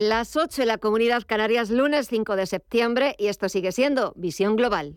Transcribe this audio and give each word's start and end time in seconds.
Las 0.00 0.36
8 0.36 0.62
en 0.62 0.68
la 0.68 0.78
Comunidad 0.78 1.24
Canarias, 1.26 1.70
lunes 1.70 2.06
5 2.06 2.36
de 2.36 2.46
septiembre, 2.46 3.16
y 3.18 3.26
esto 3.26 3.48
sigue 3.48 3.72
siendo 3.72 4.12
Visión 4.14 4.54
Global. 4.54 4.96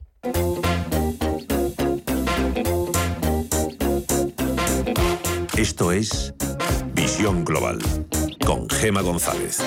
Esto 5.58 5.92
es 5.92 6.36
Visión 6.94 7.44
Global 7.44 7.80
con 8.46 8.70
Gema 8.70 9.02
González. 9.02 9.58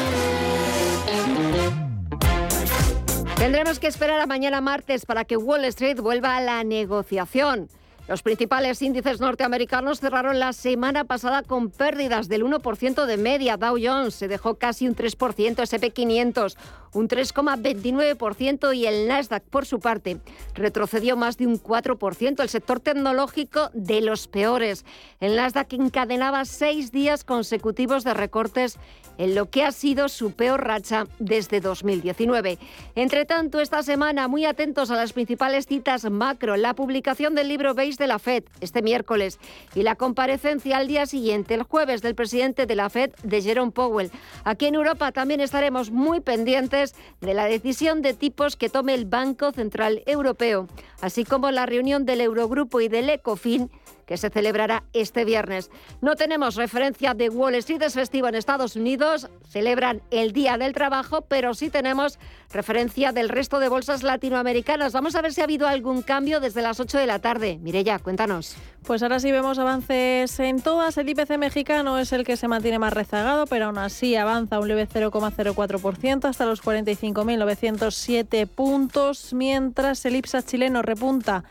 Tendremos 3.37 3.81
que 3.81 3.89
esperar 3.89 4.21
a 4.21 4.27
mañana 4.27 4.61
martes 4.61 5.05
para 5.05 5.25
que 5.25 5.37
Wall 5.37 5.65
Street 5.65 5.99
vuelva 5.99 6.37
a 6.37 6.41
la 6.43 6.63
negociación. 6.63 7.69
Los 8.07 8.23
principales 8.23 8.83
índices 8.83 9.19
norteamericanos 9.19 9.99
cerraron 9.99 10.39
la 10.39 10.53
semana 10.53 11.05
pasada 11.05 11.43
con 11.43 11.71
pérdidas 11.71 12.29
del 12.29 12.45
1% 12.45 13.07
de 13.07 13.17
media. 13.17 13.57
Dow 13.57 13.79
Jones 13.83 14.15
se 14.15 14.29
dejó 14.29 14.57
casi 14.57 14.87
un 14.87 14.95
3%, 14.95 15.17
SP500 15.57 16.55
un 16.95 17.09
3,29% 17.09 18.75
y 18.75 18.87
el 18.87 19.09
Nasdaq, 19.09 19.43
por 19.45 19.67
su 19.67 19.81
parte, 19.81 20.19
retrocedió 20.55 21.17
más 21.17 21.37
de 21.37 21.47
un 21.47 21.61
4%. 21.63 22.41
El 22.41 22.49
sector 22.49 22.81
tecnológico 22.81 23.71
de 23.75 24.01
los 24.01 24.29
peores. 24.29 24.85
El 25.21 25.37
Nasdaq 25.37 25.73
encadenaba 25.75 26.45
seis 26.45 26.93
días 26.93 27.25
consecutivos 27.25 28.05
de 28.05 28.15
recortes 28.15 28.79
en 29.19 29.35
lo 29.35 29.51
que 29.51 29.65
ha 29.65 29.73
sido 29.73 30.09
su 30.09 30.33
peor 30.33 30.65
racha 30.65 31.07
desde 31.19 31.61
2019. 31.61 32.59
Entre 32.95 33.25
tanto, 33.25 33.61
esta 33.61 33.83
semana, 33.83 34.29
muy 34.29 34.45
atentos 34.45 34.91
a 34.91 34.97
las 34.97 35.13
principales 35.13 35.67
citas 35.67 36.05
macro, 36.11 36.57
la 36.57 36.75
publicación 36.75 37.35
del 37.35 37.49
libro 37.49 37.75
Base 37.75 37.97
de 37.99 38.07
la 38.07 38.19
Fed 38.19 38.45
este 38.61 38.83
miércoles 38.83 39.39
y 39.75 39.83
la 39.83 39.97
comparecencia 39.97 40.79
al 40.79 40.89
día 40.89 41.07
siguiente, 41.07 41.55
el 41.55 41.63
jueves, 41.63 42.03
del 42.03 42.15
presidente 42.15 42.67
de 42.67 42.75
la 42.75 42.91
Fed, 42.91 43.13
de 43.23 43.43
Jerome 43.43 43.73
Powell. 43.73 44.11
Aquí 44.45 44.67
en 44.67 44.75
Europa 44.75 45.13
también 45.13 45.41
estaremos 45.41 45.91
muy 45.91 46.21
pendientes 46.21 46.84
de 47.21 47.35
la 47.35 47.47
decisión 47.47 48.03
de 48.03 48.15
tipos 48.15 48.57
que 48.57 48.69
tome 48.69 48.95
el 48.95 49.07
Banco 49.07 49.53
Central 49.53 50.03
Europeo, 50.07 50.69
así 51.01 51.25
como 51.25 51.51
la 51.51 51.67
reunión 51.67 52.05
del 52.05 52.21
Eurogrupo 52.21 52.81
y 52.81 52.89
del 52.89 53.09
ECOFIN 53.11 53.71
que 54.07 54.17
se 54.17 54.31
celebrará 54.31 54.85
este 54.93 55.25
viernes. 55.25 55.71
No 56.01 56.17
tenemos 56.17 56.57
referencia 56.57 57.15
de 57.15 57.29
Wall 57.29 57.55
Street, 57.57 57.83
es 57.83 57.95
festivo 57.95 58.29
en 58.29 58.35
Estados 58.35 58.77
Unidos, 58.77 59.29
celebran 59.49 60.03
el 60.11 60.33
Día 60.33 60.59
del 60.59 60.73
Trabajo, 60.73 61.23
pero 61.23 61.55
sí 61.55 61.71
tenemos 61.71 62.19
referencia 62.53 63.13
del 63.13 63.29
resto 63.29 63.59
de 63.59 63.69
bolsas 63.69 64.03
latinoamericanas. 64.03 64.93
Vamos 64.93 65.15
a 65.15 65.23
ver 65.23 65.33
si 65.33 65.41
ha 65.41 65.45
habido 65.45 65.67
algún 65.67 66.03
cambio 66.03 66.41
desde 66.41 66.63
las 66.63 66.81
8 66.81 66.99
de 66.99 67.07
la 67.07 67.19
tarde. 67.19 67.59
Mirella, 67.61 67.99
cuéntanos. 67.99 68.57
Pues 68.87 69.03
ahora 69.03 69.19
sí 69.19 69.33
vemos 69.33 69.59
avances 69.59 70.39
en 70.41 70.61
todas. 70.61 70.99
El 70.99 71.09
IPC 71.09 71.39
mexicano 71.39 71.99
es 71.99 72.13
el 72.13 72.25
que 72.25 72.37
se 72.37 72.49
mantiene 72.49 72.79
más 72.79 72.93
rezagado, 72.93 73.47
pero 73.47 73.67
aún 73.67 73.79
así 73.79 74.15
avanza 74.15 74.61
un 74.61 74.69
leve 74.69 74.87
0,04% 74.87 76.27
hasta 76.27 76.45
los 76.45 76.63
45.907 76.63 78.47
puntos, 78.47 79.33
mientras 79.33 80.05
el 80.05 80.17
IPSA 80.17 80.43
chileno 80.43 80.83
repunta 80.83 81.45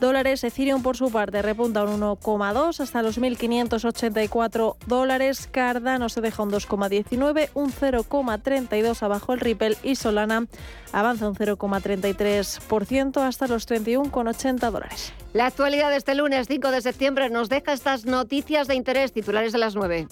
dólares. 0.01 0.45
Ethereum, 0.45 0.83
por 0.83 0.97
su 0.97 1.11
parte, 1.11 1.43
repunta 1.43 1.85
un 1.85 2.01
1,2 2.01 2.81
hasta 2.81 3.03
los 3.03 3.19
1.584 3.19 4.77
dólares. 4.87 5.49
Cardano 5.51 6.09
se 6.09 6.21
deja 6.21 6.43
un 6.43 6.51
2,19, 6.51 7.51
un 7.55 7.73
0,32 7.73 9.03
abajo 9.03 9.33
el 9.33 9.41
Ripple 9.41 9.77
y 9.83 9.97
Solana 9.97 10.47
avanza 10.93 11.29
un 11.29 11.35
0,33% 11.35 13.21
hasta 13.21 13.47
los 13.47 13.69
31,80 13.69 14.71
dólares. 14.71 15.13
La 15.33 15.47
actualidad 15.47 15.91
de 15.91 15.97
este 15.97 16.15
lunes 16.15 16.47
5 16.49 16.71
de 16.71 16.81
septiembre 16.81 17.31
nos 17.31 17.49
deja 17.49 17.73
estas 17.73 18.05
noticias 18.05 18.69
de 18.69 18.75
interés 18.75 19.13
titulares 19.13 19.53
de 19.53 19.59
las 19.59 19.75
9. 19.75 20.07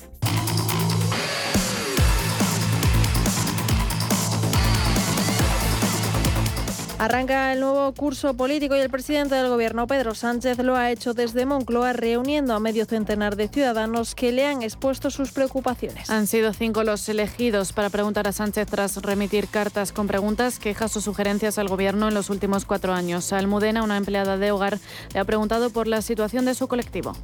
Arranca 7.02 7.52
el 7.52 7.58
nuevo 7.58 7.92
curso 7.94 8.34
político 8.34 8.76
y 8.76 8.78
el 8.78 8.88
presidente 8.88 9.34
del 9.34 9.48
gobierno, 9.48 9.88
Pedro 9.88 10.14
Sánchez, 10.14 10.58
lo 10.58 10.76
ha 10.76 10.92
hecho 10.92 11.14
desde 11.14 11.44
Moncloa, 11.46 11.92
reuniendo 11.92 12.54
a 12.54 12.60
medio 12.60 12.84
centenar 12.84 13.34
de 13.34 13.48
ciudadanos 13.48 14.14
que 14.14 14.30
le 14.30 14.46
han 14.46 14.62
expuesto 14.62 15.10
sus 15.10 15.32
preocupaciones. 15.32 16.10
Han 16.10 16.28
sido 16.28 16.52
cinco 16.52 16.84
los 16.84 17.08
elegidos 17.08 17.72
para 17.72 17.90
preguntar 17.90 18.28
a 18.28 18.32
Sánchez 18.32 18.68
tras 18.68 19.02
remitir 19.02 19.48
cartas 19.48 19.90
con 19.90 20.06
preguntas, 20.06 20.60
quejas 20.60 20.96
o 20.96 21.00
sugerencias 21.00 21.58
al 21.58 21.66
gobierno 21.66 22.06
en 22.06 22.14
los 22.14 22.30
últimos 22.30 22.64
cuatro 22.64 22.92
años. 22.92 23.32
Almudena, 23.32 23.82
una 23.82 23.96
empleada 23.96 24.38
de 24.38 24.52
hogar, 24.52 24.78
le 25.12 25.18
ha 25.18 25.24
preguntado 25.24 25.70
por 25.70 25.88
la 25.88 26.02
situación 26.02 26.44
de 26.44 26.54
su 26.54 26.68
colectivo. 26.68 27.14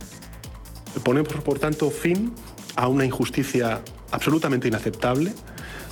Ponemos, 1.04 1.34
por 1.34 1.60
tanto, 1.60 1.88
fin 1.92 2.34
a 2.74 2.88
una 2.88 3.04
injusticia 3.04 3.80
absolutamente 4.10 4.66
inaceptable. 4.66 5.32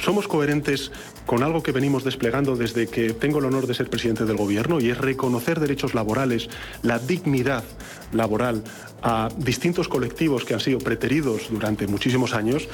Somos 0.00 0.28
coherentes 0.28 0.92
con 1.24 1.42
algo 1.42 1.62
que 1.62 1.72
venimos 1.72 2.04
desplegando 2.04 2.56
desde 2.56 2.86
que 2.86 3.12
tengo 3.12 3.38
el 3.38 3.46
honor 3.46 3.66
de 3.66 3.74
ser 3.74 3.90
presidente 3.90 4.24
del 4.24 4.36
Gobierno 4.36 4.80
y 4.80 4.90
es 4.90 4.98
reconocer 4.98 5.60
derechos 5.60 5.94
laborales, 5.94 6.48
la 6.82 6.98
dignidad 6.98 7.64
laboral 8.12 8.62
a 9.02 9.28
distintos 9.36 9.88
colectivos 9.88 10.44
que 10.44 10.54
han 10.54 10.60
sido 10.60 10.78
preteridos 10.78 11.48
durante 11.50 11.86
muchísimos 11.86 12.34
años 12.34 12.68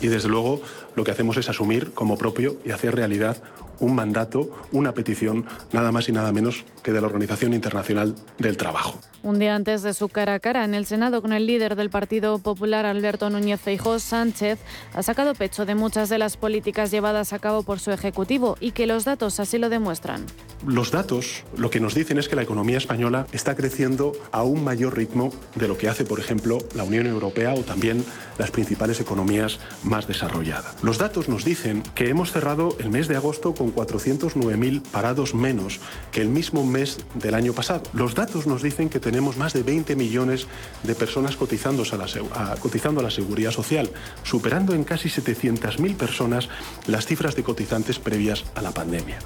y 0.00 0.08
desde 0.08 0.28
luego 0.28 0.60
lo 0.96 1.04
que 1.04 1.12
hacemos 1.12 1.36
es 1.36 1.48
asumir 1.48 1.92
como 1.92 2.18
propio 2.18 2.56
y 2.64 2.70
hacer 2.70 2.94
realidad 2.94 3.42
un 3.82 3.94
mandato, 3.94 4.50
una 4.70 4.94
petición, 4.94 5.44
nada 5.72 5.92
más 5.92 6.08
y 6.08 6.12
nada 6.12 6.32
menos 6.32 6.64
que 6.82 6.92
de 6.92 7.00
la 7.00 7.08
Organización 7.08 7.52
Internacional 7.52 8.14
del 8.38 8.56
Trabajo. 8.56 8.98
Un 9.22 9.38
día 9.38 9.54
antes 9.54 9.82
de 9.82 9.94
su 9.94 10.08
cara 10.08 10.34
a 10.34 10.40
cara 10.40 10.64
en 10.64 10.74
el 10.74 10.86
Senado 10.86 11.22
con 11.22 11.32
el 11.32 11.46
líder 11.46 11.76
del 11.76 11.90
Partido 11.90 12.38
Popular, 12.38 12.86
Alberto 12.86 13.30
Núñez 13.30 13.60
Feijóo, 13.60 13.98
Sánchez 13.98 14.58
ha 14.94 15.02
sacado 15.02 15.34
pecho 15.34 15.64
de 15.64 15.74
muchas 15.74 16.08
de 16.08 16.18
las 16.18 16.36
políticas 16.36 16.90
llevadas 16.90 17.32
a 17.32 17.38
cabo 17.38 17.62
por 17.62 17.78
su 17.78 17.92
Ejecutivo 17.92 18.56
y 18.58 18.72
que 18.72 18.86
los 18.86 19.04
datos 19.04 19.38
así 19.38 19.58
lo 19.58 19.68
demuestran. 19.68 20.26
Los 20.66 20.92
datos 20.92 21.44
lo 21.56 21.70
que 21.70 21.80
nos 21.80 21.94
dicen 21.94 22.18
es 22.18 22.28
que 22.28 22.36
la 22.36 22.42
economía 22.42 22.78
española 22.78 23.26
está 23.32 23.56
creciendo 23.56 24.12
a 24.30 24.44
un 24.44 24.62
mayor 24.62 24.96
ritmo 24.96 25.32
de 25.56 25.66
lo 25.66 25.76
que 25.76 25.88
hace, 25.88 26.04
por 26.04 26.20
ejemplo, 26.20 26.58
la 26.74 26.84
Unión 26.84 27.06
Europea 27.06 27.52
o 27.54 27.62
también 27.62 28.04
las 28.38 28.52
principales 28.52 29.00
economías 29.00 29.58
más 29.82 30.06
desarrolladas. 30.06 30.76
Los 30.82 30.98
datos 30.98 31.28
nos 31.28 31.44
dicen 31.44 31.82
que 31.94 32.08
hemos 32.08 32.30
cerrado 32.30 32.76
el 32.78 32.90
mes 32.90 33.08
de 33.08 33.16
agosto 33.16 33.54
con 33.54 33.71
409.000 33.74 34.82
parados 34.82 35.34
menos 35.34 35.80
que 36.10 36.20
el 36.20 36.28
mismo 36.28 36.64
mes 36.64 36.98
del 37.14 37.34
año 37.34 37.52
pasado. 37.52 37.82
Los 37.92 38.14
datos 38.14 38.46
nos 38.46 38.62
dicen 38.62 38.88
que 38.88 39.00
tenemos 39.00 39.36
más 39.36 39.52
de 39.52 39.62
20 39.62 39.96
millones 39.96 40.46
de 40.82 40.94
personas 40.94 41.36
cotizando 41.36 41.82
a 41.82 43.02
la, 43.02 43.10
seguridad 43.10 43.50
social, 43.50 43.90
superando 44.22 44.74
en 44.74 44.84
casi 44.84 45.08
700.000 45.08 45.96
personas 45.96 46.48
las 46.86 47.06
cifras 47.06 47.36
de 47.36 47.42
cotizantes 47.42 47.98
previas 47.98 48.44
a 48.54 48.62
la 48.62 48.72
pandemia. 48.72 49.18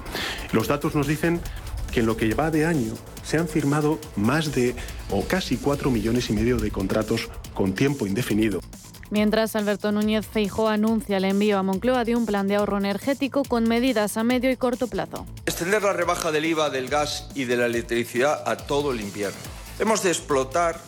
Los 0.51 0.67
datos 0.67 0.95
nos 0.95 1.07
dicen 1.07 1.41
que 1.91 2.01
en 2.01 2.05
lo 2.05 2.17
que 2.17 2.33
va 2.33 2.51
de 2.51 2.65
año 2.65 2.93
se 3.23 3.37
han 3.37 3.47
firmado 3.47 3.99
más 4.15 4.53
de 4.53 4.75
o 5.09 5.23
casi 5.25 5.57
4 5.57 5.89
millones 5.91 6.29
y 6.29 6.33
medio 6.33 6.57
de 6.57 6.71
contratos 6.71 7.29
con 7.53 7.73
tiempo 7.73 8.07
indefinido 8.07 8.59
Mientras 9.09 9.55
Alberto 9.55 9.91
Núñez 9.91 10.27
Feijó 10.27 10.67
anuncia 10.67 11.17
el 11.17 11.25
envío 11.25 11.57
a 11.57 11.63
Moncloa 11.63 12.03
de 12.03 12.15
un 12.15 12.25
plan 12.25 12.47
de 12.47 12.55
ahorro 12.55 12.77
energético 12.77 13.43
con 13.43 13.63
medidas 13.63 14.17
a 14.17 14.23
medio 14.23 14.51
y 14.51 14.57
corto 14.57 14.87
plazo. 14.87 15.25
Extender 15.45 15.81
la 15.81 15.93
rebaja 15.93 16.31
del 16.31 16.45
IVA 16.45 16.69
del 16.69 16.89
gas 16.89 17.29
y 17.33 17.45
de 17.45 17.55
la 17.55 17.67
electricidad 17.67 18.43
a 18.45 18.57
todo 18.57 18.91
el 18.91 18.99
invierno. 18.99 19.37
Hemos 19.79 20.03
de 20.03 20.09
explotar 20.09 20.81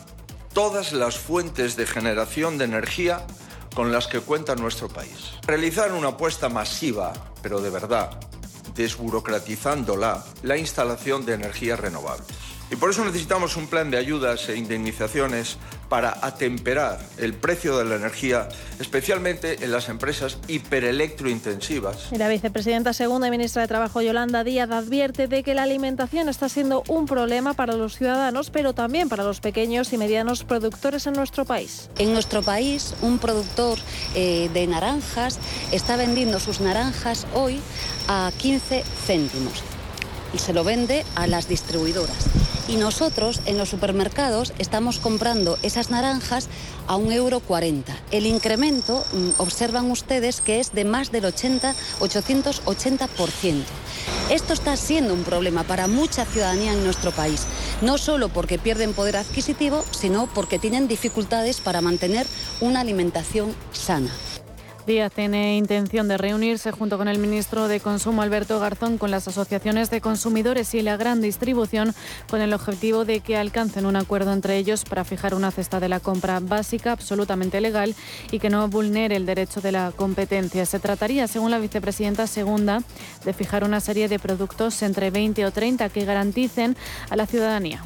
todas 0.52 0.92
las 0.92 1.16
fuentes 1.16 1.76
de 1.76 1.86
generación 1.86 2.58
de 2.58 2.66
energía 2.66 3.26
con 3.74 3.92
las 3.92 4.06
que 4.06 4.20
cuenta 4.20 4.54
nuestro 4.56 4.88
país. 4.88 5.32
Realizar 5.46 5.92
una 5.92 6.08
apuesta 6.08 6.48
masiva, 6.48 7.12
pero 7.42 7.60
de 7.60 7.70
verdad, 7.70 8.20
desburocratizándola, 8.74 10.24
la 10.42 10.56
instalación 10.56 11.24
de 11.24 11.34
energías 11.34 11.78
renovables. 11.80 12.59
Y 12.70 12.76
por 12.76 12.90
eso 12.90 13.04
necesitamos 13.04 13.56
un 13.56 13.66
plan 13.66 13.90
de 13.90 13.98
ayudas 13.98 14.48
e 14.48 14.56
indemnizaciones 14.56 15.56
para 15.88 16.16
atemperar 16.22 17.00
el 17.18 17.34
precio 17.34 17.76
de 17.76 17.84
la 17.84 17.96
energía, 17.96 18.48
especialmente 18.78 19.64
en 19.64 19.72
las 19.72 19.88
empresas 19.88 20.38
hiperelectrointensivas. 20.46 22.12
La 22.12 22.28
vicepresidenta 22.28 22.92
segunda 22.92 23.26
y 23.26 23.32
ministra 23.32 23.62
de 23.62 23.68
Trabajo, 23.68 24.00
Yolanda 24.00 24.44
Díaz, 24.44 24.70
advierte 24.70 25.26
de 25.26 25.42
que 25.42 25.52
la 25.52 25.64
alimentación 25.64 26.28
está 26.28 26.48
siendo 26.48 26.84
un 26.86 27.06
problema 27.06 27.54
para 27.54 27.74
los 27.74 27.96
ciudadanos, 27.96 28.50
pero 28.50 28.72
también 28.72 29.08
para 29.08 29.24
los 29.24 29.40
pequeños 29.40 29.92
y 29.92 29.98
medianos 29.98 30.44
productores 30.44 31.08
en 31.08 31.14
nuestro 31.14 31.44
país. 31.44 31.90
En 31.98 32.12
nuestro 32.12 32.42
país, 32.42 32.94
un 33.02 33.18
productor 33.18 33.78
eh, 34.14 34.48
de 34.54 34.66
naranjas 34.68 35.40
está 35.72 35.96
vendiendo 35.96 36.38
sus 36.38 36.60
naranjas 36.60 37.26
hoy 37.34 37.60
a 38.06 38.30
15 38.38 38.84
céntimos 39.06 39.64
y 40.32 40.38
se 40.38 40.52
lo 40.52 40.62
vende 40.62 41.04
a 41.16 41.26
las 41.26 41.48
distribuidoras. 41.48 42.39
Y 42.70 42.76
nosotros 42.76 43.40
en 43.46 43.58
los 43.58 43.68
supermercados 43.68 44.52
estamos 44.60 45.00
comprando 45.00 45.58
esas 45.64 45.90
naranjas 45.90 46.48
a 46.86 46.96
1,40 46.96 47.14
euro. 47.16 47.42
El 48.12 48.26
incremento, 48.26 49.04
mm, 49.12 49.30
observan 49.38 49.90
ustedes, 49.90 50.40
que 50.40 50.60
es 50.60 50.70
de 50.72 50.84
más 50.84 51.10
del 51.10 51.24
80, 51.24 51.74
880%. 51.98 53.64
Esto 54.30 54.52
está 54.52 54.76
siendo 54.76 55.14
un 55.14 55.24
problema 55.24 55.64
para 55.64 55.88
mucha 55.88 56.24
ciudadanía 56.24 56.72
en 56.72 56.84
nuestro 56.84 57.10
país, 57.10 57.44
no 57.82 57.98
solo 57.98 58.28
porque 58.28 58.56
pierden 58.56 58.94
poder 58.94 59.16
adquisitivo, 59.16 59.84
sino 59.90 60.28
porque 60.32 60.60
tienen 60.60 60.86
dificultades 60.86 61.60
para 61.60 61.80
mantener 61.80 62.24
una 62.60 62.82
alimentación 62.82 63.52
sana. 63.72 64.12
Tiene 65.14 65.56
intención 65.56 66.08
de 66.08 66.18
reunirse 66.18 66.72
junto 66.72 66.98
con 66.98 67.06
el 67.06 67.20
ministro 67.20 67.68
de 67.68 67.78
Consumo 67.78 68.22
Alberto 68.22 68.58
Garzón 68.58 68.98
con 68.98 69.12
las 69.12 69.28
asociaciones 69.28 69.88
de 69.88 70.00
consumidores 70.00 70.74
y 70.74 70.82
la 70.82 70.96
gran 70.96 71.20
distribución 71.20 71.94
con 72.28 72.40
el 72.40 72.52
objetivo 72.52 73.04
de 73.04 73.20
que 73.20 73.36
alcancen 73.36 73.86
un 73.86 73.94
acuerdo 73.94 74.32
entre 74.32 74.56
ellos 74.56 74.84
para 74.84 75.04
fijar 75.04 75.34
una 75.34 75.52
cesta 75.52 75.78
de 75.78 75.88
la 75.88 76.00
compra 76.00 76.40
básica 76.40 76.90
absolutamente 76.90 77.60
legal 77.60 77.94
y 78.32 78.40
que 78.40 78.50
no 78.50 78.66
vulnere 78.66 79.14
el 79.14 79.26
derecho 79.26 79.60
de 79.60 79.70
la 79.70 79.92
competencia. 79.94 80.66
Se 80.66 80.80
trataría, 80.80 81.28
según 81.28 81.52
la 81.52 81.60
vicepresidenta 81.60 82.26
segunda, 82.26 82.82
de 83.24 83.32
fijar 83.32 83.62
una 83.62 83.78
serie 83.78 84.08
de 84.08 84.18
productos 84.18 84.82
entre 84.82 85.12
20 85.12 85.46
o 85.46 85.52
30 85.52 85.88
que 85.90 86.04
garanticen 86.04 86.76
a 87.10 87.14
la 87.14 87.26
ciudadanía 87.26 87.84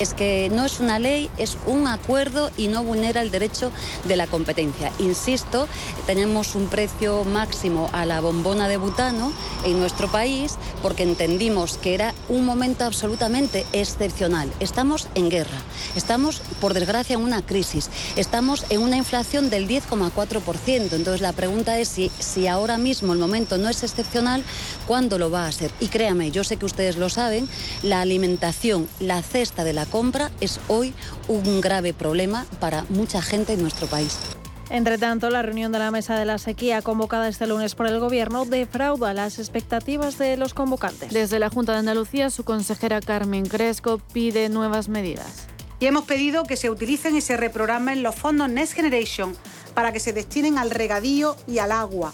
es 0.00 0.14
que 0.14 0.50
no 0.50 0.64
es 0.64 0.80
una 0.80 0.98
ley, 0.98 1.30
es 1.36 1.56
un 1.66 1.86
acuerdo 1.86 2.50
y 2.56 2.68
no 2.68 2.82
vulnera 2.82 3.20
el 3.20 3.30
derecho 3.30 3.70
de 4.04 4.16
la 4.16 4.26
competencia. 4.26 4.90
Insisto, 4.98 5.68
tenemos 6.06 6.54
un 6.54 6.66
precio 6.68 7.24
máximo 7.24 7.90
a 7.92 8.06
la 8.06 8.20
bombona 8.20 8.66
de 8.66 8.78
butano 8.78 9.32
en 9.64 9.78
nuestro 9.78 10.10
país 10.10 10.56
porque 10.82 11.02
entendimos 11.02 11.76
que 11.76 11.94
era 11.94 12.14
un 12.28 12.46
momento 12.46 12.84
absolutamente 12.84 13.66
excepcional. 13.72 14.50
Estamos 14.58 15.08
en 15.14 15.28
guerra, 15.28 15.58
estamos 15.94 16.40
por 16.60 16.72
desgracia 16.72 17.14
en 17.14 17.22
una 17.22 17.42
crisis, 17.42 17.90
estamos 18.16 18.64
en 18.70 18.80
una 18.80 18.96
inflación 18.96 19.50
del 19.50 19.68
10,4%. 19.68 20.92
Entonces 20.92 21.20
la 21.20 21.32
pregunta 21.32 21.78
es 21.78 21.88
si, 21.88 22.10
si 22.18 22.46
ahora 22.46 22.78
mismo 22.78 23.12
el 23.12 23.18
momento 23.18 23.58
no 23.58 23.68
es 23.68 23.82
excepcional, 23.82 24.42
¿cuándo 24.86 25.18
lo 25.18 25.30
va 25.30 25.46
a 25.46 25.52
ser? 25.52 25.70
Y 25.78 25.88
créame, 25.88 26.30
yo 26.30 26.42
sé 26.42 26.56
que 26.56 26.64
ustedes 26.64 26.96
lo 26.96 27.10
saben, 27.10 27.48
la 27.82 28.00
alimentación, 28.00 28.88
la 28.98 29.22
cesta 29.22 29.62
de 29.62 29.74
la 29.74 29.86
compra 29.90 30.30
es 30.40 30.60
hoy 30.68 30.94
un 31.28 31.60
grave 31.60 31.92
problema 31.92 32.46
para 32.60 32.84
mucha 32.88 33.20
gente 33.20 33.52
en 33.52 33.62
nuestro 33.62 33.86
país. 33.86 34.18
Entre 34.70 34.98
tanto, 34.98 35.30
la 35.30 35.42
reunión 35.42 35.72
de 35.72 35.80
la 35.80 35.90
mesa 35.90 36.16
de 36.16 36.24
la 36.24 36.38
sequía 36.38 36.80
convocada 36.80 37.26
este 37.28 37.48
lunes 37.48 37.74
por 37.74 37.88
el 37.88 37.98
Gobierno 37.98 38.44
defrauda 38.44 39.12
las 39.12 39.40
expectativas 39.40 40.16
de 40.16 40.36
los 40.36 40.54
convocantes. 40.54 41.12
Desde 41.12 41.40
la 41.40 41.50
Junta 41.50 41.72
de 41.72 41.78
Andalucía, 41.78 42.30
su 42.30 42.44
consejera 42.44 43.00
Carmen 43.00 43.46
Cresco 43.46 44.00
pide 44.12 44.48
nuevas 44.48 44.88
medidas. 44.88 45.48
Y 45.80 45.86
hemos 45.86 46.04
pedido 46.04 46.44
que 46.44 46.56
se 46.56 46.70
utilicen 46.70 47.16
y 47.16 47.20
se 47.20 47.36
reprogramen 47.36 48.04
los 48.04 48.14
fondos 48.14 48.48
Next 48.48 48.74
Generation 48.74 49.34
para 49.74 49.92
que 49.92 49.98
se 49.98 50.12
destinen 50.12 50.56
al 50.56 50.70
regadío 50.70 51.36
y 51.48 51.58
al 51.58 51.72
agua. 51.72 52.12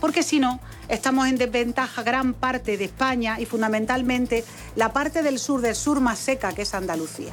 Porque 0.00 0.22
si 0.22 0.38
no, 0.38 0.60
estamos 0.90 1.28
en 1.28 1.38
desventaja 1.38 2.02
gran 2.02 2.34
parte 2.34 2.76
de 2.76 2.84
España 2.84 3.40
y 3.40 3.46
fundamentalmente 3.46 4.44
la 4.76 4.92
parte 4.92 5.22
del 5.22 5.38
sur 5.38 5.60
del 5.60 5.76
sur 5.76 6.00
más 6.00 6.18
seca 6.18 6.52
que 6.52 6.62
es 6.62 6.74
Andalucía. 6.74 7.32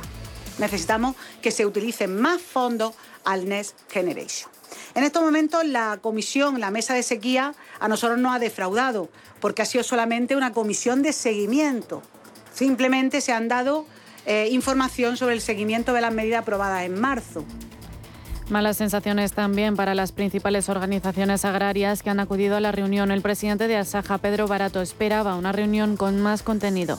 Necesitamos 0.59 1.15
que 1.41 1.51
se 1.51 1.65
utilicen 1.65 2.19
más 2.19 2.41
fondos 2.41 2.93
al 3.25 3.49
Next 3.49 3.75
Generation. 3.91 4.49
En 4.95 5.03
estos 5.03 5.23
momentos 5.23 5.65
la 5.65 5.99
comisión, 6.01 6.59
la 6.59 6.71
mesa 6.71 6.93
de 6.93 7.03
sequía, 7.03 7.53
a 7.79 7.87
nosotros 7.87 8.19
nos 8.19 8.35
ha 8.35 8.39
defraudado 8.39 9.09
porque 9.39 9.61
ha 9.61 9.65
sido 9.65 9.83
solamente 9.83 10.35
una 10.35 10.53
comisión 10.53 11.01
de 11.01 11.13
seguimiento. 11.13 12.01
Simplemente 12.53 13.21
se 13.21 13.33
han 13.33 13.47
dado 13.47 13.85
eh, 14.25 14.49
información 14.51 15.17
sobre 15.17 15.35
el 15.35 15.41
seguimiento 15.41 15.93
de 15.93 16.01
las 16.01 16.13
medidas 16.13 16.41
aprobadas 16.41 16.83
en 16.83 16.99
marzo. 16.99 17.45
Malas 18.49 18.77
sensaciones 18.77 19.33
también 19.33 19.75
para 19.75 19.93
las 19.93 20.13
principales 20.13 20.69
organizaciones 20.69 21.43
agrarias 21.43 22.01
que 22.01 22.09
han 22.09 22.21
acudido 22.21 22.55
a 22.55 22.61
la 22.61 22.71
reunión. 22.71 23.11
El 23.11 23.21
presidente 23.21 23.67
de 23.67 23.75
Asaja, 23.75 24.19
Pedro 24.19 24.47
Barato, 24.47 24.81
esperaba 24.81 25.35
una 25.35 25.51
reunión 25.51 25.97
con 25.97 26.21
más 26.21 26.43
contenido. 26.43 26.97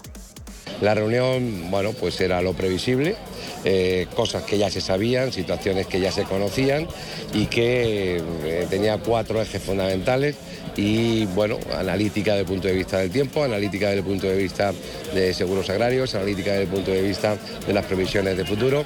La 0.83 0.95
reunión, 0.95 1.71
bueno, 1.71 1.93
pues 1.93 2.21
era 2.21 2.43
lo 2.43 2.53
previsible, 2.53 3.17
eh, 3.65 4.07
cosas 4.15 4.45
que 4.45 4.59
ya 4.59 4.71
se 4.71 4.83
sabían, 4.83 5.33
situaciones 5.33 5.87
que 5.87 6.01
ya 6.01 6.13
se 6.13 6.25
conocían 6.25 6.87
y 7.33 7.47
que 7.47 8.23
eh, 8.45 8.67
tenía 8.69 8.99
cuatro 8.99 9.41
ejes 9.41 9.63
fundamentales 9.63 10.37
y 10.79 11.27
bueno, 11.27 11.59
analítica 11.77 12.33
desde 12.33 12.43
el 12.43 12.47
punto 12.47 12.69
de 12.69 12.75
vista 12.75 12.99
del 12.99 13.11
tiempo, 13.11 13.43
analítica 13.43 13.87
desde 13.87 13.99
el 13.99 14.05
punto 14.05 14.29
de 14.29 14.37
vista 14.37 14.73
de 15.13 15.35
seguros 15.35 15.69
agrarios, 15.69 16.15
analítica 16.15 16.53
desde 16.53 16.63
el 16.63 16.69
punto 16.69 16.93
de 16.93 17.03
vista 17.03 17.37
de 17.67 17.73
las 17.73 17.85
previsiones 17.85 18.37
de 18.37 18.45
futuro, 18.45 18.85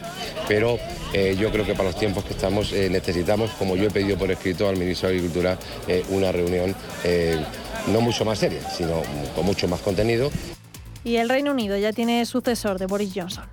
pero 0.49 0.79
eh, 1.13 1.37
yo 1.39 1.53
creo 1.53 1.67
que 1.67 1.75
para 1.75 1.91
los 1.91 1.99
tiempos 1.99 2.25
que 2.25 2.33
estamos 2.33 2.73
necesitamos, 2.73 3.51
como 3.59 3.77
yo 3.77 3.89
he 3.89 3.91
pedido 3.91 4.17
por 4.17 4.31
escrito 4.31 4.71
al 4.71 4.79
ministro 4.79 5.11
de 5.11 5.17
Agricultura, 5.17 5.59
una 6.09 6.33
reunión 6.33 6.75
no 7.89 8.01
mucho 8.01 8.25
más 8.25 8.39
seria, 8.39 8.63
sino 8.71 9.03
con 9.35 9.45
mucho 9.45 9.69
más 9.69 9.81
contenido. 9.81 10.31
Y 11.05 11.17
el 11.17 11.29
Reino 11.29 11.51
Unido 11.51 11.77
ya 11.77 11.93
tiene 11.93 12.25
sucesor 12.25 12.79
de 12.79 12.87
Boris 12.87 13.13
Johnson. 13.15 13.45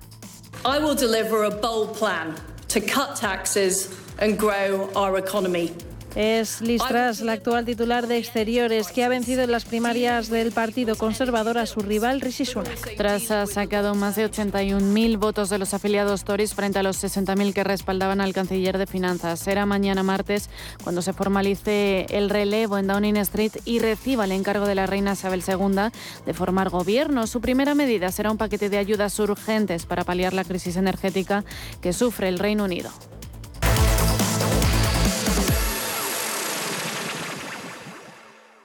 I 0.64 0.82
will 0.82 0.96
deliver 0.96 1.44
a 1.44 1.50
bold 1.50 1.94
plan 1.98 2.34
to 2.68 2.80
cut 2.80 3.16
taxes 3.16 3.90
and 4.18 4.38
grow 4.38 4.88
our 4.94 5.18
economy. 5.18 5.72
Es 6.16 6.60
Liz 6.60 6.82
Truss, 6.88 7.20
la 7.20 7.32
actual 7.32 7.64
titular 7.64 8.08
de 8.08 8.18
Exteriores, 8.18 8.88
que 8.88 9.04
ha 9.04 9.08
vencido 9.08 9.42
en 9.42 9.52
las 9.52 9.64
primarias 9.64 10.28
del 10.28 10.50
Partido 10.50 10.96
Conservador 10.96 11.56
a 11.56 11.66
su 11.66 11.80
rival 11.80 12.20
Rishi 12.20 12.44
Sunak. 12.44 12.96
Truss 12.96 13.30
ha 13.30 13.46
sacado 13.46 13.94
más 13.94 14.16
de 14.16 14.28
81.000 14.28 15.18
votos 15.18 15.50
de 15.50 15.58
los 15.58 15.72
afiliados 15.72 16.24
Tories 16.24 16.54
frente 16.54 16.80
a 16.80 16.82
los 16.82 17.02
60.000 17.02 17.52
que 17.52 17.62
respaldaban 17.62 18.20
al 18.20 18.32
canciller 18.32 18.76
de 18.76 18.86
Finanzas. 18.86 19.38
Será 19.38 19.66
mañana 19.66 20.02
martes 20.02 20.50
cuando 20.82 21.00
se 21.00 21.12
formalice 21.12 22.06
el 22.10 22.28
relevo 22.28 22.76
en 22.76 22.88
Downing 22.88 23.16
Street 23.18 23.52
y 23.64 23.78
reciba 23.78 24.24
el 24.24 24.32
encargo 24.32 24.66
de 24.66 24.74
la 24.74 24.86
reina 24.86 25.12
Isabel 25.12 25.44
II 25.46 25.90
de 26.26 26.34
formar 26.34 26.70
gobierno. 26.70 27.28
Su 27.28 27.40
primera 27.40 27.76
medida 27.76 28.10
será 28.10 28.32
un 28.32 28.38
paquete 28.38 28.68
de 28.68 28.78
ayudas 28.78 29.16
urgentes 29.20 29.86
para 29.86 30.02
paliar 30.02 30.32
la 30.32 30.44
crisis 30.44 30.76
energética 30.76 31.44
que 31.80 31.92
sufre 31.92 32.28
el 32.28 32.40
Reino 32.40 32.64
Unido. 32.64 32.90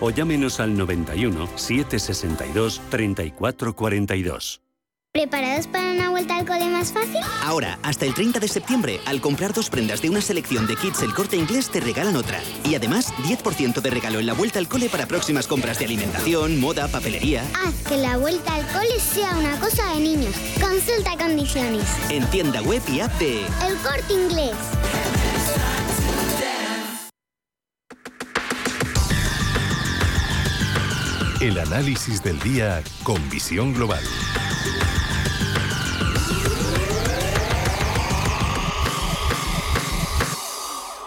o 0.00 0.10
llámenos 0.10 0.60
al 0.60 0.76
91 0.76 1.48
762 1.56 2.80
3442. 2.90 4.60
¿Preparados 5.12 5.66
para 5.66 5.90
una 5.90 6.10
vuelta 6.10 6.36
al 6.36 6.44
cole 6.44 6.68
más 6.68 6.92
fácil? 6.92 7.20
Ahora, 7.42 7.78
hasta 7.82 8.04
el 8.04 8.14
30 8.14 8.40
de 8.40 8.46
septiembre, 8.46 9.00
al 9.06 9.20
comprar 9.20 9.54
dos 9.54 9.70
prendas 9.70 10.02
de 10.02 10.10
una 10.10 10.20
selección 10.20 10.66
de 10.66 10.76
kits 10.76 11.02
El 11.02 11.14
Corte 11.14 11.36
Inglés, 11.36 11.70
te 11.70 11.80
regalan 11.80 12.14
otra. 12.14 12.40
Y 12.64 12.74
además, 12.74 13.12
10% 13.24 13.80
de 13.80 13.90
regalo 13.90 14.20
en 14.20 14.26
la 14.26 14.34
vuelta 14.34 14.58
al 14.58 14.68
cole 14.68 14.88
para 14.90 15.06
próximas 15.06 15.46
compras 15.46 15.78
de 15.78 15.86
alimentación, 15.86 16.60
moda, 16.60 16.88
papelería. 16.88 17.42
Haz 17.64 17.74
que 17.88 17.96
la 17.96 18.18
vuelta 18.18 18.54
al 18.54 18.66
cole 18.68 19.00
sea 19.00 19.34
una 19.36 19.58
cosa 19.58 19.94
de 19.94 20.00
niños. 20.00 20.34
Consulta 20.60 21.16
condiciones. 21.16 21.84
En 22.10 22.24
tienda 22.26 22.60
web 22.62 22.82
y 22.86 23.00
app 23.00 23.12
de 23.18 23.40
El 23.40 23.76
Corte 23.82 24.12
Inglés. 24.12 24.54
El 31.40 31.56
análisis 31.56 32.20
del 32.20 32.36
día 32.40 32.82
con 33.04 33.16
visión 33.30 33.72
global. 33.72 34.02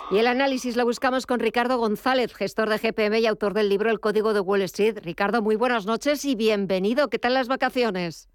Y 0.10 0.20
el 0.20 0.28
análisis 0.28 0.78
lo 0.78 0.86
buscamos 0.86 1.26
con 1.26 1.42
Ricardo 1.42 1.78
González, 1.78 2.34
gestor 2.34 2.70
de 2.70 2.78
GPM 2.78 3.20
y 3.20 3.26
autor 3.26 3.54
del 3.54 3.68
libro 3.68 3.92
El 3.92 4.00
Código 4.00 4.34
de 4.34 4.40
Wall 4.40 4.62
Street. 4.62 5.00
Ricardo, 5.04 5.42
muy 5.42 5.58
buenas 5.58 5.86
noches 5.86 6.24
y 6.24 6.36
bienvenido. 6.36 7.10
¿Qué 7.10 7.20
tal 7.20 7.34
las 7.34 7.50
vacaciones? 7.50 8.31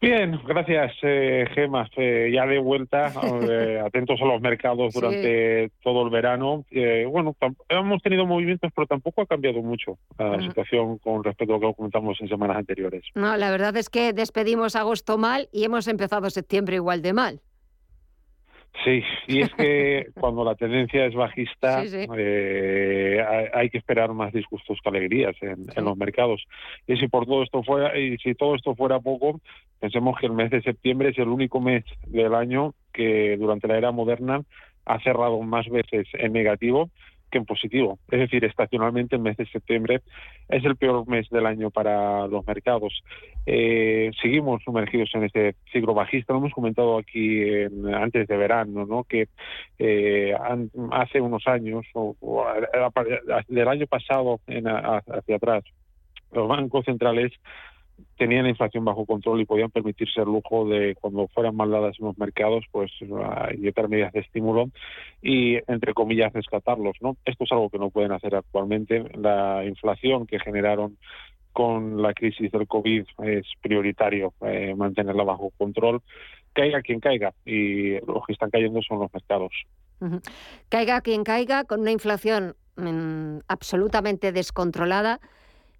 Bien, 0.00 0.40
gracias, 0.46 0.92
eh, 1.02 1.44
Gema. 1.54 1.88
Eh, 1.96 2.30
ya 2.32 2.46
de 2.46 2.58
vuelta, 2.58 3.12
eh, 3.50 3.82
atentos 3.84 4.20
a 4.20 4.24
los 4.24 4.40
mercados 4.40 4.94
durante 4.94 5.70
todo 5.82 6.04
el 6.04 6.10
verano. 6.10 6.64
Eh, 6.70 7.04
bueno, 7.08 7.34
hemos 7.68 8.02
tenido 8.02 8.24
movimientos, 8.24 8.70
pero 8.74 8.86
tampoco 8.86 9.22
ha 9.22 9.26
cambiado 9.26 9.60
mucho 9.60 9.98
la 10.18 10.40
situación 10.40 10.98
con 10.98 11.24
respecto 11.24 11.54
a 11.54 11.58
lo 11.58 11.68
que 11.68 11.74
comentamos 11.74 12.20
en 12.20 12.28
semanas 12.28 12.58
anteriores. 12.58 13.02
No, 13.14 13.36
la 13.36 13.50
verdad 13.50 13.76
es 13.76 13.90
que 13.90 14.12
despedimos 14.12 14.76
agosto 14.76 15.18
mal 15.18 15.48
y 15.52 15.64
hemos 15.64 15.88
empezado 15.88 16.30
septiembre 16.30 16.76
igual 16.76 17.02
de 17.02 17.12
mal. 17.12 17.40
Sí, 18.84 19.02
y 19.26 19.40
es 19.40 19.52
que 19.54 20.06
cuando 20.20 20.44
la 20.44 20.54
tendencia 20.54 21.06
es 21.06 21.14
bajista 21.14 21.82
Eh, 21.84 23.24
hay, 23.52 23.70
que 23.70 23.78
esperar 23.78 24.12
más 24.12 24.32
disgustos 24.32 24.78
que 24.82 24.88
alegrías 24.88 25.34
en, 25.42 25.66
en, 25.74 25.84
los 25.84 25.96
mercados. 25.96 26.44
Y 26.86 26.96
si 26.96 27.08
por 27.08 27.26
todo 27.26 27.42
esto 27.42 27.62
fuera 27.62 27.98
y 27.98 28.16
si 28.18 28.34
todo 28.34 28.54
esto 28.54 28.74
fuera 28.74 29.00
poco, 29.00 29.40
pensemos 29.80 30.18
que 30.18 30.26
el 30.26 30.32
mes 30.32 30.50
de 30.50 30.62
septiembre 30.62 31.10
es 31.10 31.18
el 31.18 31.28
único 31.28 31.60
mes 31.60 31.84
del 32.06 32.34
año 32.34 32.74
que 32.92 33.36
durante 33.36 33.68
la 33.68 33.78
era 33.78 33.90
moderna 33.90 34.42
ha 34.84 35.00
cerrado 35.00 35.40
más 35.42 35.68
veces 35.68 36.06
en 36.14 36.32
negativo 36.32 36.90
que 37.30 37.38
en 37.38 37.44
positivo. 37.44 37.98
Es 38.10 38.20
decir, 38.20 38.44
estacionalmente 38.44 39.16
el 39.16 39.22
mes 39.22 39.36
de 39.36 39.46
septiembre 39.46 40.02
es 40.48 40.64
el 40.64 40.76
peor 40.76 41.06
mes 41.08 41.28
del 41.30 41.46
año 41.46 41.70
para 41.70 42.26
los 42.26 42.46
mercados. 42.46 43.02
Eh, 43.46 44.10
seguimos 44.20 44.62
sumergidos 44.64 45.10
en 45.14 45.24
este 45.24 45.54
ciclo 45.72 45.94
bajista. 45.94 46.32
Lo 46.32 46.40
hemos 46.40 46.52
comentado 46.52 46.98
aquí 46.98 47.42
antes 47.92 48.28
de 48.28 48.36
verano, 48.36 48.86
¿no? 48.86 49.04
que 49.04 49.28
eh, 49.78 50.34
hace 50.92 51.20
unos 51.20 51.46
años, 51.46 51.86
o, 51.94 52.46
del 53.48 53.68
año 53.68 53.86
pasado 53.86 54.40
en, 54.46 54.66
hacia 54.66 55.36
atrás, 55.36 55.64
los 56.32 56.48
bancos 56.48 56.84
centrales 56.84 57.32
tenían 58.16 58.44
la 58.44 58.50
inflación 58.50 58.84
bajo 58.84 59.06
control 59.06 59.40
y 59.40 59.44
podían 59.44 59.70
permitirse 59.70 60.20
el 60.20 60.26
lujo 60.26 60.68
de, 60.68 60.96
cuando 61.00 61.28
fueran 61.28 61.56
mal 61.56 61.70
dadas 61.70 61.96
en 61.98 62.06
los 62.06 62.18
mercados, 62.18 62.64
pues 62.70 62.90
inyectar 63.54 63.88
medidas 63.88 64.12
de 64.12 64.20
estímulo 64.20 64.70
y, 65.22 65.56
entre 65.70 65.94
comillas, 65.94 66.32
rescatarlos. 66.32 66.96
¿no? 67.00 67.16
Esto 67.24 67.44
es 67.44 67.52
algo 67.52 67.70
que 67.70 67.78
no 67.78 67.90
pueden 67.90 68.12
hacer 68.12 68.34
actualmente. 68.34 69.04
La 69.16 69.64
inflación 69.64 70.26
que 70.26 70.40
generaron 70.40 70.98
con 71.52 72.02
la 72.02 72.14
crisis 72.14 72.52
del 72.52 72.66
COVID 72.68 73.04
es 73.24 73.46
prioritario 73.60 74.32
eh, 74.42 74.74
mantenerla 74.76 75.24
bajo 75.24 75.50
control, 75.56 76.02
caiga 76.52 76.82
quien 76.82 77.00
caiga, 77.00 77.32
y 77.44 77.94
los 78.06 78.24
que 78.26 78.32
están 78.32 78.50
cayendo 78.50 78.80
son 78.82 79.00
los 79.00 79.12
mercados. 79.12 79.52
Caiga 80.68 81.00
quien 81.00 81.24
caiga, 81.24 81.64
con 81.64 81.80
una 81.80 81.90
inflación 81.90 82.54
mm, 82.76 83.38
absolutamente 83.48 84.30
descontrolada 84.30 85.20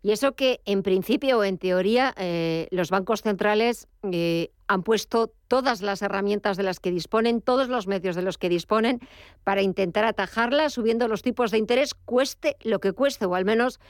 y 0.02 0.12
eso 0.12 0.34
que 0.34 0.60
en 0.64 0.82
principio 0.82 1.38
o 1.38 1.44
en 1.44 1.58
teoría 1.58 2.14
eh, 2.16 2.68
los 2.70 2.90
bancos 2.90 3.22
centrales 3.22 3.88
eh, 4.12 4.50
han 4.66 4.82
puesto 4.82 5.32
todas 5.48 5.82
las 5.82 6.02
herramientas 6.02 6.56
de 6.56 6.62
las 6.62 6.78
que 6.78 6.90
disponen, 6.90 7.40
todos 7.40 7.68
los 7.68 7.86
medios 7.86 8.14
de 8.14 8.22
los 8.22 8.38
que 8.38 8.48
disponen 8.48 9.00
para 9.44 9.62
intentar 9.62 10.04
atajarla, 10.04 10.70
subiendo 10.70 11.08
los 11.08 11.22
tipos 11.22 11.50
de 11.50 11.58
interés, 11.58 11.94
cueste 11.94 12.56
lo 12.62 12.78
que 12.78 12.92
cueste, 12.92 13.26
o 13.26 13.34
al 13.34 13.44
menos 13.44 13.80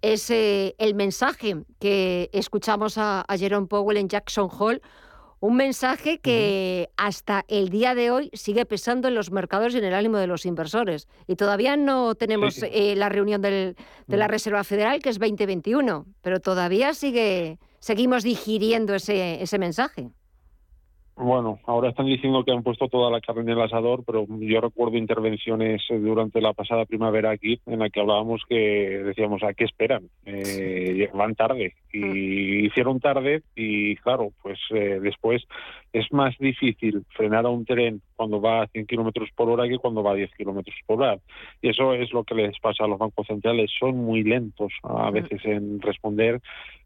es 0.00 0.30
eh, 0.30 0.74
el 0.78 0.94
mensaje 0.94 1.56
que 1.80 2.30
escuchamos 2.32 2.98
a, 2.98 3.24
a 3.26 3.36
Jerome 3.36 3.66
Powell 3.66 3.98
en 3.98 4.08
Jackson 4.08 4.48
Hole 4.50 4.80
un 5.40 5.56
mensaje 5.56 6.18
que 6.18 6.90
hasta 6.96 7.44
el 7.48 7.68
día 7.68 7.94
de 7.94 8.10
hoy 8.10 8.30
sigue 8.32 8.66
pesando 8.66 9.08
en 9.08 9.14
los 9.14 9.30
mercados 9.30 9.74
y 9.74 9.78
en 9.78 9.84
el 9.84 9.94
ánimo 9.94 10.18
de 10.18 10.26
los 10.26 10.46
inversores. 10.46 11.08
Y 11.26 11.36
todavía 11.36 11.76
no 11.76 12.14
tenemos 12.14 12.62
eh, 12.62 12.94
la 12.96 13.08
reunión 13.08 13.40
de 13.40 13.74
la 14.06 14.28
Reserva 14.28 14.64
Federal, 14.64 15.00
que 15.00 15.10
es 15.10 15.18
2021, 15.18 16.06
pero 16.22 16.40
todavía 16.40 16.94
sigue, 16.94 17.58
seguimos 17.78 18.22
digiriendo 18.24 18.94
ese, 18.94 19.42
ese 19.42 19.58
mensaje. 19.58 20.10
Bueno, 21.20 21.58
ahora 21.66 21.88
están 21.88 22.06
diciendo 22.06 22.44
que 22.44 22.52
han 22.52 22.62
puesto 22.62 22.86
toda 22.86 23.10
la 23.10 23.20
carne 23.20 23.42
en 23.42 23.48
el 23.48 23.60
asador, 23.60 24.04
pero 24.06 24.24
yo 24.28 24.60
recuerdo 24.60 24.96
intervenciones 24.96 25.82
eh, 25.90 25.98
durante 25.98 26.40
la 26.40 26.52
pasada 26.52 26.84
primavera 26.84 27.32
aquí 27.32 27.60
en 27.66 27.80
la 27.80 27.90
que 27.90 27.98
hablábamos 27.98 28.42
que 28.48 29.02
decíamos, 29.04 29.42
¿a 29.42 29.52
qué 29.52 29.64
esperan? 29.64 30.08
Eh, 30.24 31.10
van 31.12 31.34
tarde. 31.34 31.74
Y 31.92 32.02
ah. 32.04 32.66
hicieron 32.66 33.00
tarde 33.00 33.42
y 33.56 33.96
claro, 33.96 34.30
pues 34.42 34.60
eh, 34.70 35.00
después 35.02 35.42
es 35.92 36.06
más 36.12 36.38
difícil 36.38 37.02
frenar 37.16 37.46
a 37.46 37.48
un 37.48 37.64
tren 37.64 38.00
cuando 38.14 38.40
va 38.40 38.62
a 38.62 38.68
100 38.68 38.86
kilómetros 38.86 39.28
por 39.34 39.50
hora 39.50 39.68
que 39.68 39.78
cuando 39.78 40.04
va 40.04 40.12
a 40.12 40.16
10 40.16 40.30
kilómetros 40.36 40.76
por 40.86 41.02
hora. 41.02 41.18
Y 41.60 41.70
eso 41.70 41.94
es 41.94 42.12
lo 42.12 42.22
que 42.22 42.36
les 42.36 42.56
pasa 42.60 42.84
a 42.84 42.88
los 42.88 42.98
bancos 42.98 43.26
centrales. 43.26 43.72
Son 43.76 43.96
muy 43.96 44.22
lentos 44.22 44.72
a 44.84 45.10
veces 45.10 45.44
en 45.44 45.80
responder 45.80 46.40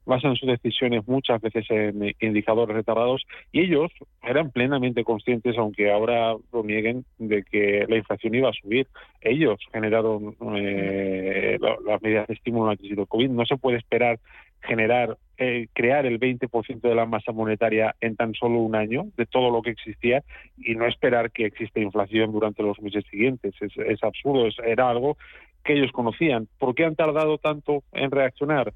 basan 0.04 0.36
sus 0.36 0.48
decisiones 0.48 1.06
muchas 1.06 1.40
veces 1.40 1.64
en 1.70 2.14
indicadores 2.20 2.76
retardados 2.76 3.24
y 3.52 3.60
ellos 3.60 3.90
eran 4.22 4.50
plenamente 4.50 5.04
conscientes, 5.04 5.56
aunque 5.58 5.90
ahora 5.90 6.34
lo 6.52 6.62
nieguen, 6.64 7.04
de 7.18 7.42
que 7.42 7.86
la 7.88 7.96
inflación 7.96 8.34
iba 8.34 8.50
a 8.50 8.52
subir. 8.52 8.86
Ellos 9.20 9.58
generaron 9.72 10.36
eh, 10.56 11.58
las 11.60 12.02
medidas 12.02 12.26
de 12.26 12.34
estímulo 12.34 12.64
en 12.64 12.70
la 12.70 12.76
crisis 12.76 12.96
del 12.96 13.06
COVID. 13.06 13.30
No 13.30 13.46
se 13.46 13.56
puede 13.56 13.78
esperar 13.78 14.18
generar, 14.62 15.18
eh, 15.38 15.66
crear 15.72 16.06
el 16.06 16.20
20% 16.20 16.80
de 16.80 16.94
la 16.94 17.04
masa 17.04 17.32
monetaria 17.32 17.96
en 18.00 18.16
tan 18.16 18.32
solo 18.34 18.58
un 18.58 18.76
año 18.76 19.06
de 19.16 19.26
todo 19.26 19.50
lo 19.50 19.60
que 19.62 19.70
existía 19.70 20.22
y 20.56 20.74
no 20.76 20.86
esperar 20.86 21.32
que 21.32 21.46
exista 21.46 21.80
inflación 21.80 22.32
durante 22.32 22.62
los 22.62 22.80
meses 22.80 23.04
siguientes. 23.10 23.54
Es, 23.60 23.72
es 23.76 24.02
absurdo, 24.04 24.48
era 24.64 24.88
algo 24.88 25.16
que 25.64 25.74
ellos 25.74 25.92
conocían. 25.92 26.48
¿Por 26.58 26.74
qué 26.74 26.84
han 26.84 26.96
tardado 26.96 27.38
tanto 27.38 27.82
en 27.92 28.10
reaccionar? 28.10 28.72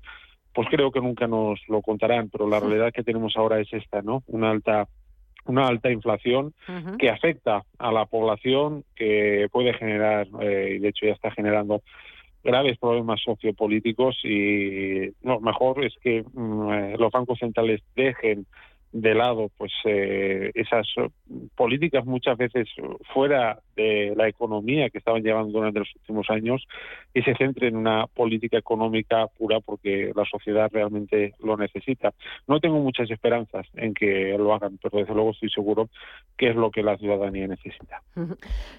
Pues 0.57 0.69
creo 0.71 0.91
que 0.91 1.03
nunca 1.03 1.27
nos 1.27 1.61
lo 1.69 1.83
contarán, 1.83 2.31
pero 2.31 2.49
la 2.49 2.59
realidad 2.59 2.91
que 2.91 3.05
tenemos 3.05 3.37
ahora 3.37 3.61
es 3.61 3.71
esta, 3.75 4.01
¿no? 4.01 4.23
Una 4.27 4.51
alta 4.51 4.89
una 5.45 5.69
alta 5.69 5.93
inflación 5.93 6.55
que 6.99 7.09
afecta 7.09 7.63
a 7.79 7.93
la 7.93 8.07
población, 8.07 8.83
que 8.97 9.47
puede 9.53 9.75
generar, 9.75 10.27
eh, 10.41 10.73
y 10.75 10.79
de 10.81 10.89
hecho 10.89 11.07
ya 11.07 11.13
está 11.13 11.31
generando 11.31 11.83
graves 12.43 12.79
problemas 12.79 13.21
sociopolíticos 13.23 14.17
y 14.25 15.13
lo 15.23 15.39
mejor 15.41 15.85
es 15.85 15.95
que 16.03 16.25
mm, 16.33 16.73
eh, 16.73 16.97
los 16.99 17.13
bancos 17.13 17.39
centrales 17.39 17.81
dejen 17.95 18.47
de 19.01 19.15
lado 19.15 19.51
pues 19.57 19.73
eh, 19.85 20.51
esas 20.55 20.87
políticas 21.55 22.05
muchas 22.07 22.37
veces 22.37 22.69
fuera 23.13 23.59
de 23.77 24.15
la 24.17 24.29
economía 24.29 24.89
que 24.91 24.99
estaban 24.99 25.23
llevando 25.23 25.59
durante 25.59 25.81
los 25.81 25.95
últimos 25.97 26.31
años 26.31 26.67
y 27.13 27.23
se 27.23 27.35
centre 27.35 27.69
en 27.69 27.77
una 27.77 28.07
política 28.07 28.57
económica 28.59 29.27
pura 29.27 29.61
porque 29.61 30.13
la 30.15 30.25
sociedad 30.25 30.71
realmente 30.73 31.35
lo 31.43 31.57
necesita. 31.57 32.15
No 32.47 32.59
tengo 32.61 32.79
muchas 32.79 33.11
esperanzas 33.11 33.67
en 33.75 33.93
que 33.93 34.35
lo 34.39 34.55
hagan, 34.55 34.79
pero 34.83 34.99
desde 34.99 35.15
luego 35.15 35.33
estoy 35.33 35.51
seguro 35.51 35.89
que 36.37 36.51
es 36.51 36.57
lo 36.57 36.71
que 36.71 36.83
la 36.83 36.97
ciudadanía 36.97 37.47
necesita. 37.47 38.03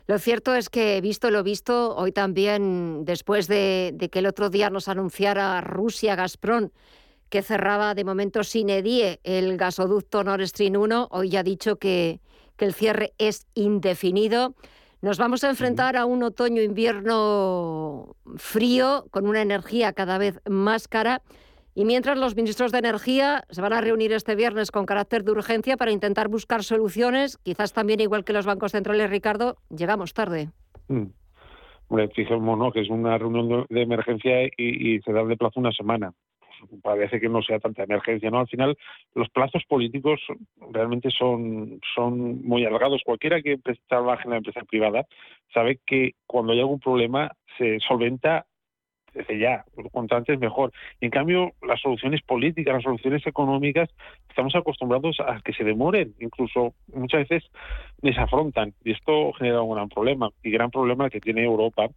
Lo 0.07 0.17
cierto 0.17 0.55
es 0.55 0.69
que, 0.69 0.99
visto 1.01 1.29
lo 1.29 1.43
visto, 1.43 1.95
hoy 1.95 2.11
también, 2.11 3.05
después 3.05 3.47
de, 3.47 3.91
de 3.93 4.09
que 4.09 4.19
el 4.19 4.25
otro 4.25 4.49
día 4.49 4.69
nos 4.69 4.87
anunciara 4.87 5.61
Rusia 5.61 6.15
Gazprom, 6.15 6.69
que 7.29 7.41
cerraba 7.41 7.93
de 7.93 8.03
momento 8.03 8.43
sin 8.43 8.69
edie 8.69 9.19
el 9.23 9.57
gasoducto 9.57 10.23
Nord 10.23 10.47
Stream 10.47 10.75
1. 10.75 11.09
Hoy 11.11 11.29
ya 11.29 11.41
ha 11.41 11.43
dicho 11.43 11.77
que, 11.77 12.19
que 12.55 12.65
el 12.65 12.73
cierre 12.73 13.13
es 13.17 13.47
indefinido. 13.53 14.55
Nos 15.01 15.17
vamos 15.17 15.43
a 15.43 15.49
enfrentar 15.49 15.95
a 15.95 16.05
un 16.05 16.23
otoño-invierno 16.23 18.15
frío, 18.37 19.05
con 19.11 19.27
una 19.27 19.41
energía 19.41 19.93
cada 19.93 20.17
vez 20.17 20.39
más 20.49 20.87
cara. 20.87 21.21
Y 21.75 21.85
mientras 21.85 22.17
los 22.17 22.35
ministros 22.35 22.71
de 22.71 22.79
Energía 22.79 23.43
se 23.51 23.61
van 23.61 23.73
a 23.73 23.81
reunir 23.81 24.11
este 24.11 24.35
viernes 24.35 24.71
con 24.71 24.87
carácter 24.87 25.23
de 25.23 25.31
urgencia 25.31 25.77
para 25.77 25.91
intentar 25.91 26.27
buscar 26.27 26.63
soluciones, 26.63 27.37
quizás 27.43 27.73
también 27.73 27.99
igual 27.99 28.23
que 28.23 28.33
los 28.33 28.47
bancos 28.47 28.71
centrales, 28.71 29.11
Ricardo, 29.11 29.57
llegamos 29.69 30.15
tarde. 30.15 30.49
Mm. 30.87 31.05
Fijémonos 32.15 32.73
que 32.73 32.81
es 32.81 32.89
una 32.89 33.17
reunión 33.19 33.67
de 33.69 33.81
emergencia 33.81 34.47
y, 34.57 34.95
y 34.95 35.01
se 35.01 35.13
da 35.13 35.23
de 35.23 35.37
plazo 35.37 35.59
una 35.59 35.71
semana 35.71 36.11
parece 36.81 37.19
que 37.19 37.29
no 37.29 37.41
sea 37.41 37.59
tanta 37.59 37.83
emergencia, 37.83 38.29
¿no? 38.29 38.39
Al 38.39 38.47
final, 38.47 38.77
los 39.13 39.29
plazos 39.29 39.63
políticos 39.67 40.19
realmente 40.71 41.09
son, 41.11 41.79
son 41.95 42.43
muy 42.43 42.65
alargados. 42.65 43.01
Cualquiera 43.05 43.41
que 43.41 43.59
trabaje 43.87 44.23
en 44.25 44.31
la 44.31 44.37
empresa 44.37 44.61
privada 44.63 45.05
sabe 45.53 45.79
que 45.85 46.13
cuando 46.25 46.53
hay 46.53 46.59
algún 46.59 46.79
problema 46.79 47.31
se 47.57 47.79
solventa 47.79 48.45
desde 49.17 49.39
ya, 49.39 49.65
cuanto 49.91 50.15
antes 50.15 50.39
mejor. 50.39 50.71
en 51.01 51.09
cambio, 51.09 51.53
las 51.67 51.81
soluciones 51.81 52.21
políticas, 52.21 52.75
las 52.75 52.83
soluciones 52.83 53.25
económicas, 53.25 53.89
estamos 54.29 54.55
acostumbrados 54.55 55.17
a 55.19 55.41
que 55.41 55.53
se 55.53 55.63
demoren, 55.63 56.13
incluso 56.19 56.73
muchas 56.93 57.27
veces 57.27 57.49
desafrontan, 58.01 58.73
y 58.83 58.91
esto 58.91 59.33
genera 59.33 59.61
un 59.61 59.75
gran 59.75 59.89
problema, 59.89 60.29
y 60.43 60.51
gran 60.51 60.69
problema 60.69 61.09
que 61.09 61.19
tiene 61.19 61.43
Europa, 61.43 61.89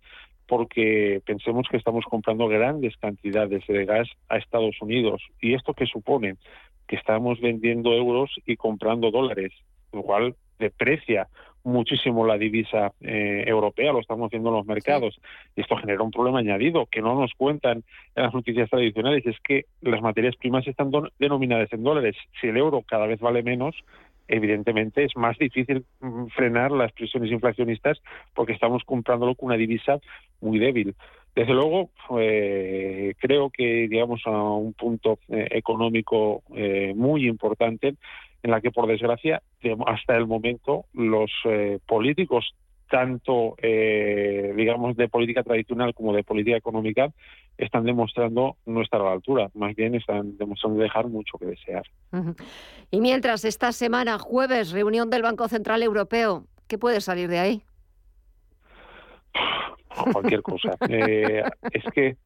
porque 0.49 1.21
pensemos 1.27 1.69
que 1.71 1.77
estamos 1.77 2.05
comprando 2.07 2.49
grandes 2.49 2.97
cantidades 2.97 3.65
de 3.69 3.85
gas 3.85 4.09
a 4.29 4.39
Estados 4.39 4.77
Unidos. 4.81 5.23
¿Y 5.41 5.55
esto 5.55 5.75
qué 5.75 5.87
supone? 5.87 6.37
Que 6.89 6.97
estamos 6.97 7.41
vendiendo 7.41 7.93
euros 7.93 8.31
y 8.47 8.57
comprando 8.57 9.11
dólares, 9.11 9.53
lo 9.93 10.03
cual 10.03 10.35
deprecia 10.59 11.29
muchísimo 11.65 12.27
la 12.27 12.39
divisa 12.39 12.93
eh, 13.01 13.45
europea, 13.47 13.93
lo 13.93 14.01
estamos 14.01 14.31
viendo 14.31 14.49
en 14.51 14.57
los 14.57 14.67
mercados. 14.67 15.21
Y 15.57 15.61
esto 15.61 15.77
genera 15.77 16.03
un 16.03 16.11
problema 16.11 16.39
añadido 16.39 16.87
que 16.87 17.03
no 17.03 17.15
nos 17.19 17.33
cuentan 17.35 17.85
en 18.15 18.23
las 18.23 18.35
noticias 18.35 18.71
tradicionales, 18.71 19.27
es 19.27 19.39
que 19.41 19.67
las 19.81 20.03
materias 20.03 20.37
primas 20.37 20.67
están 20.67 20.91
denominadas 21.19 21.73
en 21.73 21.83
dólares. 21.83 22.17
Si 22.41 22.49
el 22.49 22.57
euro 22.57 22.83
cada 22.83 23.07
vez 23.07 23.21
vale 23.21 23.43
menos, 23.43 23.77
evidentemente 24.29 25.05
es 25.05 25.17
más 25.17 25.37
difícil 25.39 25.85
mm, 26.01 26.27
frenar 26.29 26.71
las 26.71 26.93
presiones 26.93 27.31
inflacionistas 27.31 28.01
porque 28.35 28.53
estamos 28.53 28.85
comprándolo 28.85 29.35
con 29.35 29.49
una 29.49 29.57
divisa 29.57 29.99
muy 30.41 30.59
débil. 30.59 30.95
Desde 31.35 31.55
luego, 31.55 31.91
eh, 32.19 33.15
creo 33.19 33.51
que 33.51 33.87
llegamos 33.89 34.21
a 34.27 34.31
un 34.31 34.73
punto 34.73 35.19
eh, 35.29 35.47
económico 35.53 36.43
eh, 36.57 36.93
muy 36.97 37.29
importante 37.29 37.95
en 38.43 38.51
la 38.51 38.61
que, 38.61 38.71
por 38.71 38.87
desgracia, 38.87 39.43
hasta 39.87 40.17
el 40.17 40.27
momento 40.27 40.87
los 40.93 41.31
políticos 41.87 42.55
tanto, 42.91 43.55
eh, 43.63 44.53
digamos, 44.55 44.97
de 44.97 45.09
política 45.09 45.43
tradicional 45.43 45.95
como 45.95 46.13
de 46.13 46.25
política 46.25 46.57
económica, 46.57 47.11
están 47.57 47.85
demostrando 47.85 48.57
no 48.67 48.83
estar 48.83 49.01
a 49.01 49.05
la 49.05 49.13
altura, 49.13 49.49
más 49.55 49.75
bien 49.77 49.95
están 49.95 50.37
demostrando 50.37 50.81
dejar 50.81 51.07
mucho 51.07 51.39
que 51.39 51.47
desear. 51.47 51.85
Y 52.91 53.01
mientras 53.01 53.45
esta 53.45 53.73
semana, 53.73 54.19
jueves, 54.19 54.73
reunión 54.73 55.09
del 55.09 55.23
Banco 55.23 55.47
Central 55.49 55.83
Europeo, 55.83 56.47
¿qué 56.67 56.79
puede 56.79 57.01
salir 57.01 57.29
de 57.29 57.39
ahí? 57.39 57.63
Cualquier 60.13 60.43
cosa. 60.43 60.77
Eh, 60.89 61.43
es 61.73 61.85
que 61.95 62.17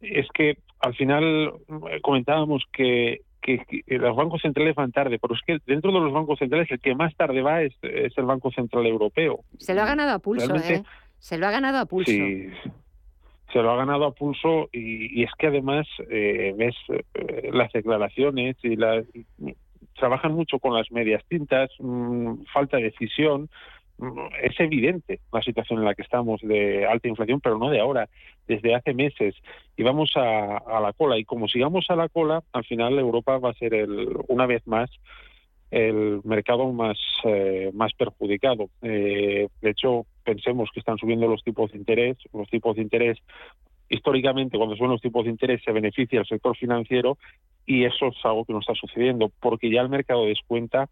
es 0.00 0.26
que 0.32 0.56
al 0.78 0.94
final 0.94 1.52
eh, 1.90 2.00
comentábamos 2.00 2.64
que 2.72 3.20
que, 3.40 3.64
los 3.86 4.16
bancos 4.16 4.42
centrales 4.42 4.74
van 4.74 4.92
tarde, 4.92 5.18
pero 5.18 5.34
es 5.34 5.40
que 5.46 5.58
dentro 5.66 5.92
de 5.92 6.00
los 6.00 6.12
bancos 6.12 6.38
centrales 6.38 6.70
el 6.70 6.80
que 6.80 6.94
más 6.94 7.14
tarde 7.16 7.42
va 7.42 7.62
es, 7.62 7.74
el 7.82 8.24
Banco 8.24 8.50
Central 8.50 8.86
Europeo. 8.86 9.40
Se 9.58 9.74
lo 9.74 9.82
ha 9.82 9.86
ganado 9.86 10.12
a 10.12 10.18
pulso, 10.18 10.54
¿eh? 10.56 10.82
Se 11.18 11.36
lo 11.36 11.46
ha 11.46 11.50
ganado 11.50 11.78
a 11.78 11.86
pulso. 11.86 12.10
Sí, 12.10 12.48
se 13.52 13.62
lo 13.62 13.70
ha 13.70 13.76
ganado 13.76 14.06
a 14.06 14.12
pulso 14.12 14.68
y, 14.72 15.22
es 15.22 15.30
que 15.38 15.48
además 15.48 15.86
eh, 16.08 16.54
ves 16.56 16.76
eh, 17.14 17.50
las 17.52 17.72
declaraciones 17.72 18.56
y 18.62 18.76
las 18.76 19.04
trabajan 19.96 20.32
mucho 20.32 20.58
con 20.58 20.74
las 20.74 20.90
medias 20.90 21.22
tintas, 21.28 21.70
mm, 21.78 22.44
falta 22.52 22.78
de 22.78 22.84
decisión, 22.84 23.50
es 24.42 24.58
evidente 24.58 25.20
la 25.32 25.42
situación 25.42 25.80
en 25.80 25.84
la 25.84 25.94
que 25.94 26.02
estamos 26.02 26.40
de 26.42 26.86
alta 26.86 27.08
inflación, 27.08 27.40
pero 27.40 27.58
no 27.58 27.70
de 27.70 27.80
ahora, 27.80 28.08
desde 28.46 28.74
hace 28.74 28.94
meses. 28.94 29.34
Y 29.76 29.82
vamos 29.82 30.12
a, 30.16 30.80
la 30.80 30.92
cola. 30.96 31.18
Y 31.18 31.24
como 31.24 31.48
sigamos 31.48 31.86
a 31.88 31.96
la 31.96 32.08
cola, 32.08 32.42
al 32.52 32.64
final 32.64 32.98
Europa 32.98 33.38
va 33.38 33.50
a 33.50 33.54
ser, 33.54 33.74
el, 33.74 34.08
una 34.28 34.46
vez 34.46 34.66
más, 34.66 34.90
el 35.70 36.20
mercado 36.24 36.72
más, 36.72 36.98
eh, 37.24 37.70
perjudicado. 37.96 38.70
Eh, 38.82 39.48
de 39.60 39.70
hecho, 39.70 40.06
pensemos 40.24 40.70
que 40.72 40.80
están 40.80 40.98
subiendo 40.98 41.28
los 41.28 41.42
tipos 41.42 41.72
de 41.72 41.78
interés. 41.78 42.16
Los 42.32 42.48
tipos 42.48 42.76
de 42.76 42.82
interés, 42.82 43.18
históricamente, 43.88 44.56
cuando 44.56 44.76
suben 44.76 44.92
los 44.92 45.02
tipos 45.02 45.24
de 45.24 45.30
interés, 45.30 45.62
se 45.64 45.72
beneficia 45.72 46.20
el 46.20 46.26
sector 46.26 46.56
financiero 46.56 47.18
y 47.66 47.84
eso 47.84 48.08
es 48.08 48.16
algo 48.24 48.44
que 48.44 48.52
no 48.52 48.60
está 48.60 48.74
sucediendo, 48.74 49.30
porque 49.40 49.70
ya 49.70 49.80
el 49.80 49.88
mercado 49.88 50.26
descuenta 50.26 50.88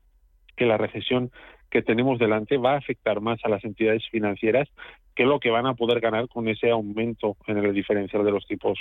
que 0.58 0.66
la 0.66 0.76
recesión 0.76 1.30
que 1.70 1.82
tenemos 1.82 2.18
delante 2.18 2.56
va 2.56 2.74
a 2.74 2.78
afectar 2.78 3.20
más 3.20 3.38
a 3.44 3.48
las 3.48 3.64
entidades 3.64 4.02
financieras 4.10 4.68
que 5.14 5.24
lo 5.24 5.40
que 5.40 5.50
van 5.50 5.66
a 5.66 5.74
poder 5.74 5.98
ganar 5.98 6.28
con 6.28 6.46
ese 6.46 6.70
aumento 6.70 7.36
en 7.48 7.58
el 7.58 7.74
diferencial 7.74 8.24
de 8.24 8.30
los 8.30 8.46
tipos 8.46 8.78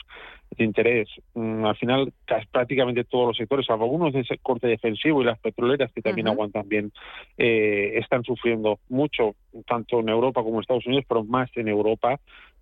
de 0.56 0.64
interés. 0.66 1.10
Mm, 1.34 1.66
al 1.66 1.76
final, 1.78 2.14
prácticamente 2.52 3.04
todos 3.06 3.30
los 3.30 3.38
sectores, 3.38 3.68
algunos 3.72 4.14
de 4.14 4.20
ese 4.20 4.38
corte 4.38 4.68
defensivo 4.68 5.22
y 5.22 5.26
las 5.26 5.40
petroleras 5.40 5.92
que 5.92 6.04
también 6.04 6.28
aguantan 6.28 6.70
bien, 6.70 6.92
eh, 7.40 7.94
están 7.96 8.24
sufriendo 8.24 8.78
mucho, 8.88 9.34
tanto 9.68 10.00
en 10.00 10.10
Europa 10.10 10.44
como 10.44 10.58
en 10.58 10.62
Estados 10.62 10.86
Unidos, 10.86 11.06
pero 11.10 11.24
más 11.24 11.50
en 11.56 11.70
Europa 11.70 12.20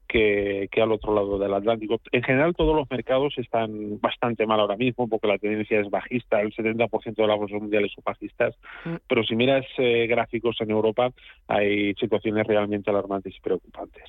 que, 0.07 0.69
al 0.81 0.91
otro 0.91 1.13
lado 1.13 1.37
del 1.37 1.53
Atlántico. 1.53 1.99
En 2.11 2.23
general, 2.23 2.55
todos 2.55 2.75
los 2.75 2.89
mercados 2.89 3.33
están 3.37 3.99
bastante 3.99 4.45
mal 4.45 4.59
ahora 4.59 4.77
mismo 4.77 5.07
porque 5.07 5.27
la 5.27 5.37
tendencia 5.37 5.79
es 5.79 5.89
bajista, 5.89 6.41
el 6.41 6.53
70% 6.53 7.15
de 7.15 7.27
las 7.27 7.37
bolsas 7.37 7.61
mundiales 7.61 7.91
son 7.93 8.03
bajistas, 8.05 8.55
mm. 8.85 8.95
pero 9.07 9.23
si 9.23 9.35
miras 9.35 9.65
eh, 9.77 10.07
gráficos 10.07 10.57
en 10.59 10.71
Europa, 10.71 11.11
hay 11.47 11.93
situaciones 11.95 12.45
realmente 12.47 12.89
alarmantes 12.89 13.35
y 13.35 13.39
preocupantes. 13.39 14.03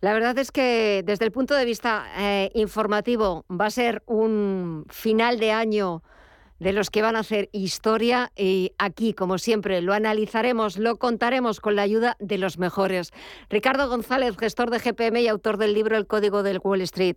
La 0.00 0.12
verdad 0.12 0.38
es 0.38 0.52
que 0.52 1.02
desde 1.04 1.24
el 1.24 1.32
punto 1.32 1.54
de 1.54 1.64
vista 1.64 2.06
eh, 2.16 2.50
informativo 2.54 3.44
va 3.50 3.66
a 3.66 3.70
ser 3.70 4.02
un 4.06 4.84
final 4.88 5.40
de 5.40 5.50
año 5.50 6.02
de 6.58 6.72
los 6.72 6.90
que 6.90 7.02
van 7.02 7.16
a 7.16 7.20
hacer 7.20 7.48
historia 7.52 8.30
y 8.36 8.72
aquí, 8.78 9.14
como 9.14 9.38
siempre, 9.38 9.80
lo 9.80 9.94
analizaremos, 9.94 10.78
lo 10.78 10.96
contaremos 10.96 11.60
con 11.60 11.76
la 11.76 11.82
ayuda 11.82 12.16
de 12.18 12.38
los 12.38 12.58
mejores. 12.58 13.12
Ricardo 13.48 13.88
González, 13.88 14.36
gestor 14.36 14.70
de 14.70 14.78
GPM 14.78 15.20
y 15.20 15.28
autor 15.28 15.56
del 15.56 15.74
libro 15.74 15.96
El 15.96 16.06
Código 16.06 16.42
del 16.42 16.60
Wall 16.62 16.80
Street. 16.82 17.16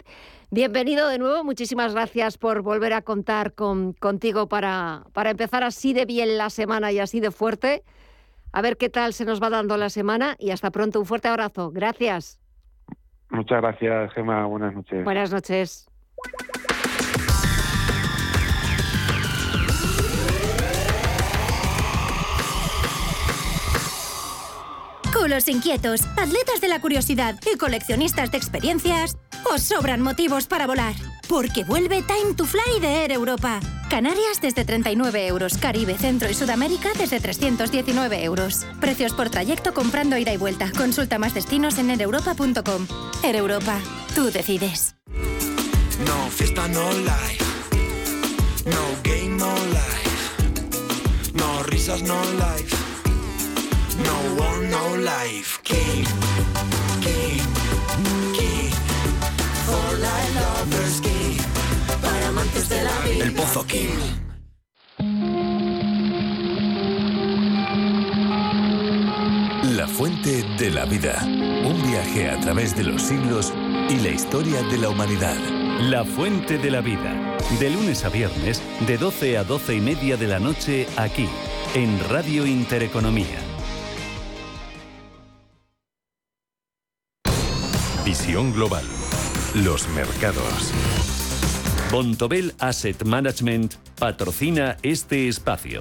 Bienvenido 0.51 1.07
de 1.07 1.17
nuevo, 1.17 1.43
muchísimas 1.43 1.93
gracias 1.93 2.37
por 2.37 2.61
volver 2.61 2.93
a 2.93 3.01
contar 3.01 3.53
con, 3.53 3.93
contigo 3.93 4.47
para, 4.47 5.03
para 5.13 5.31
empezar 5.31 5.63
así 5.63 5.93
de 5.93 6.05
bien 6.05 6.37
la 6.37 6.49
semana 6.49 6.91
y 6.91 6.99
así 6.99 7.19
de 7.19 7.31
fuerte. 7.31 7.83
A 8.53 8.61
ver 8.61 8.77
qué 8.77 8.89
tal 8.89 9.13
se 9.13 9.25
nos 9.25 9.41
va 9.41 9.49
dando 9.49 9.77
la 9.77 9.89
semana 9.89 10.35
y 10.37 10.51
hasta 10.51 10.71
pronto. 10.71 10.99
Un 10.99 11.05
fuerte 11.05 11.29
abrazo. 11.29 11.71
Gracias. 11.71 12.39
Muchas 13.29 13.61
gracias, 13.61 14.13
Gemma. 14.13 14.45
Buenas 14.45 14.73
noches. 14.73 15.03
Buenas 15.05 15.31
noches. 15.31 15.87
Culos 25.21 25.47
inquietos, 25.49 26.01
atletas 26.17 26.61
de 26.61 26.67
la 26.67 26.81
curiosidad 26.81 27.39
y 27.53 27.55
coleccionistas 27.55 28.31
de 28.31 28.39
experiencias, 28.39 29.17
os 29.53 29.61
sobran 29.61 30.01
motivos 30.01 30.47
para 30.47 30.65
volar. 30.65 30.95
Porque 31.29 31.63
vuelve 31.63 32.01
Time 32.01 32.33
to 32.35 32.43
Fly 32.43 32.79
de 32.81 33.03
Air 33.03 33.11
Europa. 33.11 33.59
Canarias 33.87 34.41
desde 34.41 34.65
39 34.65 35.27
euros, 35.27 35.59
Caribe, 35.59 35.95
Centro 35.95 36.27
y 36.27 36.33
Sudamérica 36.33 36.89
desde 36.97 37.19
319 37.19 38.23
euros. 38.23 38.65
Precios 38.79 39.13
por 39.13 39.29
trayecto 39.29 39.75
comprando 39.75 40.17
ida 40.17 40.33
y 40.33 40.37
vuelta. 40.37 40.71
Consulta 40.75 41.19
más 41.19 41.35
destinos 41.35 41.77
en 41.77 41.91
aereuropa.com. 41.91 42.87
Air 43.21 43.35
Europa, 43.35 43.79
tú 44.15 44.31
decides. 44.31 44.95
No 46.03 46.31
fiesta, 46.31 46.67
no 46.67 46.91
life. 46.93 47.45
No 48.65 48.87
game, 49.03 49.37
no 49.37 49.53
life. 49.67 51.31
No 51.35 51.61
risas, 51.61 52.01
no 52.01 52.19
life. 52.23 52.90
No 54.03 54.43
one, 54.43 54.69
no 54.69 54.95
life. 54.97 55.59
King, 55.63 56.05
king, 57.01 57.41
king. 58.33 58.71
For 59.65 59.97
life 59.99 60.35
lovers, 60.35 61.01
king. 61.01 61.37
Para 62.01 62.27
amantes 62.27 62.69
de 62.69 62.83
la 62.83 62.99
vida. 63.05 63.25
El 63.25 63.33
Pozo 63.33 63.65
King. 63.65 64.21
La 69.63 69.87
fuente 69.87 70.43
de 70.57 70.69
la 70.69 70.85
vida. 70.85 71.21
Un 71.23 71.81
viaje 71.87 72.29
a 72.29 72.39
través 72.39 72.75
de 72.75 72.83
los 72.83 73.01
siglos 73.01 73.53
y 73.89 73.97
la 73.99 74.09
historia 74.09 74.61
de 74.63 74.77
la 74.77 74.89
humanidad. 74.89 75.37
La 75.79 76.05
fuente 76.05 76.57
de 76.57 76.69
la 76.69 76.81
vida. 76.81 77.37
De 77.59 77.69
lunes 77.69 78.03
a 78.05 78.09
viernes, 78.09 78.61
de 78.85 78.97
12 78.97 79.37
a 79.37 79.43
12 79.43 79.75
y 79.75 79.81
media 79.81 80.17
de 80.17 80.27
la 80.27 80.39
noche, 80.39 80.87
aquí, 80.97 81.27
en 81.73 81.99
Radio 82.09 82.45
Intereconomía. 82.45 83.50
Visión 88.05 88.51
global. 88.51 88.83
Los 89.53 89.87
mercados. 89.89 90.73
Bontobel 91.91 92.51
Asset 92.57 93.03
Management 93.03 93.75
patrocina 93.99 94.75
este 94.81 95.27
espacio. 95.27 95.79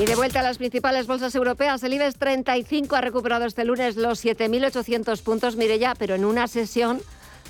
Y 0.00 0.04
de 0.04 0.14
vuelta 0.14 0.40
a 0.40 0.42
las 0.44 0.58
principales 0.58 1.08
bolsas 1.08 1.34
europeas, 1.34 1.82
el 1.82 1.94
IBEX 1.94 2.16
35 2.18 2.94
ha 2.94 3.00
recuperado 3.00 3.46
este 3.46 3.64
lunes 3.64 3.96
los 3.96 4.24
7.800 4.24 5.20
puntos, 5.22 5.56
mire 5.56 5.80
ya, 5.80 5.96
pero 5.96 6.14
en 6.14 6.24
una 6.24 6.46
sesión 6.46 7.00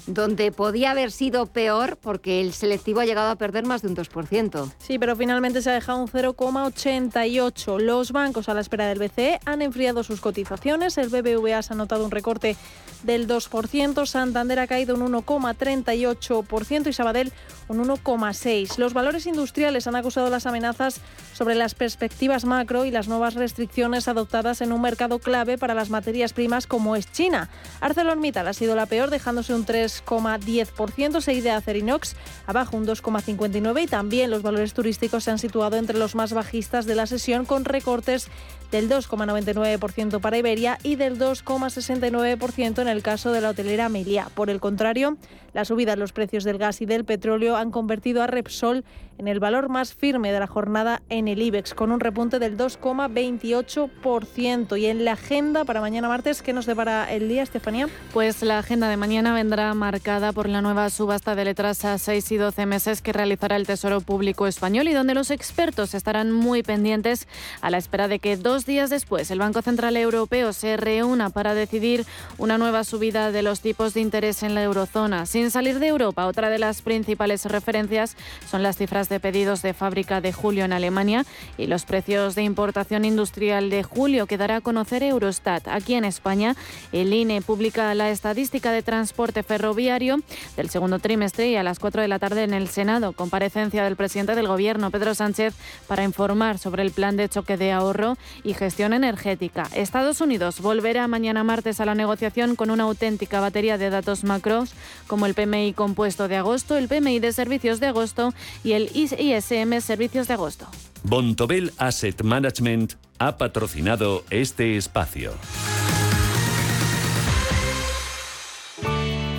donde 0.06 0.52
podía 0.52 0.92
haber 0.92 1.10
sido 1.10 1.46
peor 1.46 1.98
porque 2.00 2.40
el 2.40 2.52
selectivo 2.52 3.00
ha 3.00 3.04
llegado 3.04 3.30
a 3.30 3.36
perder 3.36 3.64
más 3.64 3.82
de 3.82 3.88
un 3.88 3.96
2%. 3.96 4.72
Sí, 4.78 4.98
pero 4.98 5.16
finalmente 5.16 5.62
se 5.62 5.70
ha 5.70 5.74
dejado 5.74 5.98
un 5.98 6.08
0,88. 6.08 7.80
Los 7.80 8.12
bancos 8.12 8.48
a 8.48 8.54
la 8.54 8.60
espera 8.60 8.86
del 8.86 8.98
BCE 8.98 9.40
han 9.44 9.62
enfriado 9.62 10.02
sus 10.02 10.20
cotizaciones. 10.20 10.98
El 10.98 11.08
BBVA 11.08 11.62
se 11.62 11.72
ha 11.72 11.76
notado 11.76 12.04
un 12.04 12.10
recorte 12.10 12.56
del 13.02 13.28
2%, 13.28 14.06
Santander 14.06 14.58
ha 14.58 14.66
caído 14.66 14.94
un 14.94 15.12
1,38% 15.12 16.88
y 16.88 16.92
Sabadell 16.92 17.32
un 17.68 17.84
1,6%. 17.84 18.78
Los 18.78 18.94
valores 18.94 19.26
industriales 19.26 19.86
han 19.86 19.96
acusado 19.96 20.30
las 20.30 20.46
amenazas 20.46 21.00
sobre 21.32 21.54
las 21.54 21.74
perspectivas 21.74 22.44
macro 22.44 22.84
y 22.84 22.90
las 22.90 23.08
nuevas 23.08 23.34
restricciones 23.34 24.08
adoptadas 24.08 24.60
en 24.60 24.72
un 24.72 24.80
mercado 24.80 25.18
clave 25.18 25.58
para 25.58 25.74
las 25.74 25.90
materias 25.90 26.32
primas 26.32 26.66
como 26.66 26.96
es 26.96 27.10
China. 27.10 27.48
ArcelorMittal 27.80 28.48
ha 28.48 28.52
sido 28.52 28.76
la 28.76 28.86
peor, 28.86 29.10
dejándose 29.10 29.54
un 29.54 29.66
3,10%, 29.66 31.20
seguida 31.20 31.50
de 31.50 31.56
Acerinox, 31.56 32.16
abajo 32.46 32.76
un 32.76 32.86
2,59% 32.86 33.82
y 33.82 33.86
también 33.86 34.30
los 34.30 34.42
valores 34.42 34.74
turísticos 34.74 35.24
se 35.24 35.30
han 35.30 35.38
situado 35.38 35.76
entre 35.76 35.98
los 35.98 36.14
más 36.14 36.32
bajistas 36.32 36.86
de 36.86 36.94
la 36.94 37.06
sesión 37.06 37.44
con 37.44 37.64
recortes 37.64 38.28
del 38.70 38.88
2,99% 38.88 40.20
para 40.20 40.38
Iberia 40.38 40.78
y 40.82 40.96
del 40.96 41.18
2,69% 41.18 42.82
en 42.82 42.88
el 42.88 43.02
caso 43.02 43.32
de 43.32 43.40
la 43.40 43.50
hotelera 43.50 43.88
Melia. 43.88 44.28
Por 44.34 44.50
el 44.50 44.60
contrario, 44.60 45.16
la 45.56 45.64
subida 45.64 45.94
en 45.94 46.00
los 46.00 46.12
precios 46.12 46.44
del 46.44 46.58
gas 46.58 46.82
y 46.82 46.84
del 46.84 47.06
petróleo 47.06 47.56
han 47.56 47.70
convertido 47.70 48.22
a 48.22 48.26
Repsol 48.26 48.84
en 49.18 49.28
el 49.28 49.40
valor 49.40 49.68
más 49.68 49.94
firme 49.94 50.32
de 50.32 50.40
la 50.40 50.46
jornada 50.46 51.02
en 51.08 51.28
el 51.28 51.42
IBEX, 51.42 51.74
con 51.74 51.92
un 51.92 52.00
repunte 52.00 52.38
del 52.38 52.56
2,28%. 52.56 54.78
Y 54.78 54.86
en 54.86 55.04
la 55.04 55.12
agenda 55.12 55.64
para 55.64 55.80
mañana 55.80 56.08
martes, 56.08 56.42
¿qué 56.42 56.52
nos 56.52 56.66
depara 56.66 57.12
el 57.12 57.28
día, 57.28 57.42
Estefanía? 57.42 57.88
Pues 58.12 58.42
la 58.42 58.58
agenda 58.58 58.88
de 58.88 58.96
mañana 58.96 59.34
vendrá 59.34 59.72
marcada 59.74 60.32
por 60.32 60.48
la 60.48 60.62
nueva 60.62 60.90
subasta 60.90 61.34
de 61.34 61.44
letras 61.44 61.84
a 61.84 61.98
6 61.98 62.32
y 62.32 62.36
12 62.36 62.66
meses 62.66 63.02
que 63.02 63.12
realizará 63.12 63.56
el 63.56 63.66
Tesoro 63.66 64.00
Público 64.00 64.46
Español 64.46 64.88
y 64.88 64.94
donde 64.94 65.14
los 65.14 65.30
expertos 65.30 65.94
estarán 65.94 66.32
muy 66.32 66.62
pendientes 66.62 67.26
a 67.60 67.70
la 67.70 67.78
espera 67.78 68.08
de 68.08 68.18
que 68.18 68.36
dos 68.36 68.66
días 68.66 68.90
después 68.90 69.30
el 69.30 69.38
Banco 69.38 69.62
Central 69.62 69.96
Europeo 69.96 70.52
se 70.52 70.76
reúna 70.76 71.30
para 71.30 71.54
decidir 71.54 72.04
una 72.38 72.58
nueva 72.58 72.84
subida 72.84 73.32
de 73.32 73.42
los 73.42 73.60
tipos 73.60 73.94
de 73.94 74.00
interés 74.00 74.42
en 74.42 74.54
la 74.54 74.62
eurozona. 74.62 75.26
Sin 75.26 75.50
salir 75.50 75.78
de 75.78 75.88
Europa, 75.88 76.26
otra 76.26 76.50
de 76.50 76.58
las 76.58 76.82
principales 76.82 77.44
referencias 77.44 78.16
son 78.50 78.62
las 78.62 78.76
cifras 78.76 79.05
de 79.08 79.20
pedidos 79.20 79.62
de 79.62 79.74
fábrica 79.74 80.20
de 80.20 80.32
julio 80.32 80.64
en 80.64 80.72
Alemania 80.72 81.24
y 81.58 81.66
los 81.66 81.84
precios 81.84 82.34
de 82.34 82.42
importación 82.42 83.04
industrial 83.04 83.70
de 83.70 83.82
julio 83.82 84.26
que 84.26 84.38
dará 84.38 84.56
a 84.56 84.60
conocer 84.60 85.02
Eurostat. 85.02 85.68
Aquí 85.68 85.94
en 85.94 86.04
España, 86.04 86.56
el 86.92 87.12
INE 87.12 87.42
publica 87.42 87.94
la 87.94 88.10
estadística 88.10 88.72
de 88.72 88.82
transporte 88.82 89.42
ferroviario 89.42 90.20
del 90.56 90.70
segundo 90.70 90.98
trimestre 90.98 91.48
y 91.48 91.56
a 91.56 91.62
las 91.62 91.78
4 91.78 92.02
de 92.02 92.08
la 92.08 92.18
tarde 92.18 92.44
en 92.44 92.54
el 92.54 92.68
Senado, 92.68 93.12
comparecencia 93.12 93.84
del 93.84 93.96
presidente 93.96 94.34
del 94.34 94.48
Gobierno, 94.48 94.90
Pedro 94.90 95.14
Sánchez, 95.14 95.54
para 95.86 96.04
informar 96.04 96.58
sobre 96.58 96.82
el 96.82 96.90
plan 96.90 97.16
de 97.16 97.28
choque 97.28 97.56
de 97.56 97.72
ahorro 97.72 98.16
y 98.44 98.54
gestión 98.54 98.92
energética. 98.92 99.68
Estados 99.74 100.20
Unidos 100.20 100.60
volverá 100.60 101.06
mañana 101.08 101.44
martes 101.44 101.80
a 101.80 101.84
la 101.84 101.94
negociación 101.94 102.56
con 102.56 102.70
una 102.70 102.84
auténtica 102.84 103.40
batería 103.40 103.78
de 103.78 103.90
datos 103.90 104.24
macros 104.24 104.72
como 105.06 105.26
el 105.26 105.34
PMI 105.34 105.72
compuesto 105.72 106.28
de 106.28 106.36
agosto, 106.36 106.76
el 106.76 106.88
PMI 106.88 107.20
de 107.20 107.32
servicios 107.32 107.80
de 107.80 107.86
agosto 107.86 108.32
y 108.64 108.72
el 108.72 108.90
ISM 108.96 109.80
Servicios 109.80 110.28
de 110.28 110.34
Agosto. 110.34 110.66
Bontobel 111.02 111.72
Asset 111.76 112.22
Management 112.22 112.94
ha 113.18 113.36
patrocinado 113.36 114.24
este 114.30 114.76
espacio. 114.76 115.32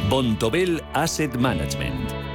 Bontobel 0.09 0.81
Asset 0.93 1.35
Management. 1.35 2.26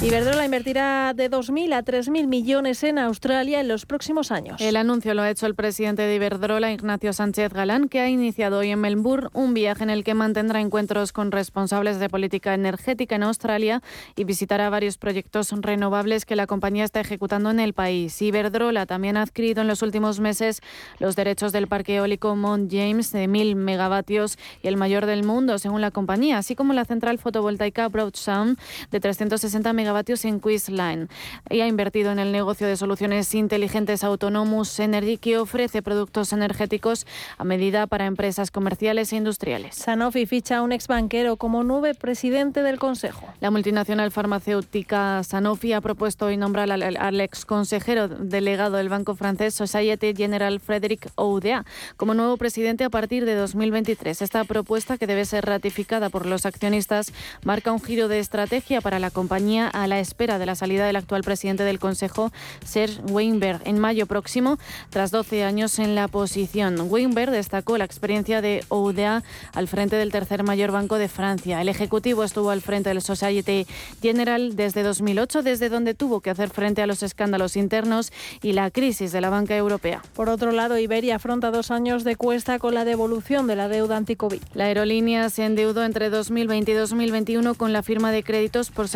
Iberdrola 0.00 0.44
invertirá 0.44 1.12
de 1.12 1.28
2.000 1.28 1.74
a 1.74 1.82
3.000 1.82 2.28
millones 2.28 2.84
en 2.84 3.00
Australia 3.00 3.58
en 3.58 3.66
los 3.66 3.84
próximos 3.84 4.30
años. 4.30 4.60
El 4.60 4.76
anuncio 4.76 5.12
lo 5.12 5.22
ha 5.22 5.30
hecho 5.30 5.46
el 5.46 5.56
presidente 5.56 6.02
de 6.02 6.14
Iberdrola, 6.14 6.70
Ignacio 6.70 7.12
Sánchez 7.12 7.52
Galán, 7.52 7.88
que 7.88 7.98
ha 7.98 8.08
iniciado 8.08 8.58
hoy 8.58 8.70
en 8.70 8.80
Melbourne 8.80 9.28
un 9.32 9.54
viaje 9.54 9.82
en 9.82 9.90
el 9.90 10.04
que 10.04 10.14
mantendrá 10.14 10.60
encuentros 10.60 11.10
con 11.10 11.32
responsables 11.32 11.98
de 11.98 12.08
política 12.08 12.54
energética 12.54 13.16
en 13.16 13.24
Australia 13.24 13.82
y 14.14 14.22
visitará 14.22 14.70
varios 14.70 14.98
proyectos 14.98 15.50
renovables 15.50 16.24
que 16.24 16.36
la 16.36 16.46
compañía 16.46 16.84
está 16.84 17.00
ejecutando 17.00 17.50
en 17.50 17.58
el 17.58 17.72
país. 17.72 18.22
Iberdrola 18.22 18.86
también 18.86 19.16
ha 19.16 19.22
adquirido 19.22 19.62
en 19.62 19.66
los 19.66 19.82
últimos 19.82 20.20
meses 20.20 20.60
los 21.00 21.16
derechos 21.16 21.50
del 21.50 21.66
parque 21.66 21.96
eólico 21.96 22.36
Mount 22.36 22.70
James 22.72 23.10
de 23.10 23.28
1.000 23.28 23.56
megavatios 23.56 24.38
y 24.62 24.68
el 24.68 24.76
mayor 24.76 25.06
del 25.06 25.24
mundo, 25.24 25.58
según 25.58 25.80
la 25.80 25.90
compañía, 25.90 26.38
así 26.38 26.54
como 26.54 26.72
la 26.72 26.84
central 26.84 27.18
fotovoltaica 27.18 27.88
Broad 27.88 28.14
Sound 28.14 28.60
de 28.92 29.00
360 29.00 29.72
megavatios 29.72 29.87
megavatios 29.88 30.26
en 30.26 30.38
Queensline 30.38 31.08
y 31.48 31.62
ha 31.62 31.66
invertido 31.66 32.12
en 32.12 32.18
el 32.18 32.30
negocio 32.30 32.66
de 32.66 32.76
soluciones 32.76 33.34
inteligentes 33.34 34.04
Autonomous 34.04 34.78
Energy 34.80 35.16
que 35.16 35.38
ofrece 35.38 35.80
productos 35.80 36.34
energéticos 36.34 37.06
a 37.38 37.44
medida 37.44 37.86
para 37.86 38.04
empresas 38.04 38.50
comerciales 38.50 39.14
e 39.14 39.16
industriales. 39.16 39.76
Sanofi 39.76 40.26
ficha 40.26 40.58
a 40.58 40.62
un 40.62 40.72
ex 40.72 40.88
banquero 40.88 41.36
como 41.36 41.64
nuevo 41.64 41.86
presidente 41.98 42.62
del 42.62 42.78
Consejo. 42.78 43.32
La 43.40 43.50
multinacional 43.50 44.10
farmacéutica 44.10 45.22
Sanofi 45.24 45.72
ha 45.72 45.80
propuesto 45.80 46.26
hoy 46.26 46.36
nombrar 46.36 46.70
al, 46.70 46.82
al 46.82 47.20
ex 47.22 47.46
consejero 47.46 48.08
delegado 48.08 48.76
del 48.76 48.90
banco 48.90 49.14
francés 49.14 49.54
Societe 49.54 50.12
General 50.14 50.60
Frédéric 50.60 51.08
Oudéa 51.14 51.64
como 51.96 52.12
nuevo 52.12 52.36
presidente 52.36 52.84
a 52.84 52.90
partir 52.90 53.24
de 53.24 53.34
2023. 53.34 54.20
Esta 54.20 54.44
propuesta, 54.44 54.98
que 54.98 55.06
debe 55.06 55.24
ser 55.24 55.46
ratificada 55.46 56.10
por 56.10 56.26
los 56.26 56.44
accionistas, 56.44 57.14
marca 57.42 57.72
un 57.72 57.80
giro 57.80 58.08
de 58.08 58.18
estrategia 58.18 58.82
para 58.82 58.98
la 58.98 59.10
compañía 59.10 59.70
a 59.82 59.86
la 59.86 60.00
espera 60.00 60.38
de 60.38 60.46
la 60.46 60.54
salida 60.54 60.86
del 60.86 60.96
actual 60.96 61.22
presidente 61.22 61.64
del 61.64 61.78
Consejo, 61.78 62.32
Serge 62.64 63.00
Weinberg, 63.02 63.60
en 63.64 63.78
mayo 63.78 64.06
próximo, 64.06 64.58
tras 64.90 65.10
12 65.10 65.44
años 65.44 65.78
en 65.78 65.94
la 65.94 66.08
posición. 66.08 66.76
Weinberg 66.88 67.30
destacó 67.30 67.78
la 67.78 67.84
experiencia 67.84 68.40
de 68.40 68.64
OUDA 68.68 69.22
al 69.54 69.68
frente 69.68 69.96
del 69.96 70.12
tercer 70.12 70.42
mayor 70.42 70.72
banco 70.72 70.98
de 70.98 71.08
Francia. 71.08 71.60
El 71.60 71.68
ejecutivo 71.68 72.24
estuvo 72.24 72.50
al 72.50 72.60
frente 72.60 72.90
del 72.90 73.02
Societe 73.02 73.66
General 74.02 74.56
desde 74.56 74.82
2008, 74.82 75.42
desde 75.42 75.68
donde 75.68 75.94
tuvo 75.94 76.20
que 76.20 76.30
hacer 76.30 76.50
frente 76.50 76.82
a 76.82 76.86
los 76.86 77.02
escándalos 77.02 77.56
internos 77.56 78.12
y 78.42 78.52
la 78.52 78.70
crisis 78.70 79.12
de 79.12 79.20
la 79.20 79.30
banca 79.30 79.56
europea. 79.56 80.02
Por 80.14 80.28
otro 80.28 80.52
lado, 80.52 80.78
Iberia 80.78 81.16
afronta 81.16 81.50
dos 81.50 81.70
años 81.70 82.04
de 82.04 82.16
cuesta 82.16 82.58
con 82.58 82.74
la 82.74 82.84
devolución 82.84 83.46
de 83.46 83.56
la 83.56 83.68
deuda 83.68 83.96
anticovid. 83.96 84.42
La 84.54 84.64
aerolínea 84.64 85.30
se 85.30 85.44
endeudó 85.44 85.84
entre 85.84 86.10
2020 86.10 86.72
y 86.72 86.74
2021 86.74 87.54
con 87.54 87.72
la 87.72 87.82
firma 87.82 88.12
de 88.12 88.22
créditos 88.22 88.70
por 88.70 88.88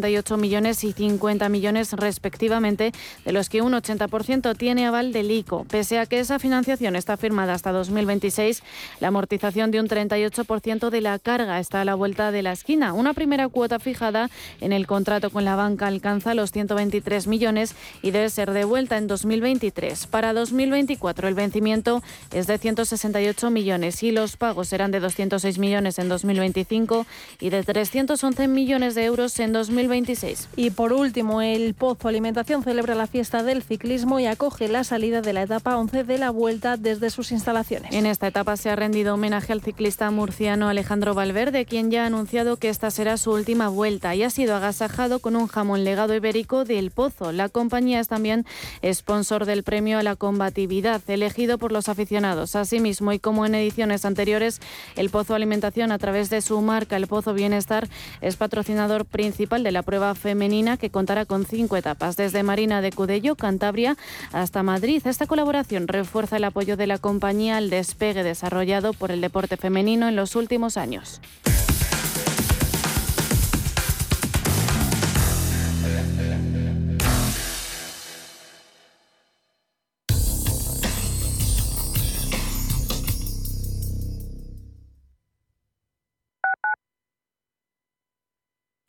758 0.00 0.36
millones 0.36 0.84
y 0.84 0.92
50 0.92 1.48
millones 1.48 1.92
respectivamente, 1.92 2.92
de 3.24 3.32
los 3.32 3.48
que 3.48 3.62
un 3.62 3.72
80% 3.72 4.56
tiene 4.56 4.86
aval 4.86 5.12
del 5.12 5.30
ICO. 5.30 5.64
Pese 5.64 5.98
a 5.98 6.06
que 6.06 6.20
esa 6.20 6.38
financiación 6.38 6.96
está 6.96 7.16
firmada 7.16 7.54
hasta 7.54 7.72
2026, 7.72 8.62
la 9.00 9.08
amortización 9.08 9.70
de 9.70 9.80
un 9.80 9.88
38% 9.88 10.90
de 10.90 11.00
la 11.00 11.18
carga 11.18 11.60
está 11.60 11.82
a 11.82 11.84
la 11.84 11.94
vuelta 11.94 12.32
de 12.32 12.42
la 12.42 12.52
esquina. 12.52 12.92
Una 12.92 13.14
primera 13.14 13.48
cuota 13.48 13.78
fijada 13.78 14.30
en 14.60 14.72
el 14.72 14.86
contrato 14.86 15.30
con 15.30 15.44
la 15.44 15.56
banca 15.56 15.86
alcanza 15.86 16.34
los 16.34 16.52
123 16.52 17.26
millones 17.26 17.74
y 18.02 18.10
debe 18.10 18.30
ser 18.30 18.52
devuelta 18.52 18.96
en 18.96 19.06
2023. 19.06 20.06
Para 20.06 20.32
2024 20.32 21.28
el 21.28 21.34
vencimiento 21.34 22.02
es 22.32 22.46
de 22.46 22.58
168 22.58 23.50
millones 23.50 24.02
y 24.02 24.10
los 24.10 24.36
pagos 24.36 24.68
serán 24.68 24.90
de 24.90 25.00
206 25.00 25.58
millones 25.58 25.98
en 25.98 26.08
2025 26.08 27.06
y 27.40 27.50
de 27.50 27.62
311 27.62 28.48
millones 28.48 28.94
de 28.94 29.04
euros 29.04 29.38
en 29.40 29.52
2026. 29.90 30.48
Y 30.56 30.70
por 30.70 30.92
último, 30.92 31.42
el 31.42 31.74
Pozo 31.74 32.08
Alimentación 32.08 32.62
celebra 32.62 32.94
la 32.94 33.06
fiesta 33.06 33.42
del 33.42 33.62
ciclismo 33.62 34.20
y 34.20 34.26
acoge 34.26 34.68
la 34.68 34.84
salida 34.84 35.20
de 35.20 35.32
la 35.32 35.42
etapa 35.42 35.76
11 35.76 36.04
de 36.04 36.18
la 36.18 36.30
vuelta 36.30 36.76
desde 36.76 37.10
sus 37.10 37.32
instalaciones. 37.32 37.92
En 37.92 38.06
esta 38.06 38.28
etapa 38.28 38.56
se 38.56 38.70
ha 38.70 38.76
rendido 38.76 39.14
homenaje 39.14 39.52
al 39.52 39.60
ciclista 39.60 40.10
murciano 40.10 40.68
Alejandro 40.68 41.14
Valverde, 41.14 41.64
quien 41.64 41.90
ya 41.90 42.04
ha 42.04 42.06
anunciado 42.06 42.56
que 42.56 42.68
esta 42.68 42.90
será 42.90 43.16
su 43.16 43.32
última 43.32 43.68
vuelta 43.68 44.14
y 44.14 44.22
ha 44.22 44.30
sido 44.30 44.54
agasajado 44.54 45.18
con 45.18 45.34
un 45.34 45.48
jamón 45.48 45.84
legado 45.84 46.14
ibérico 46.14 46.64
del 46.64 46.90
Pozo. 46.90 47.32
La 47.32 47.48
compañía 47.48 48.00
es 48.00 48.08
también 48.08 48.46
sponsor 48.92 49.44
del 49.44 49.64
premio 49.64 49.98
a 49.98 50.02
la 50.02 50.14
combatividad, 50.16 51.02
elegido 51.08 51.58
por 51.58 51.72
los 51.72 51.88
aficionados. 51.88 52.54
Asimismo, 52.54 53.12
y 53.12 53.18
como 53.18 53.44
en 53.44 53.56
ediciones 53.56 54.04
anteriores, 54.04 54.60
el 54.96 55.10
Pozo 55.10 55.34
Alimentación, 55.34 55.90
a 55.90 55.98
través 55.98 56.30
de 56.30 56.40
su 56.42 56.60
marca 56.60 56.96
El 56.96 57.08
Pozo 57.08 57.34
Bienestar, 57.34 57.88
es 58.20 58.36
patrocinador 58.36 59.04
principal 59.04 59.62
de 59.62 59.72
la 59.72 59.79
prueba 59.82 60.14
femenina 60.14 60.76
que 60.76 60.90
contará 60.90 61.24
con 61.24 61.44
cinco 61.44 61.76
etapas, 61.76 62.16
desde 62.16 62.42
Marina 62.42 62.80
de 62.80 62.92
Cudello, 62.92 63.36
Cantabria, 63.36 63.96
hasta 64.32 64.62
Madrid. 64.62 65.02
Esta 65.06 65.26
colaboración 65.26 65.88
refuerza 65.88 66.36
el 66.36 66.44
apoyo 66.44 66.76
de 66.76 66.86
la 66.86 66.98
compañía 66.98 67.56
al 67.56 67.70
despegue 67.70 68.22
desarrollado 68.22 68.92
por 68.92 69.10
el 69.10 69.20
deporte 69.20 69.56
femenino 69.56 70.08
en 70.08 70.16
los 70.16 70.36
últimos 70.36 70.76
años. 70.76 71.20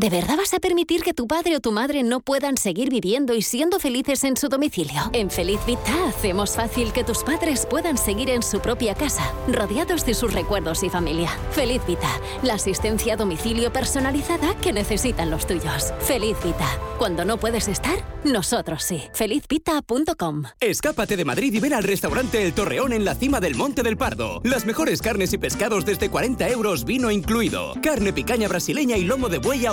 ¿De 0.00 0.08
verdad 0.08 0.38
vas 0.38 0.54
a 0.54 0.60
permitir 0.60 1.02
que 1.02 1.12
tu 1.12 1.26
padre 1.26 1.56
o 1.56 1.60
tu 1.60 1.72
madre 1.72 2.02
no 2.02 2.20
puedan 2.20 2.56
seguir 2.56 2.88
viviendo 2.88 3.34
y 3.34 3.42
siendo 3.42 3.78
felices 3.78 4.24
en 4.24 4.38
su 4.38 4.48
domicilio? 4.48 5.10
En 5.12 5.28
Feliz 5.28 5.60
Vita 5.66 6.08
hacemos 6.08 6.56
fácil 6.56 6.94
que 6.94 7.04
tus 7.04 7.22
padres 7.22 7.66
puedan 7.68 7.98
seguir 7.98 8.30
en 8.30 8.42
su 8.42 8.60
propia 8.60 8.94
casa, 8.94 9.30
rodeados 9.46 10.06
de 10.06 10.14
sus 10.14 10.32
recuerdos 10.32 10.82
y 10.84 10.88
familia. 10.88 11.28
Feliz 11.50 11.82
Vita, 11.86 12.08
la 12.42 12.54
asistencia 12.54 13.12
a 13.12 13.16
domicilio 13.18 13.74
personalizada 13.74 14.54
que 14.62 14.72
necesitan 14.72 15.30
los 15.30 15.46
tuyos. 15.46 15.92
Feliz 16.00 16.38
Vita, 16.42 16.78
cuando 16.96 17.26
no 17.26 17.36
puedes 17.36 17.68
estar, 17.68 18.02
nosotros 18.24 18.82
sí. 18.82 19.02
Felizvita.com. 19.12 20.44
Escápate 20.60 21.16
de 21.16 21.24
Madrid 21.24 21.54
y 21.54 21.60
ven 21.60 21.72
al 21.72 21.84
restaurante 21.84 22.42
El 22.42 22.52
Torreón 22.52 22.92
en 22.92 23.04
la 23.04 23.14
cima 23.14 23.40
del 23.40 23.54
Monte 23.54 23.82
del 23.82 23.96
Pardo. 23.96 24.40
Las 24.44 24.66
mejores 24.66 25.00
carnes 25.02 25.32
y 25.32 25.38
pescados 25.38 25.84
desde 25.84 26.10
40 26.10 26.48
euros, 26.48 26.84
vino 26.84 27.10
incluido. 27.10 27.74
Carne 27.82 28.12
picaña 28.12 28.48
brasileña 28.48 28.96
y 28.96 29.04
lomo 29.04 29.28
de 29.28 29.38
buey 29.38 29.66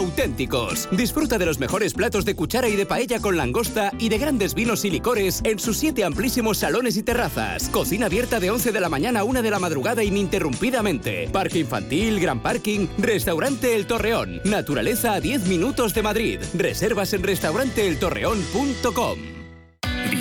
Disfruta 0.91 1.37
de 1.37 1.45
los 1.45 1.59
mejores 1.59 1.93
platos 1.93 2.25
de 2.25 2.35
cuchara 2.35 2.67
y 2.67 2.75
de 2.75 2.87
paella 2.87 3.19
con 3.19 3.37
langosta 3.37 3.91
y 3.99 4.09
de 4.09 4.17
grandes 4.17 4.55
vinos 4.55 4.83
y 4.83 4.89
licores 4.89 5.41
en 5.43 5.59
sus 5.59 5.77
siete 5.77 6.03
amplísimos 6.03 6.57
salones 6.57 6.97
y 6.97 7.03
terrazas. 7.03 7.69
Cocina 7.69 8.07
abierta 8.07 8.39
de 8.39 8.49
11 8.49 8.71
de 8.71 8.79
la 8.79 8.89
mañana 8.89 9.19
a 9.19 9.23
1 9.23 9.43
de 9.43 9.51
la 9.51 9.59
madrugada 9.59 10.03
ininterrumpidamente. 10.03 11.29
Parque 11.31 11.59
infantil, 11.59 12.19
gran 12.19 12.41
parking, 12.41 12.87
restaurante 12.97 13.75
El 13.75 13.85
Torreón. 13.85 14.41
Naturaleza 14.43 15.13
a 15.13 15.21
10 15.21 15.45
minutos 15.45 15.93
de 15.93 16.01
Madrid. 16.01 16.39
Reservas 16.55 17.13
en 17.13 17.21
restauranteeltorreón.com. 17.21 19.36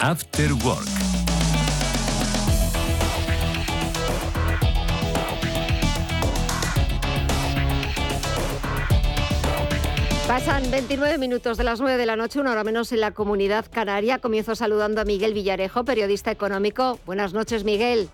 After 0.00 0.52
Work. 0.64 0.88
Pasan 10.28 10.70
29 10.70 11.18
minutos 11.18 11.56
de 11.58 11.64
las 11.64 11.80
9 11.80 11.96
de 11.96 12.06
la 12.06 12.16
noche, 12.16 12.40
una 12.40 12.52
hora 12.52 12.64
menos 12.64 12.92
en 12.92 13.00
la 13.00 13.12
comunidad 13.12 13.66
canaria. 13.70 14.18
Comienzo 14.18 14.54
saludando 14.54 15.00
a 15.00 15.04
Miguel 15.04 15.34
Villarejo, 15.34 15.84
periodista 15.84 16.30
económico. 16.30 16.98
Buenas 17.06 17.32
noches, 17.32 17.64
Miguel. 17.64 18.08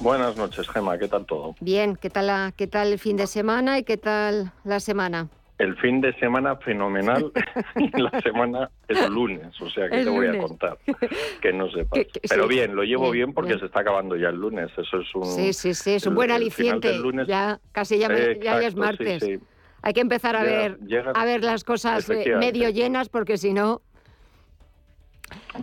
Buenas 0.00 0.36
noches, 0.36 0.68
Gema. 0.68 0.98
¿Qué 0.98 1.08
tal 1.08 1.26
todo? 1.26 1.54
Bien, 1.60 1.96
¿qué 1.96 2.10
tal, 2.10 2.26
la, 2.26 2.52
qué 2.56 2.66
tal 2.66 2.92
el 2.92 2.98
fin 2.98 3.16
de 3.16 3.26
semana 3.26 3.78
y 3.78 3.84
qué 3.84 3.96
tal 3.96 4.52
la 4.64 4.80
semana? 4.80 5.28
El 5.62 5.76
fin 5.76 6.00
de 6.00 6.12
semana 6.18 6.56
fenomenal 6.56 7.30
y 7.76 7.88
la 8.00 8.10
semana 8.20 8.68
es 8.88 9.08
lunes, 9.08 9.60
o 9.60 9.70
sea 9.70 9.88
que 9.88 10.02
te 10.02 10.10
voy 10.10 10.26
a 10.26 10.36
contar 10.38 10.76
que 11.40 11.52
no 11.52 11.70
sepas. 11.70 12.00
Que- 12.00 12.06
que- 12.06 12.20
Pero 12.28 12.44
sí. 12.44 12.48
bien, 12.48 12.74
lo 12.74 12.82
llevo 12.82 13.04
Bien, 13.12 13.26
bien 13.26 13.34
porque 13.34 13.50
bien. 13.50 13.60
se 13.60 13.66
está 13.66 13.80
acabando 13.80 14.16
ya 14.16 14.30
el 14.30 14.36
lunes. 14.36 14.70
Eso 14.76 14.98
es 15.00 15.14
un. 15.14 15.24
Sí, 15.24 15.52
sí, 15.52 15.72
sí, 15.74 15.92
es 15.94 16.06
un 16.06 16.12
el- 16.12 16.16
buen 16.16 16.30
aliciente. 16.32 16.92
lunes- 16.98 17.28
Ya 17.28 17.60
casi 17.70 17.98
ya, 17.98 18.08
me- 18.08 18.38
ya 18.40 18.58
es 18.58 18.72
sí, 18.72 18.78
martes. 18.78 19.22
sí. 19.22 19.38
Hay 19.82 19.92
que 19.92 20.00
empezar 20.00 20.34
a 20.36 20.42
ver 20.42 20.78
llega- 20.80 21.12
a 21.14 21.24
ver 21.24 21.44
las 21.44 21.62
cosas 21.64 22.08
eh, 22.10 22.34
medio 22.38 22.68
llenas 22.70 23.08
porque 23.08 23.36
si 23.38 23.52
no 23.52 23.82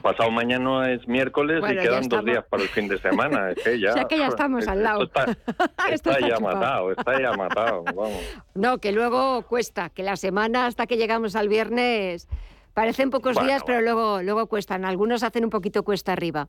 Pasado 0.01 0.29
mañana 0.31 0.91
es 0.91 1.07
miércoles 1.07 1.61
Bueno, 1.61 1.81
y 1.81 1.83
quedan 1.83 2.07
dos 2.07 2.23
días 2.23 2.45
para 2.49 2.63
el 2.63 2.69
fin 2.69 2.87
de 2.87 2.97
semana. 2.99 3.51
Es 3.51 3.63
que 3.63 3.79
ya, 3.79 3.89
O 3.91 3.93
sea 3.93 4.03
que 4.05 4.17
ya 4.17 4.27
estamos 4.29 4.67
al 4.67 4.83
lado. 4.83 5.03
Esto 5.03 5.19
está, 5.19 5.31
Esto 5.91 6.11
está 6.11 6.11
está 6.11 6.19
ya 6.27 6.35
chupado. 6.35 6.55
matado, 6.55 6.91
está 6.91 7.21
ya 7.21 7.31
matado. 7.33 7.83
Vamos. 7.85 8.21
No, 8.53 8.77
que 8.77 8.91
luego 8.91 9.41
cuesta, 9.43 9.89
que 9.89 10.03
la 10.03 10.15
semana 10.15 10.67
hasta 10.67 10.85
que 10.87 10.97
llegamos 10.97 11.35
al 11.35 11.49
viernes 11.49 12.27
parecen 12.73 13.09
pocos 13.09 13.33
Bueno, 13.33 13.47
días, 13.49 13.63
pero 13.65 13.81
luego, 13.81 14.21
luego 14.21 14.47
cuestan. 14.47 14.85
Algunos 14.85 15.23
hacen 15.23 15.43
un 15.43 15.49
poquito 15.49 15.83
cuesta 15.83 16.13
arriba. 16.13 16.47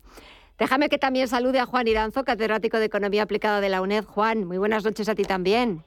Déjame 0.59 0.89
que 0.91 0.99
también 0.99 1.27
salude 1.27 1.59
a 1.59 1.67
Juan 1.67 1.89
Iranzo, 1.89 2.23
catedrático 2.25 2.79
de 2.79 2.85
Economía 2.85 3.23
Aplicada 3.23 3.61
de 3.63 3.71
la 3.71 3.81
UNED. 3.81 4.05
Juan, 4.05 4.45
muy 4.45 4.59
buenas 4.59 4.85
noches 4.85 5.09
a 5.09 5.15
ti 5.15 5.25
también. 5.25 5.83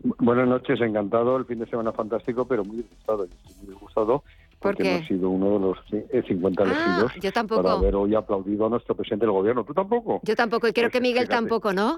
Buenas 0.00 0.48
noches, 0.48 0.80
encantado. 0.80 1.36
El 1.36 1.44
fin 1.44 1.58
de 1.58 1.66
semana 1.66 1.92
fantástico, 1.92 2.46
pero 2.46 2.64
muy 2.64 2.78
disgustado. 2.78 3.24
Estoy 3.24 3.54
muy 3.60 3.66
disgustado 3.74 4.24
porque 4.70 4.82
no 4.84 4.90
he 4.98 5.06
sido 5.06 5.30
uno 5.30 5.52
de 5.52 5.58
los 5.60 5.78
eh, 6.10 6.22
50 6.26 6.62
Ah, 6.62 6.66
elegidos 6.66 7.12
yo 7.22 7.32
tampoco. 7.32 7.62
para 7.62 7.74
haber 7.76 7.94
hoy 7.94 8.14
aplaudido 8.14 8.66
a 8.66 8.68
nuestro 8.68 8.94
presidente 8.96 9.26
del 9.26 9.32
gobierno. 9.32 9.64
¿Tú 9.64 9.72
tampoco? 9.74 10.20
Yo 10.24 10.34
tampoco, 10.34 10.66
y 10.68 10.72
creo 10.72 10.90
que 10.90 11.00
Miguel 11.00 11.26
Fíjate, 11.26 11.36
tampoco, 11.40 11.72
¿no? 11.72 11.96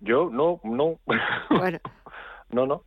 Yo 0.00 0.28
no, 0.30 0.60
no. 0.64 0.98
Bueno. 1.50 1.78
No, 2.48 2.64
no. 2.64 2.84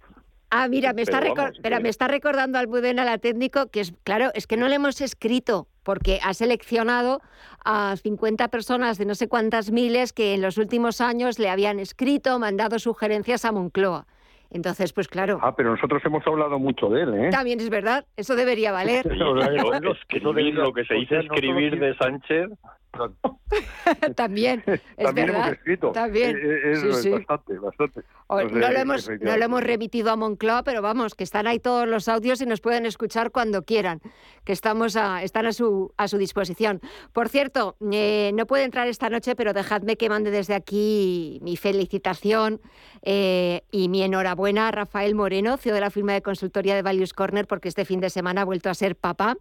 Ah, 0.51 0.69
mira, 0.69 0.93
me 0.93 1.01
está, 1.01 1.19
Pero 1.19 1.35
vamos, 1.35 1.59
que- 1.61 1.79
me 1.81 1.89
está 1.89 2.07
recordando 2.07 2.57
Almudena, 2.57 3.03
la 3.03 3.17
técnico, 3.17 3.67
que 3.67 3.81
es, 3.81 3.93
claro, 4.05 4.31
es 4.33 4.47
que 4.47 4.55
no 4.55 4.69
le 4.69 4.75
hemos 4.75 5.01
escrito, 5.01 5.67
porque 5.83 6.19
ha 6.23 6.33
seleccionado 6.33 7.21
a 7.65 7.95
50 8.01 8.47
personas 8.47 8.97
de 8.97 9.05
no 9.05 9.15
sé 9.15 9.27
cuántas 9.27 9.69
miles 9.69 10.13
que 10.13 10.33
en 10.33 10.41
los 10.41 10.57
últimos 10.57 11.01
años 11.01 11.39
le 11.39 11.49
habían 11.49 11.77
escrito, 11.79 12.39
mandado 12.39 12.79
sugerencias 12.79 13.43
a 13.43 13.51
Moncloa. 13.51 14.07
Entonces, 14.51 14.93
pues 14.93 15.07
claro, 15.07 15.39
Ah, 15.41 15.55
pero 15.55 15.71
nosotros 15.71 16.01
hemos 16.05 16.25
hablado 16.25 16.57
mucho 16.57 16.89
de 16.89 17.03
él, 17.03 17.13
¿eh? 17.13 17.29
también 17.29 17.59
es 17.59 17.69
verdad, 17.69 18.05
eso 18.17 18.35
debería 18.35 18.71
valer. 18.71 19.05
Lo 19.15 20.73
que 20.73 20.85
se 20.85 20.95
dice 20.95 21.19
escribir 21.19 21.79
de 21.79 21.95
Sánchez. 21.95 22.49
también, 24.15 24.63
es 24.67 24.81
También 24.97 25.27
verdad. 25.27 25.41
hemos 25.47 25.57
escrito. 25.57 25.91
También, 25.91 26.35
Eh, 26.37 26.71
eh, 26.71 26.75
sí, 26.75 26.87
es 26.89 27.01
sí. 27.01 27.09
bastante, 27.09 27.57
bastante. 27.57 28.01
O- 28.27 28.41
no, 28.43 28.71
lo 28.71 28.77
hemos, 28.79 29.09
no 29.21 29.37
lo 29.37 29.45
hemos 29.45 29.63
remitido 29.63 30.11
a 30.11 30.15
Moncloa, 30.15 30.63
pero 30.63 30.81
vamos, 30.81 31.15
que 31.15 31.23
están 31.23 31.47
ahí 31.47 31.59
todos 31.59 31.87
los 31.87 32.07
audios 32.07 32.41
y 32.41 32.45
nos 32.45 32.61
pueden 32.61 32.85
escuchar 32.85 33.31
cuando 33.31 33.63
quieran, 33.63 34.01
que 34.43 34.53
estamos 34.53 34.95
a, 34.95 35.23
están 35.23 35.45
a 35.45 35.53
su, 35.53 35.93
a 35.97 36.07
su 36.07 36.17
disposición. 36.17 36.81
Por 37.13 37.29
cierto, 37.29 37.75
eh, 37.91 38.31
no 38.33 38.45
puede 38.45 38.63
entrar 38.63 38.87
esta 38.87 39.09
noche, 39.09 39.35
pero 39.35 39.53
dejadme 39.53 39.95
que 39.97 40.09
mande 40.09 40.31
desde 40.31 40.53
aquí 40.55 41.39
mi 41.41 41.57
felicitación 41.57 42.61
eh, 43.01 43.61
y 43.71 43.89
mi 43.89 44.03
enhorabuena 44.03 44.67
a 44.67 44.71
Rafael 44.71 45.15
Moreno, 45.15 45.57
CEO 45.57 45.73
de 45.73 45.81
la 45.81 45.89
firma 45.91 46.13
de 46.13 46.21
consultoría 46.21 46.75
de 46.75 46.81
Values 46.81 47.13
Corner, 47.13 47.47
porque 47.47 47.67
este 47.69 47.85
fin 47.85 47.99
de 47.99 48.09
semana 48.09 48.41
ha 48.41 48.45
vuelto 48.45 48.69
a 48.69 48.73
ser 48.73 48.95
papá 48.95 49.37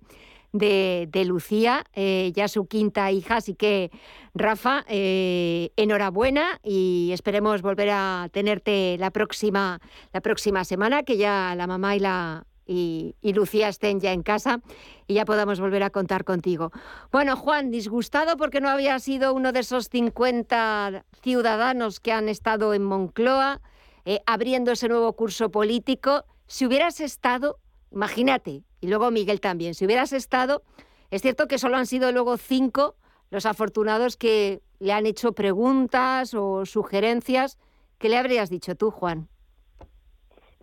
de, 0.53 1.09
de 1.11 1.25
Lucía, 1.25 1.85
eh, 1.95 2.33
ya 2.35 2.49
su 2.49 2.67
quinta 2.67 3.11
hija. 3.11 3.37
Así 3.37 3.55
que, 3.55 3.91
Rafa, 4.35 4.85
eh, 4.89 5.71
enhorabuena 5.77 6.61
y 6.63 7.11
esperemos 7.13 7.63
volver 7.63 7.91
a 7.91 8.29
tenerte 8.33 8.97
la 8.99 9.11
próxima, 9.11 9.81
la 10.13 10.21
próxima 10.21 10.65
semana, 10.65 11.03
que 11.03 11.17
ya 11.17 11.55
la 11.57 11.67
mamá 11.67 11.97
y 11.97 12.01
la. 12.01 12.45
Y, 12.71 13.15
y 13.23 13.33
Lucía 13.33 13.71
estén 13.71 13.99
ya 13.99 14.13
en 14.13 14.23
casa 14.23 14.61
y 15.07 15.15
ya 15.15 15.25
podamos 15.25 15.59
volver 15.59 15.83
a 15.83 15.89
contar 15.89 16.25
contigo. 16.25 16.71
Bueno, 17.11 17.35
Juan, 17.35 17.71
disgustado 17.71 18.37
porque 18.37 18.61
no 18.61 18.69
había 18.69 18.99
sido 18.99 19.33
uno 19.33 19.53
de 19.53 19.61
esos 19.61 19.89
50 19.89 21.07
ciudadanos 21.23 21.99
que 21.99 22.13
han 22.13 22.29
estado 22.29 22.75
en 22.75 22.85
Moncloa 22.85 23.63
eh, 24.11 24.23
abriendo 24.25 24.73
ese 24.73 24.89
nuevo 24.89 25.13
curso 25.13 25.51
político. 25.51 26.25
Si 26.47 26.65
hubieras 26.65 26.99
estado, 26.99 27.59
imagínate, 27.91 28.63
y 28.81 28.89
luego 28.89 29.11
Miguel 29.11 29.41
también, 29.41 29.75
si 29.75 29.85
hubieras 29.85 30.13
estado, 30.13 30.63
es 31.11 31.23
cierto 31.23 31.47
que 31.47 31.59
solo 31.59 31.77
han 31.77 31.87
sido 31.87 32.13
luego 32.13 32.37
cinco 32.37 32.97
los 33.31 33.47
afortunados 33.47 34.17
que 34.17 34.61
le 34.81 34.93
han 34.93 35.07
hecho 35.07 35.33
preguntas 35.33 36.35
o 36.35 36.65
sugerencias. 36.65 37.59
¿Qué 37.99 38.09
le 38.09 38.17
habrías 38.17 38.51
dicho 38.51 38.75
tú, 38.75 38.91
Juan? 38.91 39.29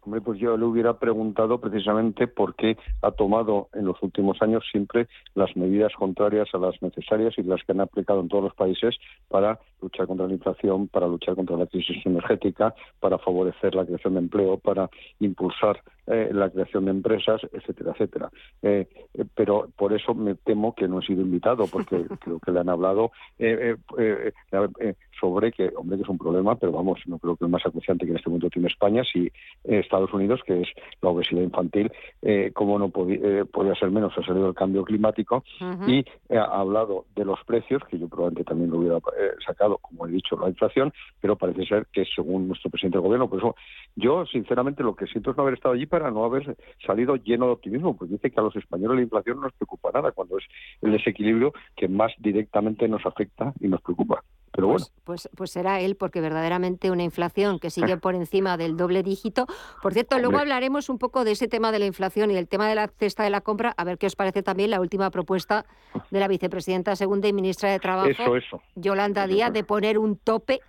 Hombre, 0.05 0.21
pues 0.21 0.39
yo 0.39 0.55
le 0.55 0.65
hubiera 0.65 0.99
preguntado 0.99 1.59
precisamente 1.59 2.27
por 2.27 2.53
qué 2.53 2.77
ha 3.01 3.09
tomado 3.09 3.69
en 3.73 3.85
los 3.85 4.01
últimos 4.03 4.39
años 4.39 4.63
siempre 4.71 5.07
las 5.33 5.55
medidas 5.57 5.93
contrarias 5.93 6.47
a 6.53 6.59
las 6.59 6.79
necesarias 6.79 7.33
y 7.38 7.43
las 7.43 7.63
que 7.63 7.71
han 7.71 7.81
aplicado 7.81 8.19
en 8.19 8.27
todos 8.27 8.43
los 8.43 8.53
países 8.53 8.95
para 9.29 9.59
luchar 9.81 10.05
contra 10.05 10.27
la 10.27 10.33
inflación, 10.33 10.88
para 10.89 11.07
luchar 11.07 11.35
contra 11.35 11.57
la 11.57 11.65
crisis 11.65 12.05
energética, 12.05 12.75
para 12.99 13.17
favorecer 13.17 13.73
la 13.73 13.83
creación 13.83 14.13
de 14.13 14.19
empleo, 14.19 14.59
para 14.59 14.91
impulsar 15.19 15.81
eh, 16.08 16.30
la 16.32 16.50
creación 16.50 16.86
de 16.86 16.91
empresas, 16.91 17.41
etcétera, 17.52 17.91
etcétera. 17.91 18.30
Eh, 18.62 18.88
eh, 19.13 19.26
pero 19.34 19.70
por 19.76 19.94
eso 19.94 20.13
me 20.13 20.36
temo 20.36 20.74
que 20.74 20.88
no 20.88 21.00
he 21.00 21.06
sido 21.06 21.22
invitado, 21.22 21.68
porque 21.68 22.06
creo 22.22 22.39
que 22.39 22.52
le 22.52 22.60
han 22.60 22.70
hablado 22.70 23.12
eh, 23.39 23.76
eh, 23.98 24.32
eh, 24.52 24.70
eh, 24.80 24.96
sobre 25.20 25.52
que, 25.52 25.72
hombre, 25.76 25.98
que 25.98 26.04
es 26.04 26.10
un 26.10 26.18
problema, 26.18 26.56
pero 26.56 26.72
vamos, 26.72 27.00
no 27.06 27.18
creo 27.20 27.36
que 27.36 27.46
el 27.46 27.52
más 27.52 27.65
acuciante 27.65 28.06
que 28.06 28.12
en 28.12 28.18
este 28.18 28.30
momento 28.30 28.50
tiene 28.50 28.68
España, 28.68 29.04
si 29.04 29.32
Estados 29.63 30.13
Unidos, 30.13 30.41
que 30.46 30.62
es 30.62 30.68
la 31.02 31.10
obesidad 31.10 31.41
infantil, 31.41 31.91
eh, 32.22 32.52
como 32.54 32.78
no 32.78 32.89
podía, 32.89 33.20
eh, 33.22 33.46
podía 33.46 33.76
ser 33.76 33.91
menos, 33.91 34.13
ha 34.18 34.26
salido 34.26 34.50
el 34.50 34.56
cambio 34.56 34.84
climático 34.84 35.44
y 35.88 36.06
ha 36.36 36.44
hablado 36.60 37.06
de 37.15 37.26
los 37.26 37.39
precios, 37.46 37.82
que 37.89 37.98
yo 37.98 38.08
probablemente 38.08 38.44
también 38.44 38.72
lo 38.72 38.80
hubiera 38.80 39.00
sacado, 39.46 39.78
como 39.78 40.06
he 40.06 40.12
dicho, 40.12 40.38
la 40.38 40.50
inflación, 40.50 40.94
pero 41.22 41.36
parece 41.36 41.65
ser 41.65 41.88
que 41.91 42.06
según 42.06 42.48
nuestro 42.48 42.70
presidente 42.70 42.98
del 42.98 43.06
gobierno, 43.06 43.30
por 43.30 43.39
eso 43.39 43.56
yo 43.96 44.26
sinceramente 44.26 44.84
lo 44.84 44.96
que 44.96 45.08
siento 45.08 45.32
es 45.32 45.38
no 45.38 45.44
haber 45.44 45.56
estado 45.56 45.76
allí 45.76 45.86
para 45.95 46.12
no 46.12 46.25
haber 46.25 46.58
salido 46.86 47.15
lleno 47.15 47.45
de 47.45 47.53
optimismo, 47.53 47.95
porque 47.95 48.15
dice 48.15 48.29
que 48.29 48.38
a 48.38 48.43
los 48.43 48.53
españoles 48.58 48.97
la 48.97 49.03
inflación 49.03 49.38
no 49.38 49.43
nos 49.43 49.53
preocupa 49.53 49.91
nada, 49.93 50.12
cuando 50.12 50.38
es 50.38 50.43
el 50.81 50.91
desequilibrio 50.91 51.53
que 51.73 51.88
más 51.88 52.12
directamente 52.17 52.86
nos 52.89 53.05
afecta 53.05 53.53
y 53.62 53.69
nos 53.69 53.81
preocupa. 53.81 54.21
Pero 54.51 54.67
bueno. 54.67 54.86
Pues, 55.05 55.29
pues 55.38 55.51
será 55.51 55.79
él, 55.79 55.95
porque 55.95 56.19
verdaderamente 56.19 56.91
una 56.91 57.03
inflación 57.03 57.60
que 57.60 57.69
sigue 57.69 57.95
por 57.95 58.13
encima 58.13 58.58
del 58.58 58.75
doble 58.75 59.03
dígito. 59.03 59.45
Por 59.81 59.93
cierto, 59.93 60.19
luego 60.19 60.38
hablaremos 60.38 60.89
un 60.89 60.97
poco 60.97 61.23
de 61.23 61.31
ese 61.31 61.47
tema 61.47 61.71
de 61.71 61.79
la 61.79 61.86
inflación 61.86 62.29
y 62.29 62.34
del 62.34 62.49
tema 62.49 62.67
de 62.67 62.75
la 62.75 62.89
cesta 62.89 63.23
de 63.23 63.29
la 63.29 63.39
compra, 63.39 63.73
a 63.77 63.86
ver 63.86 63.97
qué 63.97 64.08
os 64.08 64.17
parece 64.17 64.43
también 64.43 64.71
la 64.71 64.81
última 64.81 65.10
propuesta 65.12 65.65
de 66.12 66.19
la 66.19 66.27
vicepresidenta 66.27 66.97
segunda 66.97 67.29
y 67.29 67.34
ministra 67.34 67.69
de 67.69 67.79
Trabajo, 67.79 68.10
Eso, 68.10 68.36
eso. 68.36 68.62
Yolanda 68.75 69.27
Díaz, 69.27 69.53
de 69.53 69.63
poner 69.63 69.97
un 69.97 70.17
tope 70.17 70.60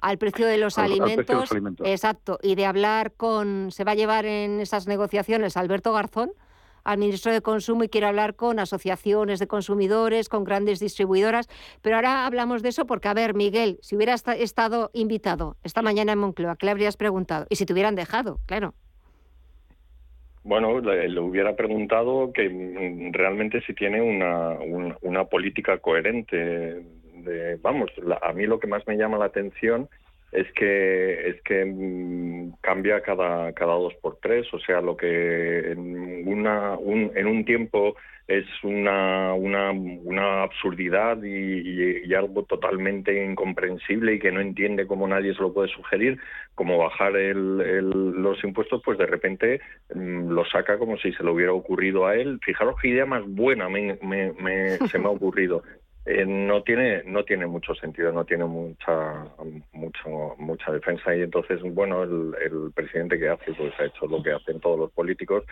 al 0.00 0.18
precio 0.18 0.46
de 0.46 0.58
los 0.58 0.78
Al- 0.78 0.84
al 0.84 0.88
precio 0.90 1.04
de 1.04 1.10
alimentos. 1.12 1.40
los 1.40 1.52
alimentos. 1.52 1.86
Exacto, 1.86 2.38
y 2.42 2.54
de 2.54 2.66
hablar 2.66 3.12
con, 3.12 3.70
se 3.70 3.84
va 3.84 3.92
a 3.92 3.94
llevar 3.96 4.26
en 4.26 4.60
esas 4.60 4.86
negociaciones 4.86 5.56
Alberto 5.56 5.92
Garzón, 5.92 6.30
al 6.84 6.96
ministro 6.98 7.32
de 7.32 7.42
Consumo, 7.42 7.84
y 7.84 7.88
quiere 7.90 8.06
hablar 8.06 8.34
con 8.34 8.58
asociaciones 8.58 9.38
de 9.40 9.46
consumidores, 9.46 10.30
con 10.30 10.44
grandes 10.44 10.80
distribuidoras. 10.80 11.46
Pero 11.82 11.96
ahora 11.96 12.24
hablamos 12.24 12.62
de 12.62 12.70
eso 12.70 12.86
porque, 12.86 13.08
a 13.08 13.14
ver, 13.14 13.34
Miguel, 13.34 13.78
si 13.82 13.94
hubiera 13.96 14.14
esta- 14.14 14.34
estado 14.36 14.90
invitado 14.94 15.56
esta 15.64 15.82
mañana 15.82 16.12
en 16.12 16.18
Moncloa, 16.20 16.56
¿qué 16.56 16.64
le 16.66 16.72
habrías 16.72 16.96
preguntado? 16.96 17.46
Y 17.50 17.56
si 17.56 17.66
te 17.66 17.74
hubieran 17.74 17.94
dejado, 17.94 18.40
claro. 18.46 18.72
Bueno, 20.44 20.80
le, 20.80 21.08
le 21.10 21.20
hubiera 21.20 21.56
preguntado 21.56 22.32
que 22.32 22.48
mm, 22.48 23.12
realmente 23.12 23.60
si 23.66 23.74
tiene 23.74 24.00
una, 24.00 24.50
un- 24.52 24.96
una 25.02 25.24
política 25.24 25.78
coherente. 25.78 26.86
De, 27.28 27.56
vamos, 27.56 27.90
la- 27.98 28.18
a 28.22 28.32
mí 28.32 28.46
lo 28.46 28.58
que 28.58 28.66
más 28.66 28.86
me 28.86 28.96
llama 28.96 29.18
la 29.18 29.26
atención 29.26 29.88
es 30.30 30.46
que 30.52 31.28
es 31.30 31.42
que 31.42 31.64
mm, 31.64 32.56
cambia 32.60 33.00
cada 33.02 33.52
cada 33.52 33.72
dos 33.74 33.94
por 34.02 34.18
tres, 34.20 34.46
o 34.52 34.58
sea, 34.58 34.80
lo 34.82 34.96
que 34.96 35.72
en 35.72 36.28
una 36.28 36.76
un, 36.76 37.12
en 37.14 37.26
un 37.26 37.44
tiempo 37.44 37.94
es 38.26 38.44
una 38.62 39.32
una, 39.32 39.70
una 39.70 40.42
absurdidad 40.42 41.22
y, 41.22 42.12
algo 42.14 42.42
totalmente 42.44 43.24
incomprensible 43.24 44.14
y 44.14 44.18
que 44.18 44.32
no 44.32 44.40
entiende 44.40 44.86
cómo 44.86 45.06
nadie 45.08 45.32
se 45.34 45.40
lo 45.40 45.54
puede 45.54 45.68
sugerir, 45.68 46.18
como 46.54 46.76
bajar 46.78 47.16
el- 47.16 47.60
el- 47.62 48.10
los 48.22 48.42
impuestos, 48.44 48.82
pues 48.84 48.98
de 48.98 49.06
repente 49.06 49.60
mm, 49.94 50.28
lo 50.30 50.44
saca 50.44 50.76
como 50.78 50.98
si 50.98 51.12
se 51.12 51.22
le 51.24 51.30
hubiera 51.30 51.52
ocurrido 51.54 52.06
a 52.06 52.16
él. 52.16 52.38
Fijaros 52.44 52.74
qué 52.82 52.88
idea 52.88 53.06
más 53.06 53.22
buena 53.26 53.68
me- 53.70 53.98
me- 54.02 54.32
me- 54.32 54.78
se 54.90 54.98
me 54.98 55.06
ha 55.06 55.10
ocurrido. 55.10 55.62
Eh, 56.10 56.24
no 56.24 56.62
tiene 56.62 57.02
no 57.04 57.22
tiene 57.24 57.46
mucho 57.46 57.74
sentido, 57.74 58.10
no 58.12 58.24
tiene 58.24 58.46
mucha 58.46 59.26
mucho, 59.72 60.34
mucha 60.38 60.72
defensa. 60.72 61.14
Y 61.14 61.20
entonces 61.20 61.60
bueno 61.62 62.02
el, 62.02 62.34
el 62.40 62.72
presidente 62.74 63.18
que 63.18 63.28
hace 63.28 63.52
pues 63.52 63.78
ha 63.78 63.84
hecho 63.84 64.06
lo 64.06 64.22
que 64.22 64.32
hacen 64.32 64.58
todos 64.58 64.78
los 64.78 64.90
políticos 64.92 65.44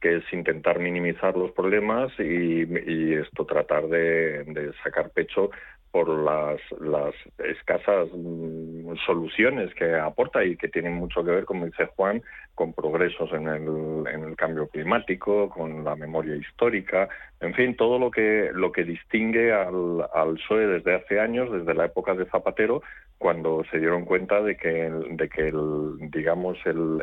que 0.00 0.16
es 0.16 0.24
intentar 0.32 0.80
minimizar 0.80 1.36
los 1.36 1.52
problemas 1.52 2.10
y, 2.18 2.64
y 2.64 3.14
esto 3.14 3.44
tratar 3.44 3.86
de, 3.86 4.44
de 4.44 4.72
sacar 4.82 5.10
pecho 5.10 5.50
por 5.90 6.08
las, 6.08 6.60
las 6.80 7.14
escasas 7.38 8.08
mm, 8.14 8.94
soluciones 9.06 9.74
que 9.74 9.94
aporta 9.96 10.44
y 10.44 10.56
que 10.56 10.68
tienen 10.68 10.94
mucho 10.94 11.24
que 11.24 11.30
ver, 11.32 11.44
como 11.44 11.66
dice 11.66 11.86
Juan, 11.96 12.22
con 12.54 12.72
progresos 12.72 13.32
en 13.32 13.48
el, 13.48 14.06
en 14.12 14.24
el 14.24 14.36
cambio 14.36 14.68
climático, 14.68 15.48
con 15.48 15.84
la 15.84 15.96
memoria 15.96 16.36
histórica, 16.36 17.08
en 17.40 17.54
fin, 17.54 17.74
todo 17.76 17.98
lo 17.98 18.10
que 18.10 18.50
lo 18.52 18.70
que 18.70 18.84
distingue 18.84 19.52
al, 19.52 20.06
al 20.14 20.34
PSOE 20.34 20.66
desde 20.66 20.94
hace 20.94 21.18
años, 21.20 21.50
desde 21.50 21.74
la 21.74 21.86
época 21.86 22.14
de 22.14 22.26
Zapatero, 22.26 22.82
cuando 23.18 23.64
se 23.70 23.78
dieron 23.78 24.04
cuenta 24.04 24.40
de 24.42 24.56
que, 24.56 24.90
de 25.10 25.28
que 25.28 25.48
el, 25.48 26.10
digamos, 26.10 26.58
el- 26.64 27.02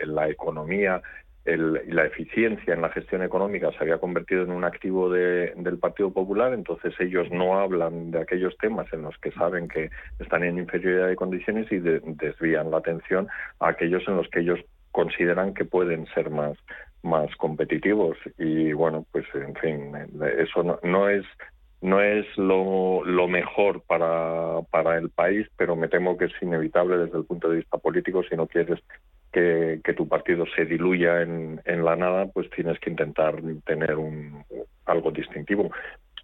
el- 0.00 0.14
la 0.14 0.28
economía 0.28 1.02
la 1.44 2.06
eficiencia 2.06 2.72
en 2.72 2.80
la 2.80 2.88
gestión 2.88 3.22
económica 3.22 3.70
se 3.72 3.78
había 3.78 3.98
convertido 3.98 4.42
en 4.44 4.50
un 4.50 4.64
activo 4.64 5.10
del 5.10 5.78
Partido 5.78 6.10
Popular, 6.10 6.54
entonces 6.54 6.94
ellos 6.98 7.30
no 7.30 7.58
hablan 7.58 8.10
de 8.10 8.20
aquellos 8.20 8.56
temas 8.56 8.90
en 8.92 9.02
los 9.02 9.16
que 9.18 9.30
saben 9.32 9.68
que 9.68 9.90
están 10.18 10.42
en 10.42 10.58
inferioridad 10.58 11.08
de 11.08 11.16
condiciones 11.16 11.70
y 11.70 11.78
desvían 11.78 12.70
la 12.70 12.78
atención 12.78 13.28
a 13.60 13.68
aquellos 13.68 14.02
en 14.08 14.16
los 14.16 14.28
que 14.28 14.40
ellos 14.40 14.60
consideran 14.90 15.52
que 15.52 15.64
pueden 15.64 16.06
ser 16.14 16.30
más 16.30 16.56
más 17.02 17.34
competitivos. 17.36 18.16
Y 18.38 18.72
bueno 18.72 19.04
pues 19.12 19.26
en 19.34 19.54
fin 19.56 19.92
eso 20.38 20.78
no, 20.82 21.08
es 21.10 21.26
no 21.82 22.00
es 22.00 22.24
lo, 22.38 23.04
lo 23.04 23.28
mejor 23.28 23.82
para, 23.82 24.62
para 24.70 24.96
el 24.96 25.10
país, 25.10 25.46
pero 25.58 25.76
me 25.76 25.88
temo 25.88 26.16
que 26.16 26.24
es 26.26 26.32
inevitable 26.40 26.96
desde 26.96 27.18
el 27.18 27.26
punto 27.26 27.50
de 27.50 27.56
vista 27.56 27.76
político 27.76 28.22
si 28.22 28.34
no 28.34 28.46
quieres 28.46 28.80
que, 29.34 29.94
tu 29.96 30.08
partido 30.08 30.44
se 30.54 30.64
diluya 30.64 31.22
en, 31.22 31.60
en, 31.64 31.84
la 31.84 31.96
nada, 31.96 32.26
pues 32.26 32.48
tienes 32.50 32.78
que 32.78 32.90
intentar 32.90 33.36
tener 33.66 33.96
un, 33.96 34.44
algo 34.86 35.10
distintivo. 35.10 35.70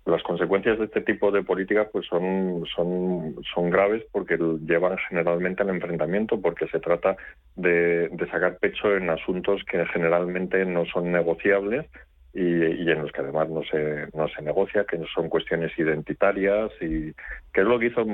Las 0.06 0.22
consecuencias 0.22 0.78
de 0.78 0.86
este 0.86 1.02
tipo 1.02 1.30
de 1.30 1.42
políticas 1.42 1.88
pues 1.92 2.06
son, 2.06 2.64
son, 2.74 3.36
son 3.52 3.70
graves 3.70 4.02
porque 4.12 4.38
llevan 4.66 4.96
generalmente 5.08 5.62
al 5.62 5.70
enfrentamiento, 5.70 6.40
porque 6.40 6.68
se 6.68 6.80
trata 6.80 7.16
de, 7.56 8.08
de 8.08 8.30
sacar 8.30 8.58
pecho 8.58 8.96
en 8.96 9.10
asuntos 9.10 9.62
que 9.64 9.84
generalmente 9.86 10.64
no 10.64 10.84
son 10.86 11.12
negociables 11.12 11.86
y, 12.32 12.90
en 12.90 13.02
los 13.02 13.10
que 13.10 13.22
además 13.22 13.48
no 13.48 13.62
se, 13.64 14.06
no 14.14 14.28
se 14.28 14.42
negocia, 14.42 14.84
que 14.84 15.00
son 15.14 15.28
cuestiones 15.28 15.76
identitarias 15.76 16.70
y 16.80 17.12
que 17.52 17.62
es 17.62 17.66
lo 17.66 17.78
que 17.78 17.86
hizo, 17.86 18.04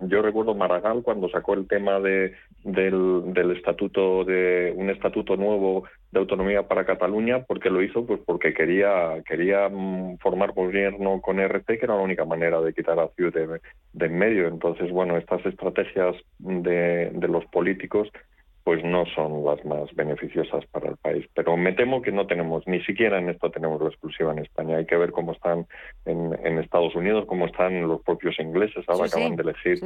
yo, 0.00 0.22
recuerdo 0.22 0.54
Maragall 0.54 1.02
cuando 1.02 1.28
sacó 1.28 1.52
el 1.54 1.68
tema 1.68 2.00
de, 2.00 2.34
del, 2.64 3.50
estatuto, 3.54 4.24
de 4.24 4.72
un 4.74 4.88
estatuto 4.88 5.36
nuevo 5.36 5.84
de 6.10 6.20
autonomía 6.20 6.62
para 6.62 6.86
Cataluña, 6.86 7.44
porque 7.44 7.68
lo 7.68 7.82
hizo 7.82 8.06
pues 8.06 8.20
porque 8.24 8.54
quería, 8.54 9.22
quería 9.28 9.68
mm, 9.68 10.18
formar 10.18 10.52
gobierno 10.52 11.20
con 11.20 11.38
RT, 11.38 11.66
que 11.66 11.80
era 11.82 11.96
la 11.96 12.02
única 12.02 12.24
manera 12.24 12.62
de 12.62 12.72
quitar 12.72 12.98
a 12.98 13.08
Ciudad 13.08 13.34
de, 13.34 13.60
de 13.92 14.06
en 14.06 14.18
medio. 14.18 14.48
Entonces, 14.48 14.90
bueno, 14.90 15.18
estas 15.18 15.44
estrategias 15.44 16.16
de, 16.38 17.10
de 17.12 17.28
los 17.28 17.44
políticos 17.46 18.08
pues 18.66 18.82
no 18.82 19.06
son 19.14 19.44
las 19.44 19.64
más 19.64 19.94
beneficiosas 19.94 20.66
para 20.72 20.90
el 20.90 20.96
país. 20.96 21.24
Pero 21.34 21.56
me 21.56 21.72
temo 21.72 22.02
que 22.02 22.10
no 22.10 22.26
tenemos, 22.26 22.66
ni 22.66 22.82
siquiera 22.82 23.20
en 23.20 23.28
esto 23.28 23.48
tenemos 23.48 23.80
la 23.80 23.90
exclusiva 23.90 24.32
en 24.32 24.40
España. 24.40 24.78
Hay 24.78 24.86
que 24.86 24.96
ver 24.96 25.12
cómo 25.12 25.30
están 25.30 25.68
en, 26.04 26.58
Estados 26.58 26.96
Unidos, 26.96 27.26
cómo 27.28 27.46
están 27.46 27.86
los 27.86 28.02
propios 28.02 28.34
ingleses. 28.40 28.84
Ahora 28.88 29.06
acaban 29.06 29.36
de 29.36 29.42
elegir. 29.44 29.78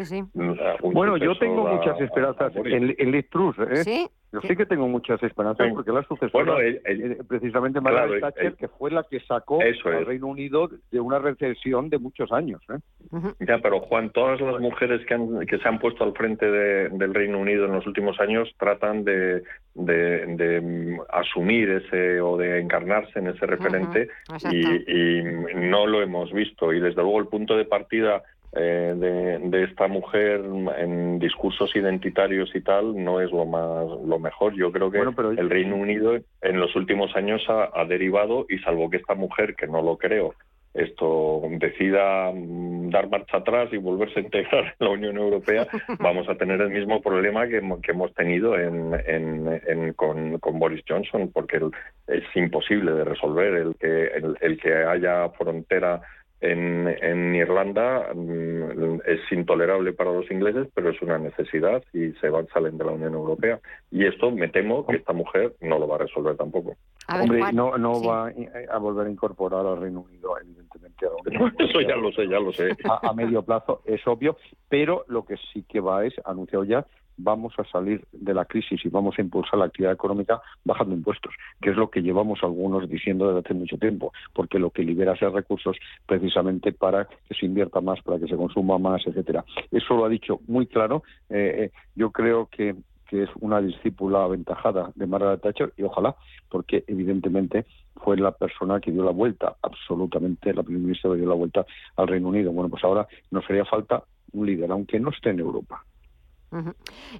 bueno, 0.80 1.18
yo 1.18 1.38
tengo 1.38 1.66
muchas 1.66 2.00
esperanzas 2.00 2.56
en, 2.56 2.94
en 2.96 3.10
Liz 3.12 3.28
Truss. 3.28 3.56
¿eh? 3.58 4.08
Yo 4.32 4.40
sí 4.42 4.54
que 4.54 4.64
tengo 4.64 4.86
muchas 4.86 5.20
esperanzas 5.24 5.72
porque 5.74 5.90
la 5.90 6.04
sucesora, 6.04 6.64
eh, 6.64 7.18
precisamente 7.26 7.80
Margaret 7.80 8.20
Thatcher, 8.20 8.54
que 8.54 8.68
fue 8.68 8.92
la 8.92 9.02
que 9.02 9.18
sacó 9.20 9.58
al 9.60 10.06
Reino 10.06 10.28
Unido 10.28 10.70
de 10.92 11.00
una 11.00 11.18
recesión 11.18 11.90
de 11.90 11.98
muchos 11.98 12.30
años. 12.30 12.62
¿eh? 12.68 13.18
Ya, 13.40 13.58
pero 13.58 13.80
Juan, 13.80 14.10
todas 14.10 14.40
las 14.40 14.60
mujeres 14.60 15.04
que, 15.06 15.14
han, 15.14 15.46
que 15.46 15.58
se 15.58 15.68
han 15.68 15.80
puesto 15.80 16.04
al 16.04 16.12
frente 16.12 16.48
del 16.48 17.12
Reino 17.12 17.38
Unido 17.38 17.64
en 17.64 17.72
los 17.72 17.86
últimos 17.88 18.20
años 18.20 18.48
tratan 18.56 19.02
de, 19.04 19.42
de, 19.74 20.60
mm, 20.60 21.00
asumir 21.10 21.68
ese 21.70 22.20
o 22.20 22.36
de 22.36 22.60
encarnarse 22.60 23.18
en 23.18 23.28
ese 23.28 23.46
referente 23.46 24.08
y, 24.52 25.22
no 25.54 25.86
lo 25.86 26.02
hemos 26.02 26.32
visto. 26.32 26.72
Y 26.72 26.80
desde 26.80 27.02
luego 27.02 27.18
el 27.18 27.26
punto 27.26 27.56
de 27.56 27.64
partida 27.64 28.22
eh, 28.52 28.94
de, 29.42 29.62
esta 29.62 29.86
mujer 29.86 30.42
en 30.78 31.20
discursos 31.20 31.74
identitarios 31.76 32.50
y 32.54 32.60
tal 32.60 33.02
no 33.02 33.20
es 33.20 33.30
lo 33.30 33.46
más 33.46 33.86
lo 34.04 34.18
mejor. 34.18 34.54
Yo 34.56 34.72
creo 34.72 34.90
que 34.90 34.98
el 34.98 35.50
Reino 35.50 35.76
Unido 35.76 36.16
en 36.42 36.58
los 36.58 36.74
últimos 36.74 37.14
años 37.14 37.42
ha, 37.48 37.84
derivado 37.84 38.46
y 38.48 38.58
salvo 38.58 38.90
que 38.90 38.96
esta 38.96 39.14
mujer, 39.14 39.54
que 39.54 39.68
no 39.68 39.82
lo 39.82 39.96
creo, 39.96 40.34
esto 40.74 41.42
decida 41.58 42.32
mm, 42.32 42.90
dar 42.90 43.08
marcha 43.08 43.38
atrás 43.38 43.72
y 43.72 43.76
volverse 43.76 44.18
a 44.18 44.22
integrar 44.22 44.64
en 44.78 44.86
la 44.86 44.90
Unión 44.90 45.16
Europea, 45.16 45.68
vamos 46.00 46.28
a 46.28 46.34
tener 46.34 46.60
el 46.60 46.70
mismo 46.70 47.00
problema 47.00 47.46
que, 47.46 47.58
hemos 47.58 48.14
tenido 48.14 48.58
en, 48.58 49.92
con, 49.94 50.58
Boris 50.58 50.82
Johnson, 50.88 51.30
porque 51.32 51.60
es 52.08 52.24
imposible 52.34 52.92
de 52.92 53.04
resolver 53.04 53.54
el 53.54 53.76
que, 53.76 54.10
el 54.40 54.58
que 54.60 54.74
haya 54.74 55.28
frontera 55.30 56.00
en, 56.40 56.88
en, 56.88 57.34
Irlanda 57.34 58.12
mm, 58.14 59.00
es 59.06 59.20
intolerable 59.30 59.92
para 59.92 60.12
los 60.12 60.30
ingleses, 60.30 60.68
pero 60.74 60.90
es 60.90 61.02
una 61.02 61.18
necesidad 61.18 61.82
y 61.92 62.12
se 62.12 62.30
van 62.30 62.48
salen 62.48 62.78
de 62.78 62.84
la 62.84 62.92
Unión 62.92 63.14
Europea. 63.14 63.60
Y 63.90 64.06
esto 64.06 64.30
me 64.30 64.48
temo 64.48 64.86
que 64.86 64.96
esta 64.96 65.12
mujer 65.12 65.54
no 65.60 65.78
lo 65.78 65.86
va 65.86 65.96
a 65.96 65.98
resolver 65.98 66.36
tampoco. 66.36 66.76
Hombre, 67.12 67.52
no, 67.52 67.76
no 67.76 68.02
va 68.02 68.32
a 68.70 68.78
volver 68.78 69.06
a 69.06 69.10
incorporar 69.10 69.66
al 69.66 69.80
Reino 69.80 70.00
Unido, 70.00 70.38
evidentemente. 70.40 71.06
A 71.06 71.10
Eso 71.58 71.80
ya 71.80 71.96
lo 71.96 72.12
sé, 72.12 72.28
ya 72.28 72.38
lo 72.38 72.52
sé. 72.52 72.76
A, 72.84 73.12
medio 73.12 73.42
plazo 73.42 73.82
es 73.84 74.06
obvio, 74.06 74.36
pero 74.68 75.04
lo 75.08 75.24
que 75.24 75.36
sí 75.52 75.64
que 75.68 75.80
va 75.80 76.04
es, 76.06 76.14
anunciado 76.24 76.64
ya, 76.64 76.86
vamos 77.16 77.52
a 77.58 77.64
salir 77.64 78.04
de 78.12 78.34
la 78.34 78.44
crisis 78.44 78.84
y 78.84 78.88
vamos 78.88 79.18
a 79.18 79.22
impulsar 79.22 79.58
la 79.58 79.66
actividad 79.66 79.92
económica 79.92 80.40
bajando 80.64 80.94
impuestos, 80.94 81.34
que 81.60 81.70
es 81.70 81.76
lo 81.76 81.90
que 81.90 82.02
llevamos 82.02 82.40
algunos 82.42 82.88
diciendo 82.88 83.28
desde 83.28 83.40
hace 83.40 83.54
mucho 83.54 83.78
tiempo, 83.78 84.12
porque 84.32 84.58
lo 84.58 84.70
que 84.70 84.82
libera 84.82 85.14
es 85.14 85.20
recursos 85.20 85.76
precisamente 86.06 86.72
para 86.72 87.06
que 87.06 87.34
se 87.34 87.46
invierta 87.46 87.80
más, 87.80 88.00
para 88.02 88.18
que 88.18 88.26
se 88.26 88.36
consuma 88.36 88.78
más, 88.78 89.06
etcétera. 89.06 89.44
Eso 89.70 89.94
lo 89.96 90.04
ha 90.04 90.08
dicho 90.08 90.40
muy 90.46 90.66
claro. 90.66 91.02
Eh, 91.28 91.64
eh, 91.64 91.70
yo 91.94 92.10
creo 92.10 92.46
que 92.46 92.74
que 93.10 93.24
es 93.24 93.30
una 93.40 93.60
discípula 93.60 94.22
aventajada 94.22 94.92
de 94.94 95.04
Margaret 95.04 95.40
Thatcher 95.40 95.72
y 95.76 95.82
ojalá, 95.82 96.14
porque 96.48 96.84
evidentemente 96.86 97.66
fue 97.96 98.16
la 98.16 98.30
persona 98.30 98.78
que 98.80 98.92
dio 98.92 99.02
la 99.02 99.10
vuelta, 99.10 99.56
absolutamente 99.62 100.54
la 100.54 100.62
primera 100.62 100.84
ministra 100.84 101.12
dio 101.14 101.26
la 101.26 101.34
vuelta 101.34 101.66
al 101.96 102.06
Reino 102.06 102.28
Unido. 102.28 102.52
Bueno, 102.52 102.70
pues 102.70 102.84
ahora 102.84 103.08
nos 103.32 103.44
haría 103.50 103.64
falta 103.64 104.04
un 104.32 104.46
líder, 104.46 104.70
aunque 104.70 105.00
no 105.00 105.10
esté 105.10 105.30
en 105.30 105.40
Europa. 105.40 105.84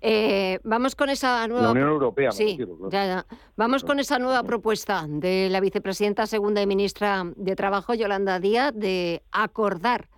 Eh, 0.01 0.59
vamos 0.65 0.97
con 0.97 1.09
esa 1.09 1.47
nueva. 1.47 1.67
La 1.67 1.71
Unión 1.73 1.89
Europea. 1.89 2.33
Sí, 2.33 2.59
ya, 2.91 3.07
ya. 3.07 3.27
Vamos 3.57 3.85
con 3.85 4.01
esa 4.01 4.19
nueva 4.19 4.43
propuesta 4.43 5.07
de 5.09 5.49
la 5.51 5.61
vicepresidenta 5.61 6.27
segunda 6.27 6.61
y 6.63 6.67
ministra 6.67 7.25
de 7.37 7.57
Trabajo, 7.57 7.95
Yolanda 7.95 8.41
Díaz, 8.41 8.73
de 8.75 9.23
acordar, 9.31 10.09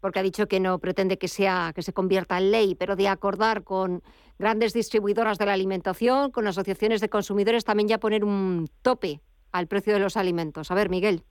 porque 0.00 0.18
ha 0.18 0.22
dicho 0.22 0.46
que 0.48 0.60
no 0.60 0.78
pretende 0.78 1.18
que 1.18 1.28
sea 1.28 1.72
que 1.74 1.82
se 1.82 1.92
convierta 1.92 2.38
en 2.38 2.50
ley, 2.50 2.74
pero 2.74 2.96
de 2.96 3.08
acordar 3.08 3.64
con 3.64 4.02
grandes 4.38 4.72
distribuidoras 4.72 5.38
de 5.38 5.46
la 5.46 5.54
alimentación, 5.54 6.30
con 6.30 6.46
asociaciones 6.46 7.00
de 7.00 7.08
consumidores, 7.08 7.64
también 7.64 7.88
ya 7.88 7.98
poner 7.98 8.24
un 8.24 8.68
tope 8.82 9.20
al 9.52 9.66
precio 9.66 9.94
de 9.94 10.00
los 10.00 10.16
alimentos. 10.16 10.70
A 10.70 10.74
ver, 10.74 10.90
Miguel. 10.90 11.24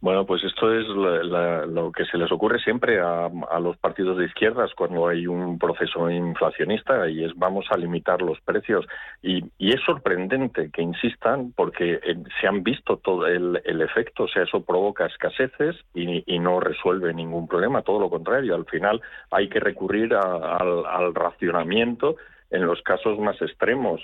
Bueno, 0.00 0.26
pues 0.26 0.44
esto 0.44 0.72
es 0.72 0.86
lo 0.86 1.90
que 1.90 2.04
se 2.04 2.18
les 2.18 2.30
ocurre 2.30 2.58
siempre 2.60 3.00
a, 3.00 3.30
los 3.60 3.76
partidos 3.78 4.18
de 4.18 4.26
izquierdas 4.26 4.70
cuando 4.76 5.08
hay 5.08 5.26
un 5.26 5.58
proceso 5.58 6.10
inflacionista 6.10 7.08
y 7.08 7.24
es 7.24 7.34
vamos 7.34 7.64
a 7.70 7.78
limitar 7.78 8.20
los 8.20 8.38
precios. 8.40 8.86
Y, 9.22 9.44
es 9.58 9.80
sorprendente 9.84 10.70
que 10.70 10.82
insistan 10.82 11.52
porque 11.56 11.94
eh, 12.02 12.16
se 12.40 12.46
han 12.46 12.62
visto 12.62 12.98
todo 12.98 13.26
el, 13.26 13.60
efecto, 13.82 14.24
o 14.24 14.28
sea, 14.28 14.44
eso 14.44 14.62
provoca 14.62 15.06
escaseces 15.06 15.76
y, 15.94 16.38
no 16.38 16.60
resuelve 16.60 17.12
ningún 17.12 17.48
problema, 17.48 17.82
todo 17.82 17.98
lo 17.98 18.10
contrario, 18.10 18.54
al 18.54 18.66
final 18.66 19.00
hay 19.30 19.48
que 19.48 19.58
recurrir 19.58 20.14
al 20.14 21.14
racionamiento 21.14 22.16
en 22.50 22.66
los 22.66 22.80
casos 22.82 23.18
más 23.18 23.40
extremos. 23.42 24.00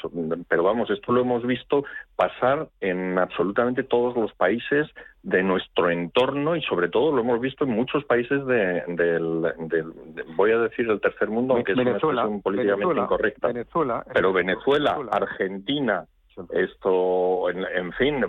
Pero 0.49 0.63
vamos, 0.63 0.91
esto 0.91 1.13
lo 1.13 1.21
hemos 1.21 1.47
visto 1.47 1.85
pasar 2.17 2.69
en 2.81 3.19
absolutamente 3.19 3.83
todos 3.83 4.17
los 4.17 4.33
países 4.35 4.89
de 5.23 5.43
nuestro 5.43 5.91
entorno 5.91 6.57
y 6.57 6.63
sobre 6.63 6.89
todo 6.89 7.13
lo 7.13 7.23
hemos 7.23 7.41
visto 7.41 7.65
en 7.65 7.71
muchos 7.71 8.05
países 8.05 8.45
de, 8.47 8.83
del, 8.89 9.95
voy 10.37 10.51
a 10.51 10.59
decir 10.59 10.89
el 10.91 11.01
tercer 11.01 11.29
mundo, 11.29 11.55
aunque 11.55 11.73
es 11.73 11.79
una 11.79 11.93
expresión 11.93 12.43
políticamente 12.43 13.01
incorrecta. 13.01 13.49
Venezuela, 13.49 14.05
pero 14.13 14.33
Venezuela, 14.33 14.99
Argentina, 15.13 16.07
esto, 16.53 17.51
en, 17.51 17.93
fin, 17.93 18.25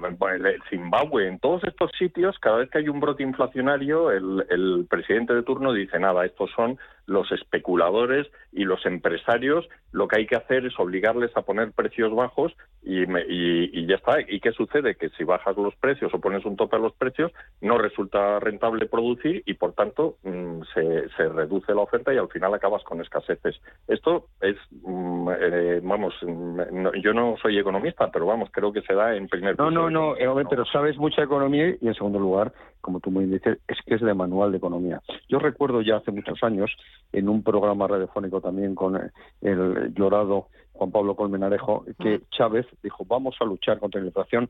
Zimbabue, 0.69 1.27
en 1.27 1.39
todos 1.39 1.63
estos 1.63 1.91
sitios, 1.97 2.37
cada 2.39 2.57
vez 2.57 2.69
que 2.69 2.79
hay 2.79 2.89
un 2.89 2.99
brote 2.99 3.23
inflacionario, 3.23 4.11
el, 4.11 4.45
el 4.49 4.85
presidente 4.89 5.33
de 5.33 5.43
turno 5.43 5.73
dice, 5.73 5.99
nada, 5.99 6.25
estos 6.25 6.51
son 6.51 6.77
los 7.05 7.31
especuladores 7.31 8.27
y 8.51 8.63
los 8.65 8.85
empresarios 8.85 9.67
lo 9.93 10.07
que 10.07 10.19
hay 10.19 10.25
que 10.25 10.35
hacer 10.35 10.65
es 10.65 10.77
obligarles 10.79 11.35
a 11.37 11.43
poner 11.43 11.71
precios 11.71 12.13
bajos 12.13 12.51
y, 12.81 13.03
y, 13.03 13.85
ya 13.85 13.95
está. 13.95 14.19
¿Y 14.27 14.39
qué 14.39 14.51
sucede? 14.51 14.95
Que 14.95 15.09
si 15.09 15.23
bajas 15.23 15.55
los 15.55 15.75
precios 15.75 16.13
o 16.13 16.19
pones 16.19 16.43
un 16.45 16.57
tope 16.57 16.75
a 16.75 16.79
los 16.79 16.93
precios, 16.93 17.31
no 17.61 17.77
resulta 17.77 18.39
rentable 18.39 18.87
producir 18.87 19.43
y 19.45 19.53
por 19.53 19.73
tanto 19.73 20.17
mm, 20.23 20.61
se, 20.73 21.09
se, 21.09 21.29
reduce 21.29 21.73
la 21.73 21.81
oferta 21.81 22.13
y 22.13 22.17
al 22.17 22.27
final 22.29 22.53
acabas 22.53 22.83
con 22.83 23.01
escaseces. 23.01 23.55
Esto 23.87 24.25
es, 24.41 24.57
mm, 24.81 25.29
eh, 25.39 25.79
vamos, 25.83 26.13
mm, 26.23 26.59
yo 27.01 27.13
no 27.13 27.35
soy 27.41 27.59
economista, 27.59 28.09
pero 28.11 28.25
vamos, 28.25 28.49
creo 28.51 28.73
que 28.73 28.81
se 28.81 28.93
da 28.95 29.15
en 29.15 29.27
primer 29.27 29.57
No, 29.57 29.71
no, 29.71 29.89
no, 29.89 30.15
no, 30.15 30.49
pero 30.49 30.65
sabes 30.65 30.97
mucha 30.97 31.23
economía 31.23 31.75
y 31.79 31.87
en 31.87 31.93
segundo 31.93 32.19
lugar, 32.19 32.51
como 32.83 32.99
tú 32.99 33.09
muy 33.11 33.25
bien 33.25 33.39
dices, 33.39 33.59
es 33.67 33.77
que 33.85 33.95
es 33.95 34.01
de 34.01 34.13
manual 34.13 34.51
de 34.51 34.57
economía. 34.57 35.01
Yo 35.29 35.39
recuerdo 35.39 35.81
ya 35.81 35.95
hace 35.95 36.11
muchos 36.11 36.43
años 36.43 36.69
en 37.13 37.29
un 37.29 37.41
programa 37.41 37.87
radiofónico 37.87 38.41
también 38.41 38.75
con 38.75 38.99
el 39.41 39.93
llorado 39.95 40.49
Juan 40.73 40.91
Pablo 40.91 41.15
Colmenarejo, 41.15 41.85
que 41.97 42.21
Chávez 42.29 42.67
dijo, 42.83 43.05
vamos 43.05 43.35
a 43.39 43.45
luchar 43.45 43.79
contra 43.79 44.01
la 44.01 44.07
inflación. 44.07 44.49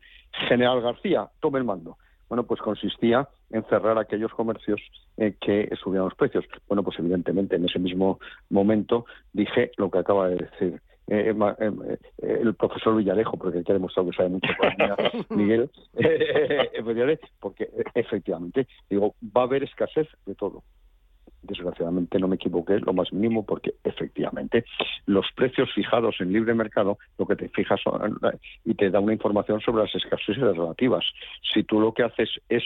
General 0.50 0.82
García, 0.82 1.30
tome 1.40 1.60
el 1.60 1.66
mando. 1.66 1.98
Bueno, 2.28 2.44
pues 2.44 2.60
consistía 2.60 3.30
en 3.52 3.64
cerrar 3.66 4.00
aquellos 4.00 4.34
comercios 4.34 4.82
eh, 5.18 5.36
que 5.40 5.70
subían 5.82 6.06
los 6.06 6.16
precios. 6.16 6.44
Bueno, 6.68 6.82
pues 6.82 6.98
evidentemente 6.98 7.58
en 7.58 7.66
ese 7.66 7.78
mismo 7.78 8.20
momento 8.50 9.06
dije 9.32 9.72
lo 9.78 9.92
que 9.92 10.00
acaba 10.00 10.30
de 10.30 10.38
decir 10.38 10.82
eh, 11.08 11.34
eh, 11.60 11.98
el 12.42 12.54
profesor 12.56 12.96
Villarejo, 12.96 13.38
porque 13.38 13.64
que 13.64 13.72
ha 13.72 13.76
demostrado 13.76 14.10
que 14.10 14.16
sabe 14.16 14.30
mucho 14.30 14.48
Miguel, 15.30 15.70
porque 17.40 17.70
efectivamente, 17.94 18.68
digo, 18.90 19.16
va 19.22 19.42
a 19.42 19.46
haber 19.46 19.64
escasez 19.64 20.08
de 20.26 20.36
todo 20.36 20.64
desgraciadamente 21.44 22.20
no 22.20 22.28
me 22.28 22.36
equivoqué 22.36 22.80
lo 22.80 22.94
más 22.94 23.12
mínimo 23.12 23.46
porque 23.46 23.76
efectivamente 23.84 24.66
los 25.06 25.26
precios 25.36 25.70
fijados 25.74 26.16
en 26.20 26.32
libre 26.32 26.54
mercado 26.54 26.98
lo 27.18 27.28
que 27.28 27.36
te 27.36 27.50
fijas 27.50 27.82
y 28.64 28.74
te 28.76 28.90
da 28.90 29.00
una 29.00 29.14
información 29.14 29.60
sobre 29.62 29.84
las 29.84 29.94
escaseces 29.94 30.38
relativas. 30.38 31.04
Si 31.54 31.64
tú 31.64 31.80
lo 31.80 31.94
que 31.94 32.04
haces 32.04 32.30
es 32.50 32.64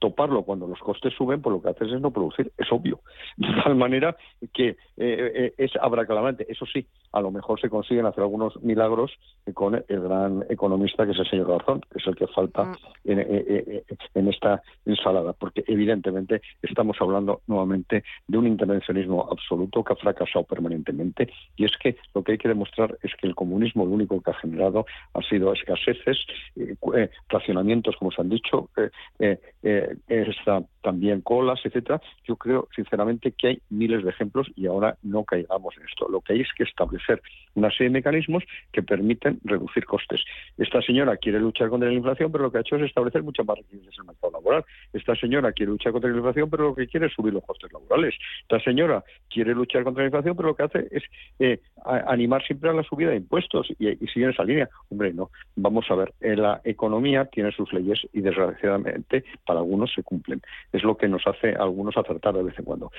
toparlo 0.00 0.42
cuando 0.42 0.66
los 0.66 0.80
costes 0.80 1.14
suben, 1.14 1.40
pues 1.40 1.54
lo 1.54 1.62
que 1.62 1.68
haces 1.68 1.92
es 1.92 2.00
no 2.00 2.10
producir, 2.10 2.50
es 2.58 2.72
obvio. 2.72 3.00
De 3.36 3.48
tal 3.62 3.76
manera 3.76 4.16
que 4.52 4.70
eh, 4.70 4.76
eh, 4.96 5.54
es 5.56 5.70
abracadabante. 5.80 6.46
Eso 6.48 6.66
sí, 6.66 6.86
a 7.12 7.20
lo 7.20 7.30
mejor 7.30 7.60
se 7.60 7.68
consiguen 7.68 8.06
hacer 8.06 8.22
algunos 8.22 8.60
milagros 8.62 9.12
con 9.54 9.74
el 9.74 10.00
gran 10.00 10.44
economista 10.48 11.04
que 11.04 11.12
es 11.12 11.18
el 11.18 11.28
señor 11.28 11.48
Garzón, 11.48 11.82
que 11.82 11.98
es 11.98 12.06
el 12.06 12.16
que 12.16 12.26
falta 12.28 12.64
mm. 12.64 12.76
eh, 13.04 13.84
en, 14.14 14.28
esta 14.28 14.62
ensalada, 14.86 15.34
porque 15.34 15.62
evidentemente 15.66 16.40
estamos 16.62 16.96
hablando 17.00 17.42
nuevamente 17.46 18.02
de 18.26 18.38
un 18.38 18.46
intervencionismo 18.46 19.28
absoluto 19.30 19.84
que 19.84 19.92
ha 19.92 19.96
fracasado 19.96 20.44
permanentemente 20.44 21.30
y 21.56 21.66
es 21.66 21.76
que 21.76 21.96
lo 22.14 22.24
que 22.24 22.32
hay 22.32 22.38
que 22.38 22.48
demostrar 22.48 22.96
es 23.02 23.12
que 23.16 23.26
el 23.26 23.34
comunismo 23.34 23.84
lo 23.84 23.92
único 23.92 24.20
que 24.22 24.30
ha 24.30 24.34
generado 24.34 24.86
ha 25.12 25.22
sido 25.22 25.52
escaseces, 25.52 26.18
racionamientos, 27.28 27.96
como 27.96 28.10
se 28.10 28.22
han 28.22 28.30
dicho, 28.30 28.70
también 30.82 31.20
colas, 31.20 31.60
etcétera. 31.64 32.00
Yo 32.24 32.36
creo, 32.36 32.68
sinceramente, 32.74 33.32
que 33.32 33.48
hay 33.48 33.62
miles 33.70 34.02
de 34.04 34.10
ejemplos 34.10 34.50
y 34.56 34.66
ahora 34.66 34.96
no 35.02 35.24
caigamos 35.24 35.76
en 35.76 35.84
esto. 35.84 36.08
Lo 36.08 36.20
que 36.20 36.34
hay 36.34 36.40
es 36.40 36.48
que 36.56 36.64
establecer 36.64 37.22
una 37.54 37.70
serie 37.70 37.88
de 37.88 37.94
mecanismos 37.94 38.44
que 38.72 38.82
permiten 38.82 39.40
reducir 39.44 39.84
costes. 39.84 40.22
Esta 40.56 40.80
señora 40.82 41.16
quiere 41.16 41.40
luchar 41.40 41.68
contra 41.68 41.88
la 41.88 41.94
inflación, 41.94 42.32
pero 42.32 42.44
lo 42.44 42.50
que 42.50 42.58
ha 42.58 42.60
hecho 42.62 42.76
es 42.76 42.82
establecer 42.82 43.22
muchas 43.22 43.46
más 43.46 43.58
restricciones 43.58 43.94
en 43.98 44.02
el 44.02 44.06
mercado 44.06 44.32
laboral. 44.32 44.64
Esta 44.92 45.14
señora 45.16 45.52
quiere 45.52 45.72
luchar 45.72 45.92
contra 45.92 46.10
la 46.10 46.16
inflación, 46.16 46.50
pero 46.50 46.64
lo 46.64 46.74
que 46.74 46.86
quiere 46.86 47.06
es 47.06 47.12
subir 47.12 47.34
los 47.34 47.44
costes 47.44 47.72
laborales. 47.72 48.14
Esta 48.42 48.60
señora 48.60 49.04
quiere 49.28 49.54
luchar 49.54 49.84
contra 49.84 50.02
la 50.02 50.08
inflación, 50.08 50.36
pero 50.36 50.48
lo 50.48 50.56
que 50.56 50.62
hace 50.62 50.88
es 50.90 51.02
eh, 51.38 51.60
animar 52.06 52.42
siempre 52.44 52.70
a 52.70 52.72
la 52.72 52.82
subida 52.82 53.10
de 53.10 53.16
impuestos 53.16 53.68
y, 53.78 53.88
y 53.88 54.06
sigue 54.08 54.26
en 54.26 54.30
esa 54.30 54.44
línea. 54.44 54.68
Hombre, 54.90 55.12
no. 55.12 55.30
Vamos 55.56 55.86
a 55.90 55.94
ver, 55.94 56.12
la 56.20 56.60
economía 56.64 57.26
tiene 57.26 57.52
sus 57.52 57.72
leyes 57.72 58.06
y 58.12 58.20
desgraciadamente 58.20 59.24
para 59.46 59.60
algunos 59.60 59.79
se 59.86 60.02
cumplen. 60.02 60.42
Es 60.72 60.82
lo 60.82 60.96
que 60.96 61.08
nos 61.08 61.26
hace 61.26 61.54
a 61.54 61.62
algunos 61.62 61.96
acertar 61.96 62.34
de 62.34 62.42
vez 62.42 62.58
en 62.58 62.64
cuando. 62.64 62.90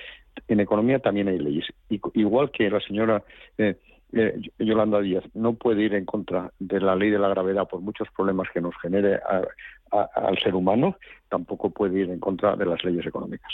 En 0.48 0.60
economía 0.60 1.00
también 1.00 1.28
hay 1.28 1.40
leyes. 1.40 1.66
igual 2.14 2.52
que 2.52 2.70
la 2.70 2.80
señora 2.80 3.24
eh, 3.58 3.78
eh, 4.14 4.42
Yolanda 4.60 5.00
Díaz 5.00 5.24
no 5.34 5.54
puede 5.54 5.84
ir 5.84 5.94
en 5.94 6.06
contra 6.06 6.52
de 6.60 6.80
la 6.82 6.96
ley 6.96 7.10
de 7.10 7.20
la 7.20 7.30
gravedad 7.30 7.68
por 7.68 7.80
muchos 7.82 8.10
problemas 8.16 8.50
que 8.54 8.60
nos 8.60 8.76
genere 8.82 9.20
al 9.92 10.38
ser 10.40 10.56
humano, 10.56 10.98
tampoco 11.30 11.70
puede 11.70 12.00
ir 12.00 12.10
en 12.10 12.20
contra 12.20 12.56
de 12.56 12.66
las 12.66 12.84
leyes 12.84 13.06
económicas. 13.06 13.52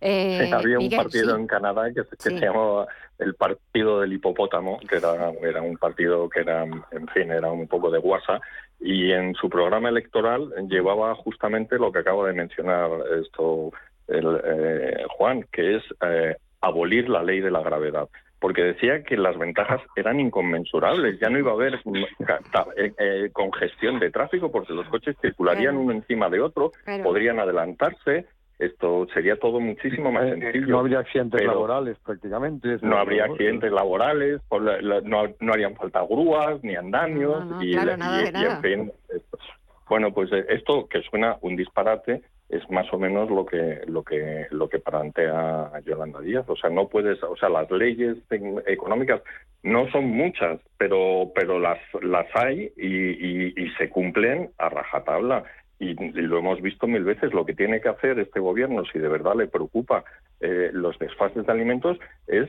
Eh, 0.00 0.50
había 0.52 0.78
un 0.78 0.90
partido 0.90 1.36
en 1.36 1.46
Canadá 1.46 1.92
que, 1.92 2.02
se 2.18 2.30
llamaba 2.30 2.86
el 3.18 3.34
Partido 3.34 4.00
del 4.00 4.12
Hipopótamo, 4.12 4.78
que 4.88 4.96
era, 4.96 5.32
era 5.42 5.60
un 5.60 5.76
partido 5.76 6.28
que 6.28 6.40
era, 6.40 6.64
en 6.64 7.08
fin, 7.12 7.30
era 7.32 7.50
un 7.50 7.66
poco 7.66 7.90
de 7.90 7.98
guasa, 7.98 8.40
y 8.80 9.12
en 9.12 9.34
su 9.34 9.48
programa 9.48 9.88
electoral 9.88 10.52
llevaba 10.68 11.14
justamente 11.14 11.78
lo 11.78 11.90
que 11.90 11.98
acabo 12.00 12.24
de 12.24 12.32
mencionar 12.32 12.90
esto 13.20 13.72
el, 14.06 14.40
eh, 14.44 15.04
Juan, 15.10 15.44
que 15.52 15.76
es 15.76 15.82
eh, 16.00 16.36
abolir 16.60 17.08
la 17.08 17.22
ley 17.22 17.40
de 17.40 17.50
la 17.50 17.62
gravedad. 17.62 18.08
Porque 18.40 18.62
decía 18.62 19.02
que 19.02 19.16
las 19.16 19.36
ventajas 19.36 19.80
eran 19.96 20.20
inconmensurables, 20.20 21.18
ya 21.18 21.28
no 21.28 21.40
iba 21.40 21.50
a 21.50 21.54
haber 21.54 21.80
eh, 22.76 23.30
congestión 23.32 23.98
de 23.98 24.12
tráfico 24.12 24.52
porque 24.52 24.74
los 24.74 24.86
coches 24.88 25.16
circularían 25.20 25.76
uno 25.76 25.92
encima 25.92 26.30
de 26.30 26.40
otro, 26.40 26.70
podrían 27.02 27.40
adelantarse, 27.40 28.26
esto 28.58 29.06
sería 29.14 29.36
todo 29.36 29.60
muchísimo 29.60 30.10
más 30.10 30.28
sencillo. 30.28 30.66
No 30.66 30.80
habría 30.80 30.98
accidentes 30.98 31.44
laborales 31.44 31.96
prácticamente. 32.04 32.78
No 32.82 32.98
habría 32.98 33.24
accidentes 33.24 33.70
laborales, 33.70 34.40
no, 34.50 35.22
no 35.40 35.52
harían 35.52 35.76
falta 35.76 36.02
grúas 36.02 36.62
ni 36.64 36.74
andamios 36.74 37.44
y, 37.62 37.74
en 37.76 38.62
fin. 38.62 38.92
Bueno, 39.88 40.12
pues 40.12 40.30
eh, 40.32 40.44
esto 40.50 40.86
que 40.88 41.02
suena 41.02 41.38
un 41.40 41.56
disparate 41.56 42.22
es 42.48 42.68
más 42.70 42.90
o 42.92 42.98
menos 42.98 43.30
lo 43.30 43.44
que 43.46 43.82
lo 43.86 44.02
que 44.02 44.46
lo 44.50 44.68
que 44.68 44.78
plantea 44.78 45.70
Yolanda 45.84 46.20
Díaz, 46.20 46.44
o 46.48 46.56
sea, 46.56 46.70
no 46.70 46.88
puedes, 46.88 47.22
o 47.22 47.36
sea, 47.36 47.48
las 47.48 47.70
leyes 47.70 48.16
económicas 48.66 49.22
no 49.62 49.88
son 49.90 50.06
muchas, 50.06 50.58
pero 50.78 51.30
pero 51.34 51.58
las 51.58 51.78
las 52.02 52.26
hay 52.34 52.72
y, 52.76 53.62
y 53.62 53.70
se 53.78 53.88
cumplen 53.90 54.50
a 54.58 54.68
rajatabla 54.68 55.44
y, 55.78 55.94
lo 55.94 56.38
hemos 56.38 56.60
visto 56.60 56.86
mil 56.86 57.04
veces, 57.04 57.32
lo 57.32 57.44
que 57.44 57.54
tiene 57.54 57.80
que 57.80 57.88
hacer 57.88 58.18
este 58.18 58.40
gobierno, 58.40 58.84
si 58.92 58.98
de 58.98 59.08
verdad 59.08 59.36
le 59.36 59.46
preocupa 59.46 60.04
eh, 60.40 60.70
los 60.72 60.98
desfases 60.98 61.46
de 61.46 61.52
alimentos, 61.52 61.98
es 62.26 62.48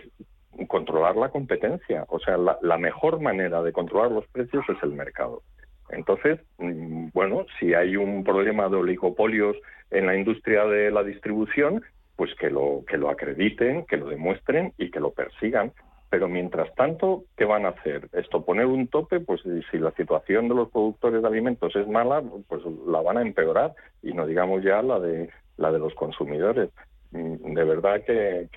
controlar 0.67 1.15
la 1.15 1.29
competencia. 1.29 2.05
O 2.09 2.19
sea, 2.19 2.37
la, 2.37 2.77
mejor 2.77 3.21
manera 3.21 3.61
de 3.61 3.71
controlar 3.71 4.11
los 4.11 4.27
precios 4.27 4.65
es 4.67 4.77
el 4.83 4.91
mercado. 4.91 5.43
Entonces, 5.89 6.39
mm, 6.57 7.09
bueno, 7.13 7.45
si 7.59 7.73
hay 7.73 7.95
un 7.95 8.23
problema 8.23 8.67
de 8.67 8.77
oligopolios 8.77 9.55
en 9.91 10.07
la 10.07 10.15
industria 10.15 10.65
de 10.65 10.91
la 10.91 11.03
distribución, 11.03 11.83
pues 12.15 12.33
que 12.35 12.49
lo, 12.49 12.83
que 12.87 12.97
lo 12.97 13.09
acrediten, 13.09 13.85
que 13.85 13.97
lo 13.97 14.09
demuestren 14.09 14.73
y 14.77 14.91
que 14.91 14.99
lo 14.99 15.11
persigan. 15.11 15.71
Pero 16.09 16.27
mientras 16.27 16.73
tanto, 16.75 17.25
¿qué 17.37 17.45
van 17.45 17.65
a 17.65 17.69
hacer? 17.69 18.09
Esto, 18.13 18.43
poner 18.43 18.65
un 18.65 18.87
tope, 18.87 19.19
pues 19.19 19.41
si 19.71 19.77
la 19.77 19.91
situación 19.91 20.47
de 20.47 20.55
los 20.55 20.69
productores 20.69 21.21
de 21.21 21.27
alimentos 21.27 21.75
es 21.75 21.87
mala, 21.87 22.23
pues 22.47 22.63
la 22.87 23.01
van 23.01 23.17
a 23.17 23.21
empeorar 23.21 23.73
y 24.01 24.13
no 24.13 24.25
digamos 24.25 24.63
ya 24.63 24.81
la 24.81 24.99
de 24.99 25.29
la 25.57 25.71
de 25.71 25.79
los 25.79 25.93
consumidores. 25.93 26.69
Mm, 27.11 27.53
de 27.53 27.63
verdad 27.63 28.03
que, 28.05 28.47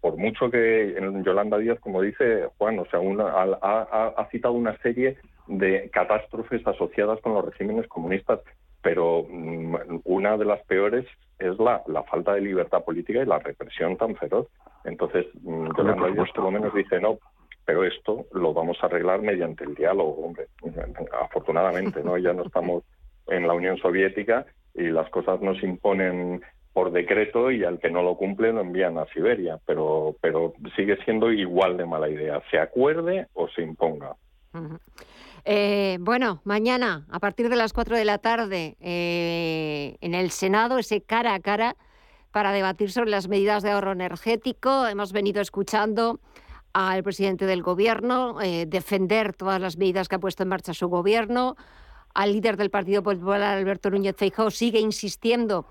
por 0.00 0.16
mucho 0.16 0.50
que 0.50 0.96
Yolanda 1.24 1.58
Díaz, 1.58 1.78
como 1.80 2.02
dice 2.02 2.48
Juan, 2.58 2.78
o 2.78 2.86
sea, 2.86 3.00
una, 3.00 3.24
ha, 3.24 4.12
ha 4.16 4.28
citado 4.30 4.54
una 4.54 4.76
serie 4.78 5.16
de 5.46 5.90
catástrofes 5.90 6.66
asociadas 6.66 7.20
con 7.20 7.34
los 7.34 7.44
regímenes 7.44 7.86
comunistas, 7.88 8.40
pero 8.82 9.24
mm, 9.28 10.00
una 10.04 10.36
de 10.36 10.44
las 10.44 10.62
peores 10.64 11.06
es 11.38 11.58
la, 11.58 11.82
la 11.86 12.02
falta 12.04 12.34
de 12.34 12.40
libertad 12.40 12.84
política 12.84 13.22
y 13.22 13.26
la 13.26 13.38
represión 13.38 13.96
tan 13.96 14.16
feroz. 14.16 14.46
Entonces, 14.84 15.26
mm, 15.42 15.68
Yolanda 15.76 16.08
Díaz 16.08 16.30
por 16.34 16.44
lo 16.44 16.50
menos 16.50 16.74
dice, 16.74 17.00
no, 17.00 17.18
pero 17.64 17.84
esto 17.84 18.26
lo 18.32 18.52
vamos 18.52 18.78
a 18.82 18.86
arreglar 18.86 19.22
mediante 19.22 19.64
el 19.64 19.74
diálogo, 19.74 20.24
hombre. 20.24 20.46
Afortunadamente, 21.22 22.02
¿no? 22.02 22.18
Ya 22.18 22.32
no 22.32 22.44
estamos 22.44 22.84
en 23.28 23.46
la 23.46 23.54
Unión 23.54 23.76
Soviética 23.78 24.46
y 24.74 24.88
las 24.88 25.08
cosas 25.10 25.40
nos 25.40 25.62
imponen 25.62 26.42
por 26.72 26.92
decreto 26.92 27.50
y 27.50 27.64
al 27.64 27.78
que 27.78 27.90
no 27.90 28.02
lo 28.02 28.16
cumple 28.16 28.52
lo 28.52 28.60
envían 28.60 28.98
a 28.98 29.06
Siberia, 29.06 29.58
pero, 29.66 30.16
pero 30.20 30.52
sigue 30.76 30.96
siendo 31.04 31.32
igual 31.32 31.76
de 31.76 31.86
mala 31.86 32.08
idea, 32.08 32.40
se 32.50 32.58
acuerde 32.58 33.26
o 33.34 33.48
se 33.48 33.62
imponga. 33.62 34.14
Eh, 35.44 35.98
bueno, 36.00 36.40
mañana, 36.44 37.06
a 37.10 37.18
partir 37.18 37.48
de 37.48 37.56
las 37.56 37.72
4 37.72 37.96
de 37.96 38.04
la 38.04 38.18
tarde, 38.18 38.76
eh, 38.80 39.96
en 40.00 40.14
el 40.14 40.30
Senado, 40.30 40.78
ese 40.78 41.00
cara 41.00 41.34
a 41.34 41.40
cara 41.40 41.76
para 42.30 42.52
debatir 42.52 42.92
sobre 42.92 43.10
las 43.10 43.28
medidas 43.28 43.62
de 43.62 43.70
ahorro 43.70 43.92
energético. 43.92 44.86
Hemos 44.86 45.12
venido 45.12 45.40
escuchando 45.40 46.20
al 46.72 47.02
presidente 47.02 47.46
del 47.46 47.62
Gobierno 47.62 48.40
eh, 48.40 48.66
defender 48.66 49.34
todas 49.34 49.60
las 49.60 49.76
medidas 49.76 50.08
que 50.08 50.16
ha 50.16 50.20
puesto 50.20 50.42
en 50.42 50.50
marcha 50.50 50.74
su 50.74 50.88
Gobierno. 50.88 51.56
Al 52.14 52.32
líder 52.32 52.56
del 52.56 52.70
Partido 52.70 53.02
Popular, 53.02 53.42
Alberto 53.42 53.90
Núñez 53.90 54.16
Feijóo, 54.16 54.50
sigue 54.50 54.80
insistiendo 54.80 55.66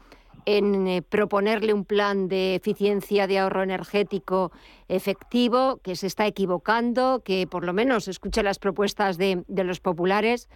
en 0.46 0.88
eh, 0.88 1.02
proponerle 1.02 1.74
un 1.74 1.86
plan 1.86 2.28
de 2.28 2.56
eficiencia 2.56 3.28
de 3.28 3.40
ahorro 3.40 3.64
energético 3.64 4.52
efectivo, 4.88 5.80
que 5.84 5.96
se 5.96 6.08
está 6.08 6.26
equivocando, 6.28 7.22
que 7.24 7.48
por 7.48 7.66
lo 7.66 7.74
menos 7.74 8.08
escuche 8.08 8.44
las 8.44 8.60
propuestas 8.60 9.18
de, 9.18 9.44
los 9.48 9.80
populares. 9.80 10.50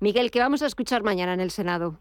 Miguel, 0.00 0.30
¿qué 0.30 0.40
vamos 0.40 0.62
a 0.62 0.66
escuchar 0.66 1.02
mañana 1.02 1.34
en 1.34 1.40
el 1.40 1.50
Senado? 1.50 1.98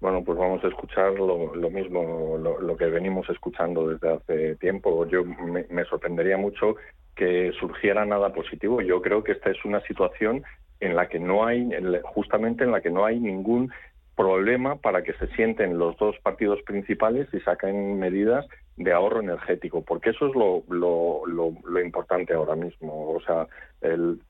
Bueno, 0.00 0.24
pues 0.24 0.36
vamos 0.36 0.62
a 0.64 0.68
escuchar 0.68 1.12
lo, 1.14 1.70
mismo, 1.70 2.36
lo, 2.38 2.76
que 2.76 2.86
venimos 2.86 3.28
escuchando 3.30 3.86
desde 3.86 4.12
hace 4.12 4.56
tiempo. 4.56 5.06
Yo 5.06 5.24
me, 5.24 5.84
sorprendería 5.84 6.36
mucho 6.36 6.74
que 7.14 7.52
surgiera 7.60 8.04
nada 8.04 8.32
positivo. 8.32 8.80
Yo 8.80 9.00
creo 9.00 9.22
que 9.22 9.32
esta 9.32 9.50
es 9.50 9.64
una 9.64 9.80
situación 9.82 10.42
en 10.80 10.96
la 10.96 11.08
que 11.08 11.20
no 11.20 11.46
hay, 11.46 11.70
justamente 12.02 12.64
en 12.64 12.72
la 12.72 12.80
que 12.80 12.90
no 12.90 13.04
hay 13.04 13.20
ningún 13.20 13.70
problema 14.16 14.76
para 14.76 15.02
que 15.02 15.12
se 15.14 15.26
sienten 15.28 15.78
los 15.78 15.96
dos 15.96 16.16
partidos 16.22 16.60
principales 16.62 17.28
y 17.32 17.40
saquen 17.40 17.98
medidas 17.98 18.46
de 18.76 18.92
ahorro 18.92 19.20
energético, 19.20 19.82
porque 19.82 20.10
eso 20.10 20.26
es 20.26 20.34
lo, 20.34 20.64
lo, 20.68 21.22
lo, 21.26 21.80
importante 21.80 22.34
ahora 22.34 22.56
mismo. 22.56 23.10
O 23.10 23.20
sea, 23.20 23.46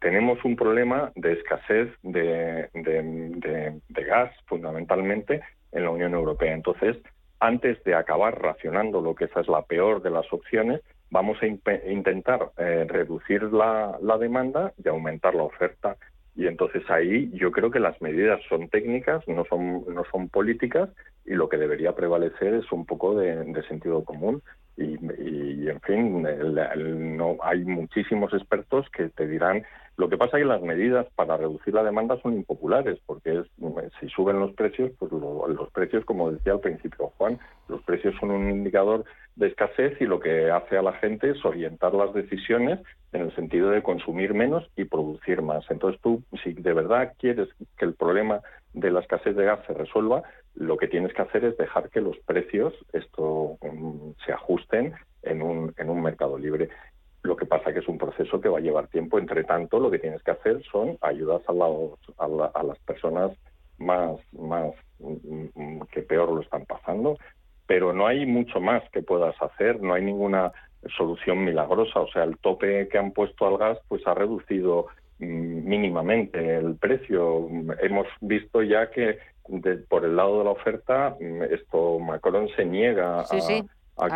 tenemos 0.01 0.45
un 0.45 0.57
problema 0.57 1.13
de 1.15 1.33
escasez 1.33 1.89
de, 2.03 2.69
de, 2.75 4.05
gas, 4.05 4.33
fundamentalmente, 4.47 5.43
en 5.73 5.85
la 5.85 5.91
Unión 5.91 6.15
Europea. 6.15 6.53
Entonces, 6.53 6.97
antes 7.41 7.83
de 7.85 7.95
acabar 7.95 8.41
racionando 8.41 9.01
lo 9.01 9.15
que 9.15 9.25
esa 9.25 9.41
es 9.41 9.49
la 9.49 9.63
peor 9.63 10.03
de 10.03 10.11
las 10.11 10.31
opciones, 10.33 10.81
vamos 11.11 11.39
a 11.43 11.47
intentar 11.47 12.51
eh, 12.57 12.87
reducir 12.89 13.43
la, 13.45 13.97
la 14.01 14.19
demanda 14.19 14.73
y 14.83 14.89
aumentar 14.89 15.35
la 15.35 15.45
oferta. 15.45 15.97
Y 16.35 16.47
entonces 16.47 16.83
ahí 16.89 17.31
yo 17.35 17.53
creo 17.53 17.71
que 17.71 17.81
las 17.81 18.01
medidas 18.01 18.41
son 18.49 18.69
técnicas, 18.69 19.27
no 19.29 19.45
son, 19.45 19.85
no 19.95 20.05
son 20.11 20.29
políticas, 20.29 20.89
y 21.25 21.35
lo 21.35 21.49
que 21.49 21.59
debería 21.59 21.95
prevalecer 21.95 22.55
es 22.55 22.73
un 22.73 22.87
poco 22.87 23.15
de, 23.15 23.63
sentido 23.69 24.05
común. 24.05 24.43
Y, 24.77 25.69
en 25.69 25.81
fin, 25.83 26.27
no 27.17 27.37
hay 27.43 27.65
muchísimos 27.65 28.33
expertos 28.33 28.89
que 28.91 29.11
te 29.11 29.27
dirán 29.27 29.63
lo 29.97 30.09
que 30.09 30.17
pasa 30.17 30.39
es 30.39 30.43
que 30.43 30.49
las 30.49 30.63
medidas 30.63 31.07
para 31.15 31.37
reducir 31.37 31.75
la 31.75 31.83
demanda 31.83 32.19
son 32.23 32.35
impopulares, 32.35 32.99
porque 33.05 33.41
es, 33.41 33.47
si 34.01 34.09
suben 34.09 34.41
los 34.41 34.53
precios, 34.55 34.91
pues 34.99 35.13
los 35.13 35.71
precios, 35.71 36.05
como 36.05 36.33
decía 36.33 36.55
al 36.55 36.61
principio 36.61 37.13
Juan, 37.19 37.39
los 37.69 37.83
precios 37.83 38.15
son 38.19 38.31
un 38.31 38.51
indicador 38.51 39.05
de 39.37 39.49
escasez 39.49 40.01
y 40.01 40.05
lo 40.05 40.21
que 40.21 40.51
hace 40.51 40.77
a 40.77 40.83
la 40.83 40.93
gente 40.95 41.31
es 41.31 41.45
orientar 41.45 41.95
las 41.95 42.13
decisiones 42.13 42.81
en 43.13 43.23
el 43.23 43.35
sentido 43.35 43.71
de 43.71 43.83
consumir 43.83 44.35
menos 44.35 44.69
y 44.77 44.85
producir 44.85 45.43
más. 45.43 45.65
Entonces 45.71 46.01
tú, 46.03 46.23
si 46.43 46.53
de 46.53 46.73
verdad 46.73 47.15
quieres 47.19 47.49
que 47.79 47.85
el 47.85 47.95
problema 47.95 48.41
de 48.75 48.91
la 48.91 49.01
escasez 49.01 49.37
de 49.37 49.45
gas 49.45 49.61
se 49.67 49.75
resuelva, 49.75 50.23
lo 50.55 50.77
que 50.77 50.89
tienes 50.89 51.13
que 51.15 51.23
hacer 51.23 51.45
es 51.45 51.57
dejar 51.57 51.91
que 51.91 52.01
los 52.01 52.19
precios 52.21 52.75
esto 52.93 53.57
mm, 53.63 54.13
se 54.25 54.33
ajusten 54.33 54.95
en 55.23 55.43
un, 55.43 55.75
en 55.77 55.89
un 55.89 56.03
mercado 56.03 56.39
libre. 56.39 56.69
Lo 57.23 57.37
que 57.37 57.47
pasa 57.47 57.73
que 57.73 57.79
es 57.79 57.89
un 57.89 57.99
proceso 57.99 58.41
que 58.41 58.49
va 58.49 58.59
a 58.59 58.63
llevar 58.63 58.89
tiempo. 58.89 59.19
Entre 59.19 59.45
tanto, 59.45 59.79
lo 59.79 59.91
que 59.91 59.99
tienes 59.99 60.23
que 60.23 60.33
hacer 60.33 60.63
son 60.65 60.99
ayudas 61.01 61.43
a, 61.47 61.53
a, 61.53 62.63
las 62.63 62.79
personas 62.81 63.31
más, 63.79 64.19
más 64.33 64.73
mm, 64.99 65.47
mm, 65.55 65.81
que 65.93 66.03
peor 66.03 66.31
lo 66.33 66.41
están 66.41 66.65
pasando, 66.67 67.17
pero 67.73 67.95
no 67.95 68.07
hay 68.07 68.27
mucho 68.27 68.61
más 68.61 68.83
que 68.91 69.01
puedas 69.01 69.35
hacer, 69.41 69.81
no 69.81 69.95
hay 69.95 70.03
ninguna 70.03 70.53
solución 70.95 71.43
milagrosa. 71.43 72.01
O 72.01 72.09
sea, 72.13 72.25
el 72.25 72.37
tope 72.37 72.87
que 72.89 72.99
han 72.99 73.13
puesto 73.13 73.47
al 73.47 73.57
gas 73.57 73.79
pues 73.89 74.07
ha 74.07 74.13
reducido 74.13 74.89
mínimamente 75.19 76.57
el 76.57 76.77
precio. 76.77 77.49
Hemos 77.81 78.07
visto 78.21 78.63
ya 78.63 78.91
que 78.91 79.17
por 79.89 80.05
el 80.05 80.17
lado 80.17 80.41
de 80.41 80.45
la 80.45 80.51
oferta, 80.51 81.17
esto 81.51 81.99
Macron 81.99 82.51
se 82.57 82.67
niega 82.67 83.21
a, 83.21 83.25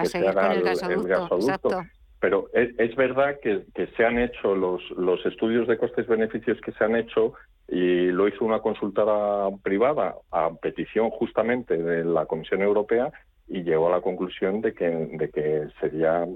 que 0.02 0.04
se 0.04 0.28
haga 0.28 0.52
el, 0.52 0.62
gasoducto. 0.62 1.82
Pero 2.20 2.50
es, 2.52 2.94
verdad 2.94 3.36
que, 3.42 3.64
se 3.96 4.04
han 4.04 4.18
hecho 4.18 4.54
los, 4.54 4.82
los 4.98 5.24
estudios 5.24 5.66
de 5.66 5.78
costes-beneficios 5.78 6.60
que 6.60 6.72
se 6.72 6.84
han 6.84 6.94
hecho 6.94 7.32
y 7.68 8.08
lo 8.08 8.28
hizo 8.28 8.44
una 8.44 8.60
consultora 8.60 9.48
privada 9.62 10.16
a 10.30 10.50
petición 10.60 11.08
justamente 11.08 11.78
de 11.78 12.04
la 12.04 12.26
Comisión 12.26 12.60
Europea 12.60 13.10
y 13.48 13.62
llegó 13.62 13.88
a 13.88 13.96
la 13.96 14.00
conclusión 14.00 14.60
de 14.60 14.74
que, 14.74 14.86
de 14.86 15.30
que 15.30 15.68
sería, 15.80 16.26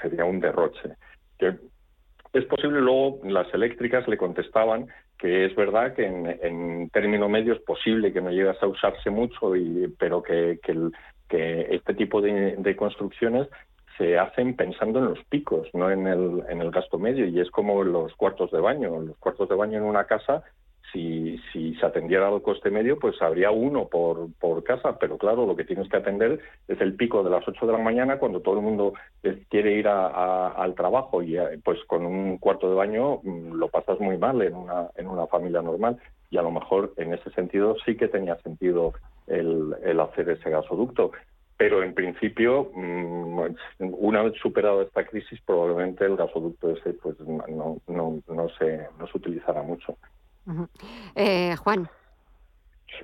sería 0.00 0.24
un 0.24 0.40
derroche. 0.40 0.96
Que 1.38 1.56
es 2.32 2.44
posible, 2.46 2.80
luego 2.80 3.20
las 3.24 3.52
eléctricas 3.52 4.08
le 4.08 4.16
contestaban 4.16 4.88
que 5.22 5.44
es 5.44 5.54
verdad 5.54 5.94
que 5.94 6.04
en, 6.04 6.90
término 6.90 7.28
medio 7.28 7.52
es 7.52 7.60
posible 7.60 8.12
que 8.12 8.20
no 8.20 8.30
llegas 8.30 8.60
a 8.60 8.66
usarse 8.66 9.08
mucho, 9.08 9.54
y, 9.54 9.86
pero 9.96 10.20
que, 10.20 10.58
que, 10.60 11.68
este 11.70 11.94
tipo 11.94 12.20
de, 12.20 12.76
construcciones 12.76 13.48
se 13.96 14.18
hacen 14.18 14.56
pensando 14.56 14.98
en 14.98 15.04
los 15.06 15.24
picos, 15.26 15.68
no 15.74 15.92
en 15.92 16.08
el, 16.08 16.42
en 16.48 16.60
el 16.60 16.72
gasto 16.72 16.98
medio, 16.98 17.24
y 17.26 17.38
es 17.38 17.50
como 17.52 17.84
los 17.84 18.12
cuartos 18.16 18.50
de 18.50 18.58
baño. 18.58 19.00
Los 19.00 19.16
cuartos 19.18 19.48
de 19.48 19.54
baño 19.54 19.78
en 19.78 19.84
una 19.84 20.04
casa 20.04 20.42
si, 20.92 21.40
si 21.52 21.74
se 21.74 21.86
atendiera 21.86 22.28
al 22.28 22.42
coste 22.42 22.70
medio, 22.70 22.98
pues 22.98 23.20
habría 23.22 23.50
uno 23.50 23.88
por, 23.88 24.32
por 24.38 24.62
casa, 24.62 24.98
pero 24.98 25.18
claro, 25.18 25.46
lo 25.46 25.56
que 25.56 25.64
tienes 25.64 25.88
que 25.88 25.96
atender 25.96 26.40
es 26.68 26.80
el 26.80 26.94
pico 26.94 27.22
de 27.22 27.30
las 27.30 27.46
8 27.46 27.66
de 27.66 27.72
la 27.72 27.78
mañana 27.78 28.18
cuando 28.18 28.40
todo 28.40 28.56
el 28.56 28.62
mundo 28.62 28.94
quiere 29.48 29.72
ir 29.72 29.88
al 29.88 30.74
trabajo 30.74 31.22
y 31.22 31.36
eh, 31.36 31.58
pues 31.64 31.78
con 31.86 32.04
un 32.04 32.38
cuarto 32.38 32.68
de 32.68 32.76
baño 32.76 33.20
mm, 33.22 33.54
lo 33.54 33.68
pasas 33.68 33.98
muy 34.00 34.18
mal 34.18 34.42
en 34.42 34.54
una, 34.54 34.88
en 34.96 35.06
una 35.08 35.26
familia 35.26 35.62
normal 35.62 35.98
y 36.30 36.38
a 36.38 36.42
lo 36.42 36.50
mejor 36.50 36.92
en 36.96 37.12
ese 37.12 37.30
sentido 37.30 37.76
sí 37.84 37.96
que 37.96 38.08
tenía 38.08 38.36
sentido 38.36 38.92
el, 39.26 39.74
el 39.84 40.00
hacer 40.00 40.28
ese 40.30 40.50
gasoducto. 40.50 41.12
Pero 41.56 41.82
en 41.82 41.94
principio, 41.94 42.72
mm, 42.74 43.38
una 43.78 44.22
vez 44.22 44.34
superado 44.42 44.82
esta 44.82 45.04
crisis, 45.06 45.40
probablemente 45.46 46.04
el 46.04 46.16
gasoducto 46.16 46.70
ese 46.70 46.94
pues 46.94 47.20
no, 47.20 47.78
no, 47.86 48.20
no, 48.26 48.48
se, 48.58 48.88
no 48.98 49.06
se 49.06 49.18
utilizará 49.18 49.62
mucho. 49.62 49.96
Eh, 51.14 51.54
Juan. 51.56 51.88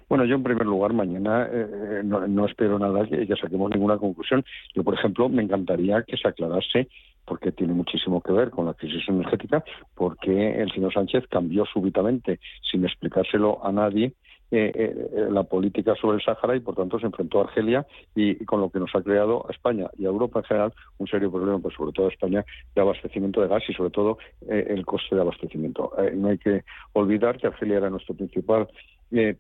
Bueno, 0.09 0.25
yo 0.25 0.37
en 0.37 0.43
primer 0.43 0.67
lugar 0.67 0.93
mañana 0.93 1.49
eh, 1.51 2.03
no, 2.05 2.47
espero 2.47 2.79
nada 2.79 3.07
que, 3.07 3.27
que, 3.27 3.37
saquemos 3.37 3.71
ninguna 3.71 3.97
conclusión. 3.97 4.45
Yo, 4.75 4.85
por 4.85 4.95
ejemplo, 4.95 5.29
me 5.29 5.43
encantaría 5.43 6.03
que 6.03 6.17
se 6.17 6.29
aclarase, 6.29 6.89
porque 7.25 7.53
tiene 7.53 7.75
muchísimo 7.75 8.21
que 8.21 8.33
ver 8.33 8.51
con 8.51 8.67
la 8.67 8.75
crisis 8.75 9.09
energética, 9.09 9.63
porque 9.95 10.61
el 10.61 10.71
señor 10.73 10.93
Sánchez 10.93 11.25
cambió 11.29 11.65
súbitamente, 11.67 12.41
sin 12.71 12.85
explicárselo 12.85 13.65
a 13.65 13.73
nadie, 13.73 14.15
eh, 14.51 14.73
eh, 14.75 15.29
la 15.31 15.43
política 15.43 15.95
sobre 15.95 16.17
el 16.17 16.23
Sáhara 16.23 16.57
y 16.57 16.61
por 16.61 16.75
tanto 16.75 16.99
se 16.99 17.05
enfrentó 17.05 17.41
a 17.41 17.45
Argelia 17.45 17.87
y, 18.15 18.45
con 18.47 18.61
lo 18.61 18.71
que 18.71 18.79
nos 18.79 18.95
ha 18.95 19.03
creado 19.03 19.45
a 19.47 19.53
España 19.53 19.91
y 19.99 20.07
a 20.07 20.09
Europa 20.09 20.39
en 20.39 20.45
general 20.47 20.73
un 20.97 21.07
serio 21.07 21.31
problema, 21.31 21.59
pues 21.59 21.75
sobre 21.75 21.93
todo 21.93 22.07
a 22.07 22.11
España, 22.11 22.45
de 22.75 22.81
abastecimiento 22.81 23.43
de 23.43 23.49
gas 23.49 23.63
y 23.69 23.75
sobre 23.75 23.91
todo 23.91 24.19
eh, 24.49 24.67
el 24.71 24.87
coste 24.87 25.15
de 25.15 25.21
abastecimiento. 25.21 25.93
no 26.15 26.29
hay 26.29 26.39
que 26.39 26.65
olvidar 26.95 27.37
que 27.37 27.47
Argelia 27.47 27.77
era 27.77 27.91
nuestro 27.91 28.15
principal 28.15 28.69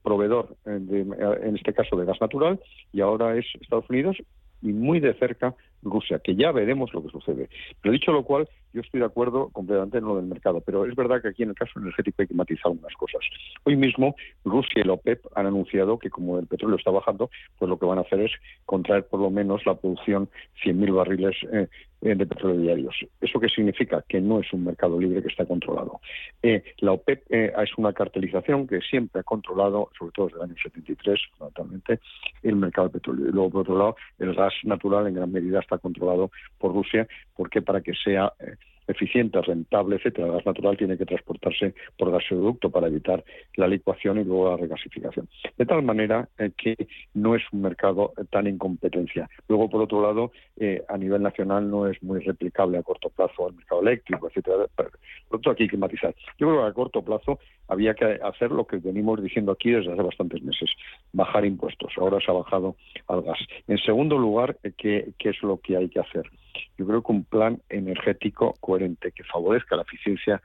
proveedor, 0.03 0.57
en 0.65 1.57
este 1.57 1.75
caso 1.75 1.97
de 1.97 2.07
gas 2.07 2.19
natural, 2.21 2.59
y 2.93 3.03
ahora 3.03 3.37
es 3.37 3.45
Estados 3.61 3.89
Unidos 3.91 4.17
y 4.63 4.73
muy 4.73 5.01
de 5.01 5.15
cerca 5.15 5.55
Rusia, 5.83 6.19
que 6.19 6.35
ya 6.35 6.53
veremos 6.53 6.93
lo 6.93 7.03
que 7.03 7.11
sucede. 7.11 7.49
Pero 7.81 7.93
dicho 7.93 8.13
lo 8.13 8.25
cual, 8.25 8.49
yo 8.73 8.83
estoy 8.83 9.01
de 9.01 9.07
acuerdo 9.07 9.49
completamente 9.51 9.99
en 9.99 10.05
lo 10.05 10.17
del 10.17 10.27
mercado, 10.27 10.61
pero 10.61 10.85
es 10.85 10.95
verdad 10.95 11.23
que 11.23 11.29
aquí 11.29 11.43
en 11.43 11.51
el 11.51 11.55
caso 11.55 11.79
energético 11.79 12.23
hay 12.23 12.29
que 12.29 12.35
matizar 12.35 12.71
unas 12.71 12.95
cosas. 12.95 13.21
Hoy 13.65 13.77
mismo 13.77 14.15
Rusia 14.45 14.83
y 14.83 14.85
la 14.85 14.95
OPEP 14.95 15.25
han 15.35 15.47
anunciado 15.47 15.99
que 15.99 16.11
como 16.11 16.39
el 16.39 16.47
petróleo 16.47 16.77
está 16.77 16.91
bajando, 16.91 17.31
pues 17.59 17.69
lo 17.69 17.79
que 17.79 17.87
van 17.87 17.99
a 17.99 18.03
hacer 18.03 18.21
es 18.21 18.33
contraer 18.67 19.07
por 19.07 19.21
lo 19.21 19.31
menos 19.31 19.65
la 19.65 19.75
producción 19.75 20.29
100.000 20.65 20.95
barriles 20.95 21.37
eh, 21.51 21.69
eh, 22.03 22.15
de 22.15 22.27
petróleo 22.27 22.61
diarios. 22.61 22.95
¿Eso 23.21 23.41
qué 23.41 23.49
significa? 23.49 24.05
Que 24.07 24.21
no 24.21 24.41
es 24.41 24.53
un 24.53 24.65
mercado 24.65 25.01
libre 25.01 25.23
que 25.23 25.29
está 25.29 25.47
controlado. 25.47 26.01
Eh, 26.43 26.63
la 26.79 26.93
OPEP 26.93 27.25
es 27.31 27.71
una 27.77 27.93
cartelización 27.93 28.67
que 28.67 28.81
siempre 28.81 29.21
ha 29.21 29.25
controlado, 29.25 29.91
sobre 29.99 30.13
todo 30.13 30.27
desde 30.27 30.39
el 30.39 30.51
año 30.51 30.55
73, 30.63 31.19
fundamentalmente, 31.37 32.01
el 32.43 32.57
mercado 32.57 32.89
del 32.89 33.01
petróleo. 33.01 33.29
Y 33.29 33.33
luego, 33.33 33.51
por 33.51 33.61
otro 33.63 33.79
lado, 33.79 33.97
el 34.19 34.35
gas 34.35 34.53
natural 34.65 35.07
en 35.07 35.15
gran 35.15 35.33
medida 35.33 35.61
está 35.69 35.79
controlado 35.79 36.31
por 36.59 36.73
Rusia, 36.73 37.07
porque 37.37 37.61
para 37.61 37.83
que 37.83 37.93
sea 37.95 38.33
eh, 38.41 38.57
eficiente, 38.89 39.41
rentable, 39.43 39.97
etcétera. 39.97 40.27
El 40.27 40.33
gas 40.35 40.47
natural 40.47 40.77
tiene 40.77 40.99
que 40.99 41.07
transportarse 41.07 41.75
por 41.97 42.11
gasoducto 42.11 42.71
para 42.71 42.89
evitar 42.89 43.23
la 43.57 43.69
licuación 43.69 44.19
y 44.19 44.25
luego 44.25 44.51
la 44.51 44.57
regasificación. 44.57 45.29
De 45.57 45.67
tal 45.67 45.83
manera 45.83 46.29
eh, 46.39 46.51
que 46.57 46.89
no 47.15 47.35
es 47.35 47.43
un 47.53 47.63
mercado 47.63 48.13
tan 48.31 48.47
en 48.47 48.59
competencia. 48.59 49.29
Luego, 49.49 49.69
por 49.69 49.83
otro 49.83 50.03
lado, 50.03 50.33
eh, 50.57 50.83
a 50.89 50.97
nivel 50.97 51.23
nacional 51.23 51.71
no 51.71 51.87
es 51.87 52.03
muy 52.03 52.21
replicable 52.21 52.79
a 52.79 52.83
corto 52.83 53.11
plazo 53.11 53.49
el 53.49 53.55
mercado 53.55 53.83
eléctrico, 53.83 54.29
etcétera. 54.29 54.67
Por 54.75 54.87
lo 54.87 55.39
tanto, 55.39 55.51
aquí 55.51 55.65
hay 55.65 55.69
que 55.69 55.77
matizar. 55.77 56.15
Yo 56.39 56.49
creo 56.49 56.63
que 56.63 56.69
a 56.69 56.73
corto 56.73 57.03
plazo 57.03 57.39
había 57.69 57.95
que 57.95 58.19
hacer 58.23 58.51
lo 58.51 58.67
que 58.67 58.79
venimos 58.79 59.23
diciendo 59.23 59.53
aquí 59.53 59.71
desde 59.71 59.93
hace 59.93 60.03
bastantes 60.03 60.43
meses, 60.43 60.71
bajar 61.13 61.45
impuestos. 61.45 61.93
Ahora 61.99 62.19
se 62.21 62.31
ha 62.31 62.35
bajado 62.35 62.77
al 63.09 63.23
gas. 63.23 63.39
En 63.67 63.79
segundo 63.79 64.17
lugar, 64.19 64.57
eh, 64.63 64.73
¿qué, 64.77 65.13
qué 65.19 65.31
es 65.31 65.43
lo 65.43 65.59
que 65.59 65.77
hay 65.77 65.89
que 65.89 66.01
hacer? 66.01 66.31
Yo 66.77 66.87
creo 66.87 67.03
que 67.03 67.13
un 67.13 67.25
plan 67.25 67.61
energético 67.69 68.55
coherente 68.61 68.78
que 68.79 69.25
favorezca 69.25 69.77
la 69.77 69.83
eficiencia 69.83 70.41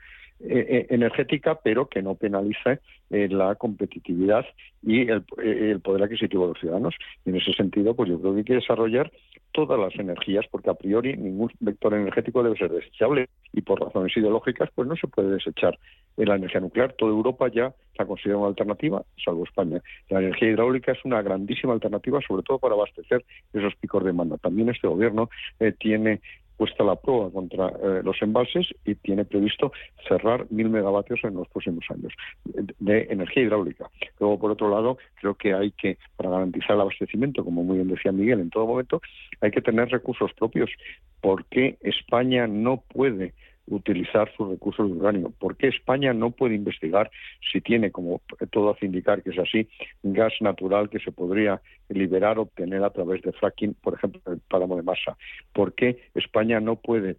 eh, 0.45 0.65
eh, 0.67 0.88
energética, 0.89 1.55
pero 1.63 1.88
que 1.88 2.01
no 2.01 2.15
penalice 2.15 2.79
eh, 3.09 3.29
la 3.29 3.55
competitividad 3.55 4.45
y 4.81 5.07
el, 5.09 5.23
el, 5.41 5.79
poder 5.79 6.03
adquisitivo 6.03 6.43
de 6.43 6.49
los 6.49 6.59
ciudadanos. 6.59 6.95
Y 7.23 7.29
en 7.29 7.38
ese 7.38 7.53
sentido, 7.53 7.95
pues 7.95 8.09
yo 8.09 8.19
creo 8.19 8.34
que 8.34 8.39
hay 8.39 8.43
que 8.43 8.55
desarrollar 8.55 9.09
todas 9.53 9.79
las 9.79 9.97
energías, 9.97 10.45
porque 10.51 10.69
a 10.69 10.73
priori 10.73 11.15
ningún 11.15 11.49
vector 11.61 11.93
energético 11.93 12.43
debe 12.43 12.57
ser 12.57 12.71
desechable 12.71 13.29
y 13.53 13.61
por 13.61 13.79
razones 13.79 14.17
ideológicas, 14.17 14.69
pues 14.75 14.86
no 14.86 14.97
se 14.97 15.07
puede 15.07 15.29
desechar 15.29 15.79
la 16.17 16.36
energía 16.36 16.59
nuclear. 16.59 16.91
Toda 16.91 17.11
Europa 17.11 17.47
ya 17.47 17.73
la 17.97 18.05
considera 18.05 18.38
una 18.38 18.47
alternativa, 18.49 19.01
salvo 19.23 19.45
España. 19.45 19.81
La 20.09 20.19
energía 20.19 20.49
hidráulica 20.49 20.91
es 20.91 21.05
una 21.05 21.21
grandísima 21.21 21.71
alternativa, 21.71 22.19
sobre 22.27 22.43
todo 22.43 22.59
para 22.59 22.73
abastecer 22.73 23.23
esos 23.53 23.75
picos 23.75 24.03
de 24.03 24.09
demanda. 24.09 24.38
También 24.39 24.69
este 24.69 24.88
gobierno 24.88 25.29
tiene 25.79 26.19
puesta 26.58 26.84
la 26.84 26.95
prueba 26.95 27.30
contra 27.32 27.68
eh, 27.68 28.01
los 28.04 28.22
embalses 28.22 28.68
y 28.86 28.95
tiene 28.95 29.26
previsto 29.26 29.72
cerrar 30.08 30.45
mil 30.49 30.70
megavatios 30.70 31.20
en 31.24 31.36
los 31.36 31.47
próximos 31.49 31.86
años 31.89 32.14
de, 32.80 33.08
energía 33.10 33.43
hidráulica. 33.43 33.89
Luego, 34.20 34.39
por 34.39 34.51
otro 34.51 34.70
lado, 34.70 34.97
creo 35.16 35.36
que 35.36 35.54
hay 35.54 35.72
que, 35.72 35.97
para 36.16 36.30
garantizar 36.30 36.76
el 36.76 36.82
abastecimiento, 36.82 37.43
como 37.43 37.64
muy 37.64 37.78
bien 37.78 37.89
decía 37.89 38.12
Miguel, 38.12 38.39
en 38.39 38.49
todo 38.49 38.68
momento, 38.68 39.01
hay 39.41 39.51
que 39.51 39.62
tener 39.62 39.89
recursos 39.89 40.32
propios. 40.34 40.70
porque 41.22 41.78
España 41.82 42.47
no 42.47 42.84
puede 42.93 43.34
utilizar 43.68 44.32
sus 44.36 44.49
recursos 44.49 44.88
de 44.88 44.97
uranio. 44.97 45.32
¿Por 45.39 45.55
qué 45.57 45.68
España 45.68 46.14
no 46.14 46.32
puede 46.32 46.55
investigar 46.55 47.09
si 47.51 47.61
tiene, 47.61 47.91
como 47.91 48.22
todo 48.51 48.72
hace 48.72 48.86
indicar 48.86 49.24
que 49.24 49.32
es 49.32 49.39
así, 49.39 49.68
gas 50.03 50.34
natural 50.41 50.89
que 50.89 50.99
se 50.99 51.11
podría 51.11 51.61
liberar, 51.89 52.39
obtener 52.39 52.84
a 52.84 52.89
través 52.89 53.22
de 53.22 53.32
fracking, 53.32 53.76
por 53.76 53.95
ejemplo, 53.95 54.22
el 54.28 54.39
páramo 54.49 54.76
de 54.76 54.84
masa? 54.84 55.18
¿Por 55.53 55.74
qué 55.74 55.99
España 56.14 56.59
no 56.59 56.76
puede 56.76 57.18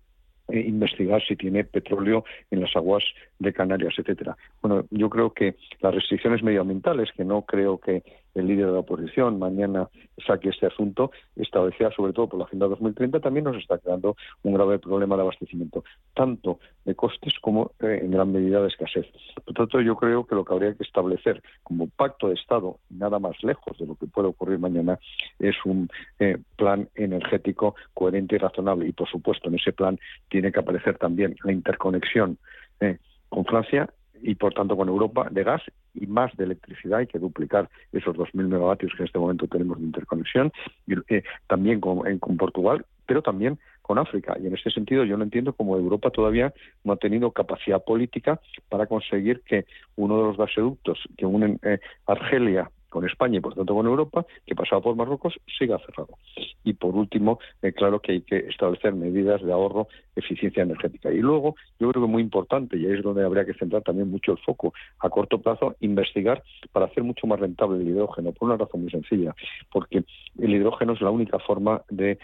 eh, 0.49 0.61
investigar 0.61 1.23
si 1.27 1.37
tiene 1.37 1.65
petróleo 1.65 2.25
en 2.51 2.61
las 2.61 2.77
aguas 2.77 3.03
de 3.39 3.55
Canarias, 3.55 3.95
etcétera. 3.97 4.37
Bueno, 4.61 4.85
yo 4.91 5.09
creo 5.09 5.33
que 5.33 5.57
las 5.81 5.95
restricciones 5.95 6.43
medioambientales, 6.43 7.11
que 7.13 7.25
no 7.25 7.43
creo 7.43 7.79
que 7.79 8.03
el 8.35 8.47
líder 8.47 8.67
de 8.67 8.73
la 8.73 8.79
oposición 8.81 9.39
mañana 9.39 9.89
saque 10.27 10.51
este 10.51 10.67
asunto, 10.67 11.11
establecida 11.37 11.91
sobre 11.93 12.13
todo 12.13 12.29
por 12.29 12.39
la 12.39 12.47
Agenda 12.47 12.67
2030, 12.67 13.21
también 13.21 13.45
nos 13.45 13.57
está 13.57 13.79
creando 13.79 14.17
un 14.43 14.55
grave 14.55 14.79
problema 14.79 15.17
de 15.17 15.23
abastecimiento, 15.23 15.85
tanto 16.15 16.59
de 16.85 16.95
costes 16.95 17.35
como 17.41 17.73
eh, 17.81 18.01
en 18.03 18.11
gran 18.11 18.33
medida 18.33 18.61
de 18.61 18.69
escasez. 18.69 19.07
Por 19.45 19.55
tanto, 19.55 19.81
yo 19.81 19.97
creo 19.97 20.27
que 20.27 20.35
lo 20.35 20.45
que 20.45 20.53
habría 20.53 20.75
que 20.75 20.83
establecer 20.83 21.43
como 21.63 21.89
pacto 21.89 22.29
de 22.29 22.35
Estado, 22.35 22.79
nada 22.91 23.19
más 23.19 23.43
lejos 23.43 23.79
de 23.79 23.87
lo 23.87 23.95
que 23.95 24.07
puede 24.07 24.29
ocurrir 24.29 24.59
mañana, 24.59 24.99
es 25.39 25.57
un 25.65 25.89
eh, 26.19 26.39
plan 26.57 26.89
energético 26.95 27.75
coherente 27.93 28.37
y 28.37 28.39
razonable. 28.39 28.89
Y, 28.89 28.93
por 28.93 29.09
supuesto, 29.09 29.49
en 29.49 29.57
ese 29.57 29.73
plan 29.73 29.99
tiene 30.29 30.53
que 30.53 30.61
aparecer 30.61 30.99
también 30.99 31.37
la 31.45 31.53
interconexión 31.53 32.39
eh, 32.81 32.99
con 33.29 33.45
Francia 33.45 33.89
y 34.25 34.35
por 34.37 34.55
tanto 34.55 34.75
con 34.75 34.89
Europa 34.89 35.29
de 35.31 35.45
gas 35.45 35.63
y 35.93 36.07
más 36.07 36.35
de 36.37 36.45
electricidad, 36.45 37.01
hay 37.01 37.07
que 37.07 37.19
duplicar 37.19 37.69
esos 37.93 38.17
2.000 38.17 38.49
megavatios 38.49 38.93
que 38.93 39.03
en 39.03 39.07
este 39.07 39.19
momento 39.19 39.47
tenemos 39.47 39.79
de 39.79 39.85
interconexión, 39.85 40.51
y, 40.87 40.95
eh, 41.15 41.23
también 41.47 41.79
con, 41.79 42.03
Portugal, 42.39 42.87
pero 43.05 43.21
también 43.21 43.59
con 43.83 43.99
África. 43.99 44.35
Y 44.41 44.47
en 44.47 44.55
este 44.55 44.71
sentido 44.71 45.05
yo 45.05 45.19
no 45.19 45.25
entiendo 45.25 45.53
cómo 45.53 45.77
Europa 45.77 46.11
todavía 46.11 46.55
no 46.85 46.95
ha 46.95 46.97
tenido 46.97 47.33
capacidad 47.33 47.85
política 47.85 48.41
para 48.71 48.87
conseguir 48.87 49.43
que 49.43 49.67
uno 49.97 50.17
de 50.17 50.23
los 50.25 50.39
gasoductos 50.39 50.99
que 51.19 51.27
unen 51.27 51.61
eh, 51.63 51.79
Argelia 52.07 52.71
con 52.89 53.05
España 53.05 53.39
y 53.39 53.41
por 53.41 53.55
tanto 53.55 53.75
con 53.75 53.87
Europa, 53.87 54.25
que 54.47 54.55
pasaba 54.55 54.81
por 54.81 54.97
Marruecos, 54.97 55.35
siga 55.59 55.79
cerrado. 55.81 56.17
Y 56.65 56.75
por 56.75 56.95
último, 56.95 57.39
eh, 57.63 57.73
claro 57.73 58.01
que 58.01 58.13
hay 58.13 58.21
que 58.23 58.39
establecer 58.39 58.95
medidas 58.95 59.43
de 59.43 59.53
ahorro, 59.53 59.89
eficiencia 60.17 60.63
energética. 60.63 61.13
Y 61.13 61.19
luego, 61.19 61.55
yo 61.79 61.91
creo 61.91 62.03
que 62.03 62.11
muy 62.11 62.23
importante, 62.23 62.77
y 62.77 62.87
ahí 62.87 62.95
es 62.95 63.03
donde 63.03 63.25
habría 63.25 63.45
que 63.45 63.55
centrar 63.55 63.83
también 63.83 64.11
mucho 64.11 64.33
el 64.33 64.39
foco, 64.39 64.73
a 64.99 65.11
corto 65.11 65.41
plazo, 65.41 65.77
investigar 65.81 66.43
para 66.73 66.87
hacer 66.87 67.05
mucho 67.05 67.27
más 67.27 67.39
rentable 67.39 67.83
el 67.83 67.89
hidrógeno, 67.89 68.33
por 68.33 68.49
una 68.49 68.57
razón 68.57 68.83
muy 68.83 68.91
sencilla, 68.91 69.35
porque 69.71 70.05
el 70.39 70.55
hidrógeno 70.55 70.95
es 70.95 71.01
la 71.01 71.11
única 71.11 71.39
forma 71.39 71.83
de 71.91 72.19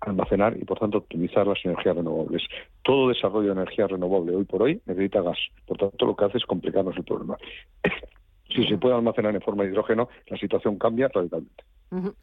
almacenar 0.00 0.56
y 0.56 0.64
por 0.64 0.78
tanto 0.78 0.98
optimizar 0.98 1.46
las 1.46 1.62
energías 1.64 1.96
renovables. 1.96 2.42
Todo 2.82 3.08
desarrollo 3.08 3.54
de 3.54 3.60
energía 3.60 3.86
renovable 3.86 4.34
hoy 4.34 4.44
por 4.44 4.62
hoy 4.62 4.80
necesita 4.86 5.20
gas. 5.20 5.38
Por 5.66 5.76
tanto, 5.76 6.06
lo 6.06 6.16
que 6.16 6.24
hace 6.24 6.38
es 6.38 6.46
complicarnos 6.46 6.96
el 6.96 7.04
problema 7.04 7.36
si 8.54 8.66
se 8.66 8.78
puede 8.78 8.94
almacenar 8.94 9.34
en 9.34 9.40
forma 9.40 9.64
de 9.64 9.70
hidrógeno, 9.70 10.08
la 10.26 10.36
situación 10.38 10.76
cambia 10.76 11.08
radicalmente. 11.08 11.64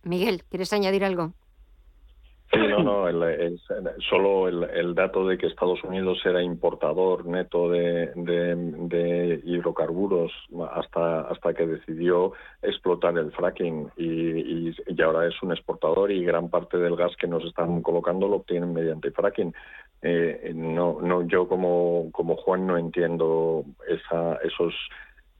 Miguel, 0.04 0.44
¿quieres 0.50 0.72
añadir 0.74 1.04
algo? 1.04 1.34
Sí, 2.52 2.60
no, 2.60 2.80
no, 2.82 3.06
solo 4.10 4.48
el, 4.48 4.96
dato 4.96 5.28
de 5.28 5.38
que 5.38 5.48
Estados 5.48 5.84
Unidos 5.84 6.20
era 6.24 6.42
importador 6.42 7.26
neto 7.26 7.70
de, 7.70 9.42
hidrocarburos 9.44 10.32
hasta, 10.72 11.22
hasta 11.22 11.54
que 11.54 11.68
decidió 11.68 12.32
explotar 12.62 13.18
el 13.18 13.34
fracking 13.34 13.90
y, 13.98 14.70
y, 14.70 15.02
ahora 15.02 15.28
es 15.28 15.36
un 15.44 15.52
exportador 15.52 16.10
y 16.10 16.24
gran 16.24 16.50
parte 16.50 16.78
del 16.78 16.96
gas 16.96 17.18
que 17.18 17.28
nos 17.28 17.44
están 17.44 17.82
colocando 17.82 18.30
lo 18.30 18.38
obtienen 18.38 18.74
mediante 18.74 19.12
fracking. 19.12 19.54
Eh, 20.02 20.54
no, 20.56 21.00
no, 21.02 21.28
yo 21.28 21.50
como, 21.50 22.10
como 22.14 22.38
Juan 22.38 22.66
no 22.66 22.78
entiendo 22.78 23.66
esa, 23.90 24.36
esos 24.38 24.74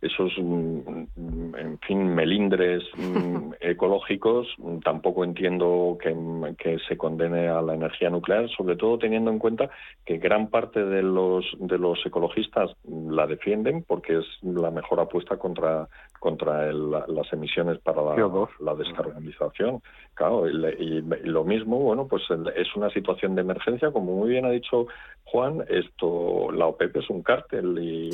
esos, 0.02 0.32
mm, 0.38 1.06
mm, 1.16 1.56
en 1.56 1.80
fin, 1.80 2.14
melindres 2.14 2.84
mm, 2.96 3.54
ecológicos, 3.60 4.48
tampoco 4.84 5.24
entiendo 5.24 5.98
que, 6.00 6.16
que, 6.58 6.78
se 6.88 6.98
condene 6.98 7.48
a 7.48 7.62
la 7.62 7.74
energía 7.74 8.10
nuclear, 8.10 8.48
sobre 8.50 8.76
todo 8.76 9.00
teniendo 9.00 9.32
en 9.32 9.40
cuenta 9.40 9.70
que 10.06 10.18
gran 10.18 10.50
parte 10.50 10.84
de 10.86 11.02
los, 11.02 11.46
de 11.60 11.80
los 11.80 12.06
ecologistas 12.06 12.72
la 12.88 13.26
defienden 13.26 13.84
porque 13.88 14.20
es 14.20 14.26
la 14.44 14.70
mejor 14.70 15.00
apuesta 15.00 15.38
contra, 15.38 15.88
contra 16.20 16.72
las 16.72 17.34
emisiones 17.34 17.80
para 17.80 18.04
la, 18.04 18.48
la 18.60 18.76
descarbonización. 18.76 19.82
Claro, 20.14 20.48
y, 20.48 21.02
lo 21.24 21.44
mismo, 21.44 21.80
bueno, 21.80 22.08
pues 22.08 22.24
es 22.56 22.76
una 22.76 22.90
situación 22.92 23.36
de 23.36 23.42
emergencia, 23.42 23.92
como 23.92 24.16
muy 24.16 24.30
bien 24.30 24.46
ha 24.46 24.52
dicho 24.52 24.88
Juan, 25.26 25.64
esto, 25.68 26.52
la 26.52 26.68
OPEP 26.68 26.98
es 26.98 27.10
un 27.10 27.22
cártel 27.22 27.78
y, 27.80 28.10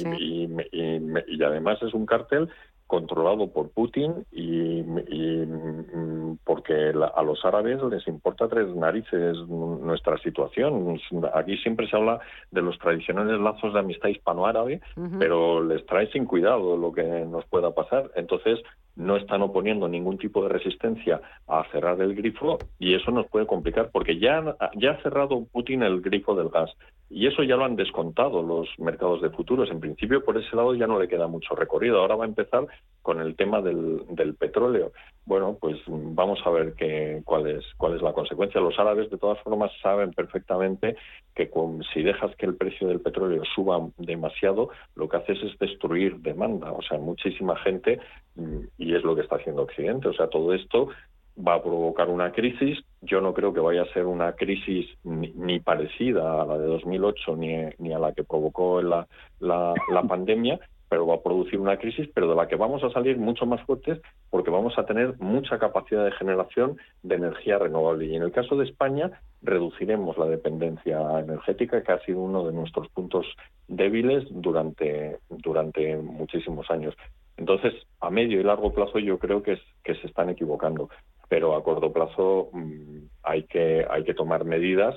y 0.71 1.43
además 1.43 1.72
es 1.81 1.93
un 1.93 2.05
cártel 2.05 2.49
controlado 2.87 3.51
por 3.51 3.71
Putin 3.71 4.25
y, 4.31 4.83
mm, 4.83 6.37
porque 6.43 6.93
a 7.15 7.23
los 7.23 7.43
árabes 7.43 7.81
les 7.89 8.07
importa 8.07 8.47
tres 8.47 8.67
narices 8.75 9.37
nuestra 9.47 10.17
situación. 10.19 10.99
Aquí 11.33 11.57
siempre 11.57 11.87
se 11.87 11.95
habla 11.95 12.19
de 12.51 12.61
los 12.61 12.77
tradicionales 12.77 13.39
lazos 13.39 13.73
de 13.73 13.79
amistad 13.79 14.09
hispano-árabe, 14.09 14.81
pero 15.17 15.63
les 15.63 15.83
trae 15.85 16.11
sin 16.11 16.25
cuidado 16.25 16.77
lo 16.77 16.91
que 16.91 17.03
nos 17.03 17.45
pueda 17.45 17.71
pasar. 17.73 18.11
Entonces, 18.15 18.59
no 18.95 19.17
están 19.17 19.41
oponiendo 19.41 19.87
ningún 19.87 20.17
tipo 20.17 20.43
de 20.43 20.49
resistencia 20.49 21.19
a 21.47 21.63
cerrar 21.71 21.99
el 22.01 22.13
grifo 22.13 22.59
y 22.77 22.93
eso 22.93 23.09
nos 23.09 23.27
puede 23.27 23.47
complicar 23.47 23.89
porque 23.91 24.19
ya, 24.19 24.55
ya 24.75 24.91
ha 24.91 25.01
cerrado 25.01 25.45
Putin 25.51 25.81
el 25.81 26.01
grifo 26.01 26.35
del 26.35 26.49
gas 26.49 26.69
y 27.09 27.27
eso 27.27 27.43
ya 27.43 27.55
lo 27.55 27.65
han 27.65 27.75
descontado 27.75 28.41
los 28.41 28.67
mercados 28.79 29.21
de 29.21 29.29
futuros. 29.29 29.69
En 29.69 29.79
principio, 29.79 30.23
por 30.23 30.37
ese 30.37 30.55
lado 30.55 30.73
ya 30.73 30.87
no 30.87 30.99
le 30.99 31.07
queda 31.07 31.27
mucho 31.27 31.55
recorrido. 31.55 31.99
Ahora 31.99 32.15
va 32.15 32.25
a 32.25 32.27
empezar 32.27 32.65
con 33.01 33.21
el 33.21 33.35
tema 33.35 33.61
del, 33.61 34.01
del 34.09 34.33
petróleo. 34.35 34.93
Bueno, 35.25 35.57
pues 35.59 35.77
vamos 35.87 36.39
a 36.45 36.49
ver 36.49 36.73
qué, 36.73 37.21
cuál, 37.23 37.47
es, 37.47 37.63
cuál 37.77 37.95
es 37.95 38.01
la 38.01 38.13
consecuencia. 38.13 38.59
Los 38.59 38.79
árabes, 38.79 39.09
de 39.11 39.17
todas 39.17 39.39
formas, 39.43 39.71
saben 39.81 40.11
perfectamente 40.11 40.95
que 41.35 41.51
si 41.93 42.01
dejas 42.01 42.35
que 42.35 42.45
el 42.45 42.55
precio 42.55 42.87
del 42.87 43.01
petróleo 43.01 43.43
suba 43.53 43.79
demasiado, 43.97 44.69
lo 44.95 45.07
que 45.07 45.17
haces 45.17 45.37
es 45.43 45.57
destruir 45.59 46.17
demanda. 46.17 46.71
O 46.71 46.81
sea, 46.81 46.97
muchísima 46.97 47.55
gente, 47.57 47.99
mm, 48.35 48.59
y 48.77 48.95
es 48.95 49.03
lo 49.03 49.15
que 49.15 49.21
está 49.21 49.35
haciendo 49.35 49.63
Occidente. 49.63 50.07
O 50.07 50.13
sea, 50.13 50.27
todo 50.27 50.53
esto 50.53 50.89
va 51.37 51.55
a 51.55 51.63
provocar 51.63 52.09
una 52.09 52.31
crisis. 52.31 52.79
Yo 53.01 53.21
no 53.21 53.33
creo 53.33 53.53
que 53.53 53.59
vaya 53.59 53.83
a 53.83 53.93
ser 53.93 54.05
una 54.05 54.33
crisis 54.33 54.87
ni, 55.03 55.59
parecida 55.59 56.41
a 56.41 56.45
la 56.45 56.57
de 56.57 56.67
2008 56.67 57.35
ni, 57.37 57.55
ni 57.79 57.93
a 57.93 57.99
la 57.99 58.13
que 58.13 58.23
provocó 58.23 58.81
la, 58.81 59.07
la, 59.39 59.73
pandemia, 60.07 60.59
pero 60.89 61.07
va 61.07 61.15
a 61.15 61.21
producir 61.21 61.59
una 61.59 61.77
crisis, 61.77 62.07
pero 62.13 62.29
de 62.29 62.35
la 62.35 62.47
que 62.47 62.55
vamos 62.55 62.83
a 62.83 62.91
salir 62.91 63.17
mucho 63.17 63.45
más 63.45 63.61
fuertes 63.65 63.99
porque 64.29 64.51
vamos 64.51 64.77
a 64.77 64.85
tener 64.85 65.17
mucha 65.19 65.57
capacidad 65.57 66.05
de 66.05 66.11
generación 66.11 66.77
de 67.01 67.15
energía 67.15 67.57
renovable. 67.57 68.05
Y 68.05 68.15
en 68.15 68.21
el 68.21 68.31
caso 68.31 68.55
de 68.55 68.65
España, 68.65 69.11
reduciremos 69.41 70.17
la 70.17 70.25
dependencia 70.25 71.19
energética, 71.19 71.81
que 71.81 71.91
ha 71.91 71.99
sido 72.05 72.19
uno 72.19 72.45
de 72.45 72.53
nuestros 72.53 72.87
puntos 72.89 73.25
débiles 73.67 74.25
durante, 74.29 75.17
durante 75.29 75.97
muchísimos 75.97 76.69
años. 76.69 76.95
Entonces, 77.37 77.73
a 77.99 78.09
medio 78.09 78.39
y 78.39 78.43
largo 78.43 78.73
plazo 78.73 78.99
yo 78.99 79.17
creo 79.17 79.41
que, 79.41 79.53
es, 79.53 79.59
que 79.83 79.95
se 79.95 80.07
están 80.07 80.29
equivocando 80.29 80.89
pero 81.29 81.55
a 81.55 81.63
corto 81.63 81.91
plazo 81.91 82.49
mm, 82.53 82.97
hay, 83.23 83.43
que, 83.43 83.85
hay 83.89 84.03
que 84.03 84.13
tomar 84.13 84.45
medidas. 84.45 84.95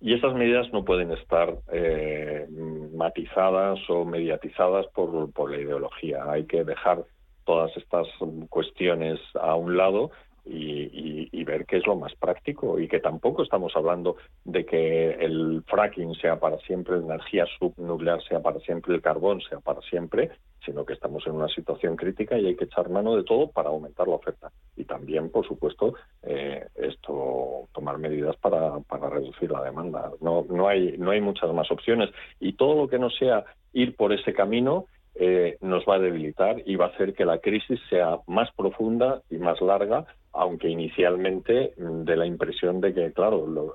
Y 0.00 0.14
esas 0.14 0.34
medidas 0.34 0.72
no 0.72 0.84
pueden 0.84 1.10
estar 1.12 1.58
eh, 1.72 2.46
matizadas 2.94 3.78
o 3.88 4.04
mediatizadas 4.04 4.86
por, 4.88 5.32
por 5.32 5.50
la 5.50 5.58
ideología. 5.58 6.30
Hay 6.30 6.44
que 6.46 6.62
dejar 6.64 7.04
todas 7.44 7.76
estas 7.76 8.06
cuestiones 8.48 9.18
a 9.34 9.54
un 9.56 9.76
lado 9.76 10.10
y, 10.44 11.44
ver 11.44 11.64
qué 11.64 11.78
es 11.78 11.86
lo 11.86 11.96
más 11.96 12.14
práctico. 12.14 12.78
Y 12.78 12.88
que 12.88 13.00
tampoco 13.00 13.42
estamos 13.42 13.74
hablando 13.74 14.16
de 14.44 14.66
que 14.66 15.10
el 15.12 15.62
fracking 15.66 16.14
sea 16.14 16.38
para 16.38 16.58
siempre, 16.58 16.98
la 16.98 17.14
energía 17.14 17.46
subnuclear 17.58 18.22
sea 18.24 18.40
para 18.40 18.60
siempre, 18.60 18.94
el 18.94 19.02
carbón 19.02 19.40
sea 19.40 19.60
para 19.60 19.80
siempre, 19.82 20.30
sino 20.68 20.84
que 20.84 20.92
estamos 20.92 21.26
en 21.26 21.32
una 21.32 21.48
situación 21.48 21.96
crítica 21.96 22.36
y 22.36 22.46
hay 22.46 22.54
que 22.54 22.64
echar 22.64 22.90
mano 22.90 23.16
de 23.16 23.24
todo 23.24 23.50
para 23.50 23.70
aumentar 23.70 24.06
la 24.06 24.16
oferta 24.16 24.52
y 24.76 24.84
también, 24.84 25.30
por 25.30 25.46
supuesto, 25.48 25.94
eh, 26.22 26.66
esto 26.74 27.68
tomar 27.72 27.96
medidas 27.96 28.36
para, 28.36 28.78
para 28.80 29.08
reducir 29.08 29.50
la 29.50 29.62
demanda. 29.62 30.10
No, 30.20 30.44
no 30.50 30.68
hay 30.68 30.98
no 30.98 31.10
hay 31.10 31.22
muchas 31.22 31.50
más 31.54 31.70
opciones 31.70 32.10
y 32.38 32.52
todo 32.52 32.82
lo 32.82 32.88
que 32.88 32.98
no 32.98 33.08
sea 33.08 33.44
ir 33.72 33.96
por 33.96 34.12
ese 34.12 34.34
camino 34.34 34.84
eh, 35.14 35.56
nos 35.62 35.84
va 35.84 35.94
a 35.94 35.98
debilitar 35.98 36.62
y 36.66 36.76
va 36.76 36.86
a 36.86 36.88
hacer 36.88 37.14
que 37.14 37.24
la 37.24 37.38
crisis 37.38 37.80
sea 37.88 38.18
más 38.26 38.50
profunda 38.54 39.22
y 39.30 39.38
más 39.38 39.60
larga, 39.62 40.04
aunque 40.32 40.68
inicialmente 40.68 41.72
mm, 41.78 42.04
de 42.04 42.16
la 42.16 42.26
impresión 42.26 42.82
de 42.82 42.92
que, 42.92 43.12
claro, 43.12 43.72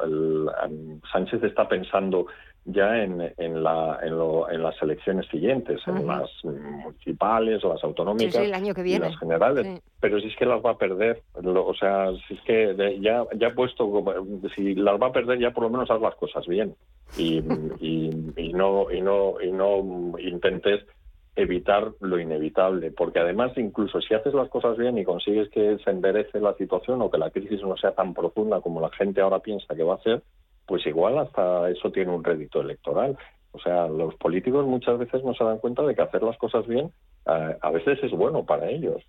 Sánchez 1.12 1.44
está 1.44 1.68
pensando 1.68 2.28
ya 2.66 3.04
en, 3.04 3.34
en, 3.38 3.64
la, 3.64 4.00
en, 4.02 4.64
las 4.64 4.82
elecciones 4.82 5.28
siguientes, 5.28 5.82
en 5.86 6.08
las 6.08 6.30
municipales, 6.44 7.62
las 7.64 7.84
autonómicas 7.84 8.36
el 8.36 8.54
año 8.54 8.74
que 8.74 8.84
viene. 8.84 9.08
y 9.08 9.10
las 9.10 9.20
generales. 9.20 9.82
Pero 10.00 10.20
si 10.20 10.28
es 10.28 10.36
que 10.38 10.46
las 10.46 10.64
va 10.64 10.72
a 10.72 10.78
perder, 10.78 11.22
o 11.34 11.74
sea, 11.74 12.08
si 12.28 12.36
es 12.36 12.42
que 12.42 13.00
ya, 13.02 13.26
ya 13.38 13.54
puesto, 13.54 13.92
si 14.56 14.76
las 14.76 15.02
va 15.02 15.08
a 15.08 15.12
perder 15.12 15.40
ya 15.40 15.52
por 15.52 15.64
lo 15.64 15.70
menos 15.70 15.92
haz 15.92 16.02
las 16.02 16.16
cosas 16.16 16.48
bien 16.48 16.76
y, 17.18 17.40
y, 17.80 18.54
no, 18.54 18.92
y, 18.92 19.02
no, 19.02 19.42
y 19.42 19.52
no 19.52 20.18
intentes 20.20 20.86
evitar 21.36 21.92
lo 22.00 22.20
inevitable, 22.20 22.92
porque 22.92 23.20
además 23.20 23.52
incluso 23.58 24.00
si 24.02 24.14
haces 24.14 24.34
las 24.34 24.50
cosas 24.50 24.78
bien 24.78 24.98
y 24.98 25.04
consigues 25.04 25.50
que 25.50 25.78
se 25.84 25.90
enderece 25.90 26.40
la 26.40 26.54
situación 26.54 27.02
o 27.02 27.10
que 27.10 27.18
la 27.18 27.32
crisis 27.32 27.62
no 27.64 27.76
sea 27.76 27.92
tan 27.92 28.14
profunda 28.14 28.62
como 28.62 28.80
la 28.80 28.92
gente 28.92 29.20
ahora 29.20 29.40
piensa 29.40 29.76
que 29.76 29.84
va 29.84 29.96
a 29.96 30.04
ser, 30.04 30.22
pues 30.66 30.86
igual 30.86 31.18
hasta 31.18 31.70
eso 31.70 31.92
tiene 31.92 32.12
un 32.12 32.24
rédito 32.24 32.62
electoral. 32.62 33.18
O 33.52 33.60
sea, 33.60 33.88
los 33.88 34.16
políticos 34.16 34.66
muchas 34.66 34.98
veces 34.98 35.24
no 35.24 35.34
se 35.34 35.44
dan 35.44 35.60
cuenta 35.60 35.84
de 35.84 35.94
que 35.96 36.02
hacer 36.02 36.24
las 36.24 36.38
cosas 36.38 36.66
bien 36.68 36.92
eh, 37.26 37.58
a 37.62 37.72
veces 37.72 38.00
es 38.04 38.12
bueno 38.12 38.46
para 38.46 38.70
ellos. 38.70 39.04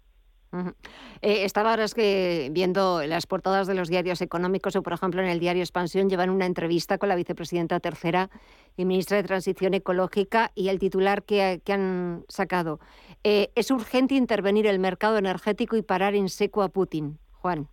Eh, 1.21 1.45
estaba 1.45 1.71
ahora 1.71 1.85
es 1.85 1.95
que 1.95 2.49
viendo 2.53 3.05
las 3.07 3.27
portadas 3.27 3.67
de 3.67 3.75
los 3.75 3.89
diarios 3.89 4.21
económicos 4.21 4.77
o, 4.77 4.83
por 4.83 4.93
ejemplo, 4.93 5.21
en 5.21 5.29
el 5.29 5.41
diario 5.41 5.63
Expansión 5.63 6.09
llevan 6.09 6.31
una 6.31 6.47
entrevista 6.47 6.99
con 6.99 7.09
la 7.09 7.17
vicepresidenta 7.17 7.81
tercera 7.81 8.31
y 8.77 8.85
ministra 8.85 9.17
de 9.17 9.25
Transición 9.25 9.75
Ecológica 9.75 10.53
y 10.55 10.69
el 10.69 10.79
titular 10.79 11.25
que, 11.25 11.61
han 11.69 12.25
sacado. 12.29 12.79
Eh, 13.25 13.51
es 13.55 13.71
urgente 13.71 14.15
intervenir 14.15 14.67
el 14.67 14.79
mercado 14.79 15.19
energético 15.19 15.77
y 15.77 15.83
parar 15.83 16.15
en 16.15 16.29
seco 16.29 16.63
a 16.63 16.69
Putin. 16.69 17.19
Juan. 17.33 17.69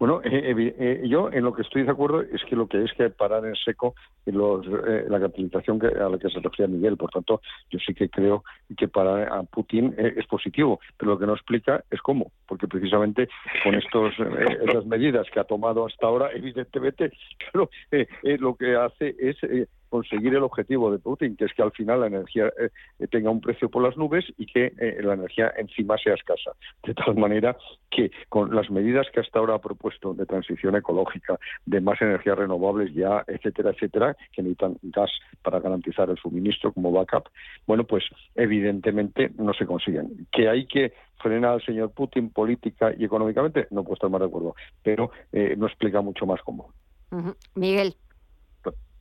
Bueno, 0.00 0.22
eh, 0.24 0.54
eh, 0.78 1.02
yo 1.06 1.30
en 1.30 1.44
lo 1.44 1.52
que 1.52 1.60
estoy 1.60 1.82
de 1.82 1.90
acuerdo 1.90 2.22
es 2.22 2.42
que 2.48 2.56
lo 2.56 2.66
que 2.66 2.82
es 2.82 2.92
que 2.94 3.10
parar 3.10 3.44
en 3.44 3.54
seco 3.54 3.94
los, 4.24 4.66
eh, 4.66 5.04
la 5.06 5.20
capitalización 5.20 5.78
a 5.84 6.08
la 6.08 6.18
que 6.18 6.30
se 6.30 6.40
refiere 6.40 6.72
Miguel. 6.72 6.96
Por 6.96 7.10
tanto, 7.10 7.42
yo 7.70 7.78
sí 7.78 7.92
que 7.92 8.08
creo 8.08 8.42
que 8.78 8.88
parar 8.88 9.28
a 9.30 9.42
Putin 9.42 9.94
es 9.98 10.26
positivo, 10.26 10.80
pero 10.96 11.12
lo 11.12 11.18
que 11.18 11.26
no 11.26 11.34
explica 11.34 11.84
es 11.90 12.00
cómo, 12.00 12.32
porque 12.48 12.66
precisamente 12.66 13.28
con 13.62 13.74
estos 13.74 14.14
estas 14.62 14.86
medidas 14.86 15.26
que 15.30 15.38
ha 15.38 15.44
tomado 15.44 15.84
hasta 15.84 16.06
ahora, 16.06 16.30
evidentemente, 16.32 17.12
claro, 17.52 17.68
lo 18.22 18.54
que 18.54 18.76
hace 18.76 19.14
es 19.18 19.36
conseguir 19.90 20.34
el 20.34 20.42
objetivo 20.42 20.90
de 20.90 20.98
Putin, 20.98 21.36
que 21.36 21.44
es 21.44 21.52
que 21.52 21.62
al 21.62 21.72
final 21.72 22.00
la 22.00 22.06
energía 22.06 22.50
eh, 22.58 23.06
tenga 23.08 23.30
un 23.30 23.40
precio 23.40 23.68
por 23.68 23.82
las 23.82 23.96
nubes 23.96 24.24
y 24.38 24.46
que 24.46 24.72
eh, 24.78 25.00
la 25.02 25.14
energía 25.14 25.52
encima 25.58 25.98
sea 25.98 26.14
escasa. 26.14 26.52
De 26.84 26.94
tal 26.94 27.16
manera 27.16 27.56
que 27.90 28.10
con 28.28 28.54
las 28.54 28.70
medidas 28.70 29.08
que 29.12 29.20
hasta 29.20 29.38
ahora 29.38 29.56
ha 29.56 29.60
propuesto 29.60 30.14
de 30.14 30.24
transición 30.24 30.76
ecológica, 30.76 31.38
de 31.66 31.80
más 31.80 32.00
energías 32.00 32.38
renovables 32.38 32.94
ya, 32.94 33.24
etcétera, 33.26 33.70
etcétera, 33.70 34.16
que 34.32 34.42
necesitan 34.42 34.78
gas 34.82 35.10
para 35.42 35.60
garantizar 35.60 36.08
el 36.08 36.16
suministro 36.16 36.72
como 36.72 36.92
backup, 36.92 37.28
bueno, 37.66 37.84
pues 37.84 38.04
evidentemente 38.36 39.32
no 39.36 39.52
se 39.52 39.66
consiguen. 39.66 40.26
Que 40.30 40.48
hay 40.48 40.66
que 40.66 40.92
frenar 41.20 41.54
al 41.54 41.64
señor 41.64 41.90
Putin 41.90 42.30
política 42.30 42.92
y 42.96 43.04
económicamente, 43.04 43.66
no 43.70 43.82
puedo 43.82 43.94
estar 43.94 44.08
más 44.08 44.20
de 44.20 44.26
acuerdo, 44.28 44.54
pero 44.82 45.10
eh, 45.32 45.54
no 45.58 45.66
explica 45.66 46.00
mucho 46.00 46.26
más 46.26 46.40
cómo. 46.42 46.72
Miguel 47.56 47.94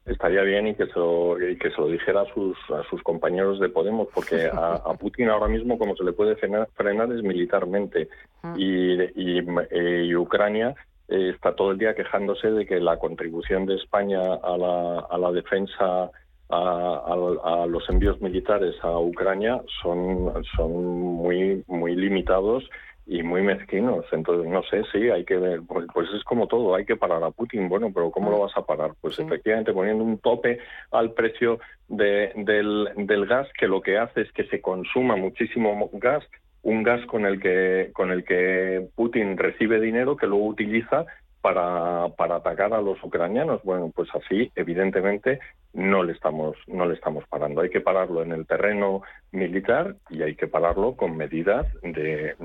estaría 0.05 0.41
bien 0.41 0.67
y 0.67 0.75
que 0.75 0.87
se 0.87 0.99
lo, 0.99 1.35
que 1.37 1.71
se 1.71 1.81
lo 1.81 1.87
dijera 1.87 2.21
a 2.21 2.33
sus, 2.33 2.57
a 2.69 2.83
sus 2.89 3.01
compañeros 3.03 3.59
de 3.59 3.69
Podemos, 3.69 4.07
porque 4.13 4.49
a, 4.53 4.93
Putin 4.99 5.29
ahora 5.29 5.47
mismo 5.47 5.77
como 5.77 5.95
se 5.95 6.03
le 6.03 6.13
puede 6.13 6.35
frenar, 6.35 6.67
es 7.11 7.23
militarmente. 7.23 8.09
Y, 8.55 8.99
eh, 8.99 9.11
y, 9.15 10.15
Ucrania 10.15 10.75
eh, 11.07 11.31
está 11.33 11.55
todo 11.55 11.71
el 11.71 11.77
día 11.77 11.95
quejándose 11.95 12.51
de 12.51 12.65
que 12.65 12.79
la 12.79 12.97
contribución 12.97 13.65
de 13.65 13.75
España 13.75 14.19
a 14.19 14.57
la, 14.57 14.99
a 15.09 15.17
la 15.17 15.31
defensa 15.31 16.11
a, 16.49 17.65
los 17.67 17.87
envíos 17.89 18.19
militares 18.21 18.75
a 18.81 18.97
Ucrania 18.99 19.61
son, 19.81 20.33
son 20.55 20.71
muy, 20.73 21.63
muy 21.67 21.95
limitados 21.95 22.63
y 23.09 23.23
muy 23.23 23.41
mezquinos. 23.41 24.05
Entonces, 24.11 24.49
no 24.51 24.61
sé, 24.63 24.83
sí, 24.91 25.09
hay 25.09 25.25
que 25.25 25.37
ver, 25.37 25.61
pues, 25.67 25.87
pues, 25.91 26.07
es 26.15 26.23
como 26.23 26.45
todo, 26.45 26.75
hay 26.75 26.85
que 26.85 26.95
parar 26.95 27.23
a 27.23 27.31
Putin. 27.31 27.67
Bueno, 27.67 27.91
pero 27.91 28.11
¿cómo 28.11 28.29
lo 28.29 28.37
mm. 28.37 28.41
vas 28.41 28.55
a 28.55 28.65
parar? 28.65 28.91
Pues 29.01 29.17
efectivamente 29.17 29.73
poniendo 29.73 30.03
un 30.03 30.19
tope 30.19 30.59
al 30.91 31.13
precio 31.13 31.59
de, 31.87 32.31
del, 32.35 32.89
del 32.95 33.25
gas, 33.25 33.47
que 33.57 33.67
lo 33.67 33.81
que 33.81 33.97
hace 33.97 34.21
es 34.21 34.31
que 34.31 34.43
se 34.45 34.61
consuma 34.61 35.15
muchísimo 35.15 35.89
gas, 35.93 36.23
un 36.61 36.83
gas 36.83 37.03
con 37.07 37.25
el 37.25 37.41
que, 37.41 37.89
con 37.93 38.11
el 38.11 38.23
que 38.23 38.87
Putin 38.95 39.37
recibe 39.37 39.81
dinero 39.81 40.15
que 40.15 40.27
luego 40.27 40.45
utiliza 40.45 41.07
para, 41.41 42.09
para 42.17 42.37
atacar 42.37 42.73
a 42.73 42.81
los 42.81 43.01
ucranianos. 43.03 43.61
Bueno, 43.63 43.91
pues 43.95 44.09
así, 44.13 44.51
evidentemente, 44.55 45.39
no 45.73 46.03
le 46.03 46.13
estamos 46.13 46.55
no 46.67 46.85
le 46.85 46.95
estamos 46.95 47.23
parando. 47.27 47.61
Hay 47.61 47.69
que 47.69 47.81
pararlo 47.81 48.23
en 48.23 48.31
el 48.31 48.45
terreno 48.45 49.01
militar 49.31 49.95
y 50.09 50.23
hay 50.23 50.35
que 50.35 50.47
pararlo 50.47 50.95
con 50.95 51.15
medidas 51.15 51.67
de, 51.83 52.35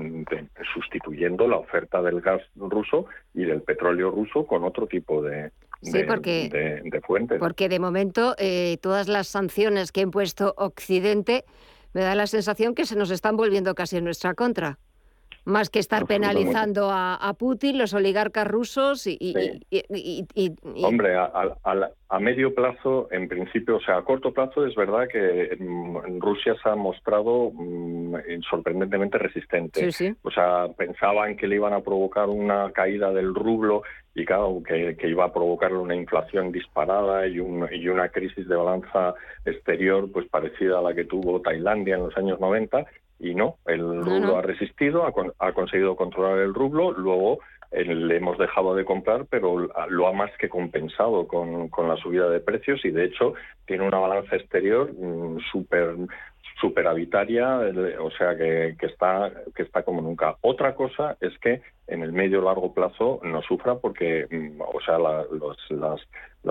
sustituyendo 0.73 1.47
la 1.47 1.57
oferta 1.57 2.01
del 2.01 2.21
gas 2.21 2.41
ruso 2.55 3.07
y 3.33 3.45
del 3.45 3.61
petróleo 3.61 4.11
ruso 4.11 4.45
con 4.45 4.63
otro 4.63 4.87
tipo 4.87 5.21
de, 5.21 5.51
de, 5.81 7.01
fuentes. 7.05 7.39
Porque 7.39 7.67
de 7.67 7.79
momento 7.79 8.35
eh, 8.37 8.77
todas 8.81 9.07
las 9.07 9.27
sanciones 9.27 9.91
que 9.91 10.01
ha 10.01 10.03
impuesto 10.03 10.53
Occidente 10.57 11.45
me 11.93 12.01
da 12.01 12.13
la 12.13 12.27
sensación 12.27 12.75
que 12.75 12.85
se 12.85 12.95
nos 12.95 13.09
están 13.09 13.37
volviendo 13.37 13.73
casi 13.73 13.97
en 13.97 14.03
nuestra 14.03 14.35
contra 14.35 14.77
más 15.45 15.69
que 15.69 15.79
estar 15.79 16.05
penalizando 16.05 16.89
a, 16.91 17.33
Putin, 17.37 17.77
los 17.77 17.93
oligarcas 17.93 18.47
rusos 18.47 19.07
y... 19.07 19.33
Hombre, 20.83 21.15
a, 21.15 22.19
medio 22.19 22.53
plazo, 22.55 23.07
en 23.11 23.27
principio, 23.27 23.77
o 23.77 23.81
sea, 23.81 23.97
a 23.97 24.03
corto 24.03 24.33
plazo 24.33 24.65
es 24.65 24.73
verdad 24.75 25.07
que 25.11 25.55
mm, 25.59 26.19
Rusia 26.19 26.55
se 26.61 26.69
ha 26.69 26.75
mostrado 26.75 27.51
mm, 27.53 28.15
sorprendentemente 28.49 29.17
resistente. 29.17 29.89
O 30.23 30.31
sea, 30.31 30.67
pensaban 30.75 31.35
que 31.35 31.47
le 31.47 31.55
iban 31.55 31.73
a 31.73 31.81
provocar 31.81 32.29
una 32.29 32.71
caída 32.71 33.11
del 33.11 33.35
rublo 33.35 33.83
y 34.15 34.25
claro, 34.25 34.61
que, 34.65 34.95
iba 35.03 35.25
a 35.25 35.33
provocar 35.33 35.73
una 35.73 35.93
inflación 35.93 36.51
disparada 36.51 37.27
y, 37.27 37.35
y 37.35 37.87
una 37.89 38.09
crisis 38.09 38.47
de 38.47 38.55
balanza 38.55 39.13
exterior 39.45 40.09
pues 40.11 40.27
parecida 40.29 40.79
a 40.79 40.81
la 40.81 40.95
que 40.95 41.03
tuvo 41.03 41.41
Tailandia 41.41 41.95
en 41.95 42.03
los 42.03 42.17
años 42.17 42.39
90 42.39 42.85
y 43.19 43.33
no, 43.33 43.57
el 43.65 44.03
rublo 44.03 44.37
ha 44.37 44.41
resistido, 44.41 45.05
ha, 45.39 45.51
conseguido 45.53 45.95
controlar 45.95 46.39
el 46.39 46.53
rublo, 46.53 46.91
luego 46.91 47.39
eh, 47.71 47.85
le 47.85 48.17
hemos 48.17 48.37
dejado 48.37 48.75
de 48.75 48.85
comprar, 48.85 49.25
pero 49.29 49.67
lo 49.89 50.07
ha 50.07 50.13
más 50.13 50.31
que 50.37 50.49
compensado 50.49 51.27
con, 51.27 51.69
con 51.69 51.87
la 51.87 51.97
subida 51.97 52.29
de 52.29 52.41
precios 52.41 52.83
y 52.83 52.91
de 52.91 53.05
hecho 53.05 53.33
tiene 53.65 53.87
una 53.87 53.99
balanza 53.99 54.35
exterior 54.35 54.91
mm, 54.93 55.39
súper 55.51 55.95
superavitaria, 56.59 57.59
o 57.99 58.11
sea 58.11 58.35
que, 58.35 58.75
que, 58.79 58.85
está 58.85 59.31
que 59.53 59.63
está 59.63 59.83
como 59.83 60.01
nunca. 60.01 60.35
Otra 60.41 60.73
cosa 60.75 61.17
es 61.19 61.37
que 61.39 61.61
en 61.87 62.01
el 62.01 62.13
medio 62.13 62.41
largo 62.41 62.73
plazo 62.73 63.19
no 63.23 63.41
sufra 63.41 63.75
porque, 63.75 64.25
mm, 64.29 64.61
o 64.61 64.79
sea, 64.85 64.97
la, 64.97 65.25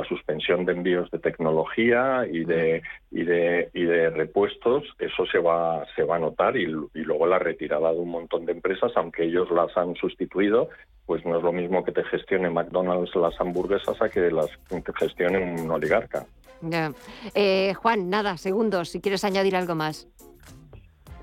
suspensión 0.09 0.67
de 0.67 0.73
envíos 0.73 1.11
de 1.11 1.19
tecnología 1.19 2.27
y 2.31 2.45
de 2.45 2.83
y 3.11 3.23
de 3.25 3.71
y 3.73 3.85
de 3.85 4.11
repuestos, 4.11 4.85
eso 4.99 5.25
se 5.27 5.39
va 5.39 5.87
se 5.97 6.03
va 6.03 6.17
a 6.17 6.19
notar 6.19 6.57
y, 6.57 6.65
y 6.65 7.01
luego 7.05 7.27
la 7.27 7.39
retirada 7.39 7.91
de 7.91 7.99
un 7.99 8.11
montón 8.11 8.45
de 8.45 8.53
empresas, 8.53 8.93
aunque 8.97 9.25
ellos 9.25 9.51
las 9.51 9.75
han 9.77 9.95
sustituido, 9.95 10.69
pues 11.07 11.25
no 11.25 11.39
es 11.39 11.43
lo 11.43 11.53
mismo 11.53 11.85
que 11.85 11.93
te 11.93 12.05
gestione 12.05 12.51
McDonald's 12.51 13.15
las 13.15 13.41
hamburguesas 13.41 14.01
a 14.03 14.09
que 14.11 14.31
las 14.31 14.51
que 14.69 14.93
gestione 14.99 15.39
un 15.39 15.71
oligarca. 15.71 16.27
Eh, 17.35 17.75
Juan, 17.75 18.11
nada, 18.11 18.37
segundos, 18.37 18.91
si 18.91 19.01
quieres 19.01 19.25
añadir 19.25 19.57
algo 19.57 19.75
más. 19.75 20.09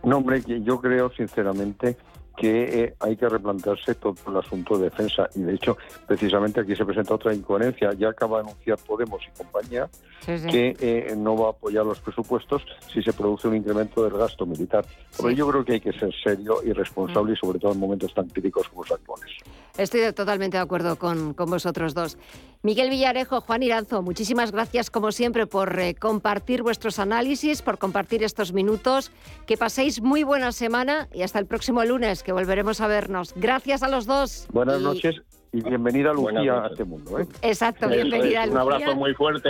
No, 0.04 0.18
hombre, 0.18 0.42
yo 0.46 0.82
creo 0.82 1.12
sinceramente 1.12 1.98
que 2.42 2.84
eh, 2.84 2.96
hay 3.00 3.16
que 3.16 3.30
replantearse 3.30 3.94
todo 3.96 4.16
el 4.28 4.38
asunto 4.38 4.78
de 4.78 4.86
defensa. 4.86 5.30
Y 5.36 5.42
de 5.42 5.54
hecho, 5.54 5.78
precisamente 6.08 6.62
aquí 6.62 6.76
se 6.76 6.86
presenta 6.86 7.14
otra 7.14 7.34
incoherencia. 7.34 7.94
Ya 7.94 8.10
acaba 8.10 8.38
de 8.42 8.50
anunciar 8.50 8.80
Podemos 8.80 9.22
y 9.28 9.38
compañía 9.38 9.90
que 10.26 10.76
eh, 10.80 11.14
no 11.16 11.36
va 11.36 11.48
a 11.48 11.50
apoyar 11.52 11.86
los 11.86 12.00
presupuestos 12.00 12.64
si 12.92 13.02
se 13.04 13.14
produce 13.14 13.48
un 13.48 13.58
incremento 13.58 14.04
del 14.04 14.18
gasto 14.18 14.46
militar. 14.46 14.86
Pero 15.18 15.32
yo 15.32 15.48
creo 15.50 15.66
que 15.66 15.74
hay 15.74 15.82
que 15.82 15.94
ser 15.94 16.12
serio 16.24 16.64
y 16.64 16.74
responsable, 16.74 17.34
y 17.34 17.36
sobre 17.36 17.60
todo 17.60 17.74
en 17.74 17.80
momentos 17.80 18.14
tan 18.14 18.28
críticos 18.28 18.68
como 18.70 18.84
los 18.84 18.92
actuales. 18.92 19.30
Estoy 19.78 20.12
totalmente 20.14 20.58
de 20.58 20.64
acuerdo 20.64 20.96
con, 20.98 21.34
con 21.34 21.50
vosotros 21.50 21.94
dos. 21.94 22.18
Miguel 22.64 22.92
Villarejo, 22.92 23.42
Juan 23.42 23.64
Iranzo, 23.64 24.04
muchísimas 24.04 24.52
gracias 24.52 24.92
como 24.92 25.12
siempre 25.12 25.48
por 25.48 25.80
eh, 25.80 25.96
compartir 25.96 26.62
vuestros 26.62 27.00
análisis, 27.00 27.64
por 27.64 27.80
compartir 27.80 28.24
estos 28.24 28.54
minutos. 28.54 29.12
Que 29.48 29.58
paséis 29.58 30.00
muy 30.02 30.22
buena 30.24 30.52
semana 30.52 31.08
y 31.12 31.24
hasta 31.24 31.40
el 31.40 31.48
próximo 31.48 31.84
lunes 31.84 32.22
que 32.22 32.34
volveremos 32.34 32.80
a 32.80 32.88
vernos. 32.88 33.34
Gracias 33.36 33.82
a 33.82 33.88
los 33.88 34.06
dos. 34.06 34.48
Buenas 34.52 34.80
noches 34.80 35.16
Y 35.52 35.62
bienvenida 35.62 36.14
Lucía 36.14 36.64
a 36.64 36.68
este 36.68 36.84
mundo. 36.84 37.18
¿eh? 37.20 37.28
Exacto, 37.42 37.90
bienvenida 37.90 38.46
Un 38.48 38.58
abrazo 38.58 38.96
muy 38.96 39.16
fuerte, 39.16 39.50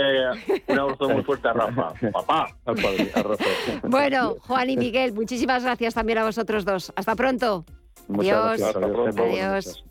un 0.68 0.78
abrazo 0.78 1.10
muy 1.10 1.22
fuerte 1.22 1.48
a 1.48 1.52
Rafa. 1.52 1.92
Papá. 2.12 2.56
Al 2.64 2.76
padre, 2.76 3.12
a 3.14 3.22
Rafa. 3.22 3.44
Bueno, 3.88 4.36
Juan 4.40 4.70
y 4.70 4.78
Miguel, 4.78 5.12
muchísimas 5.12 5.62
gracias 5.64 5.92
también 5.92 6.16
a 6.16 6.24
vosotros 6.24 6.64
dos. 6.64 6.90
Hasta 6.96 7.14
pronto. 7.14 7.66
Muchas 8.08 8.32
Adiós. 8.32 8.58
gracias. 8.58 8.68
Hasta 8.74 8.88
pronto. 8.88 9.22
Adiós. 9.22 9.84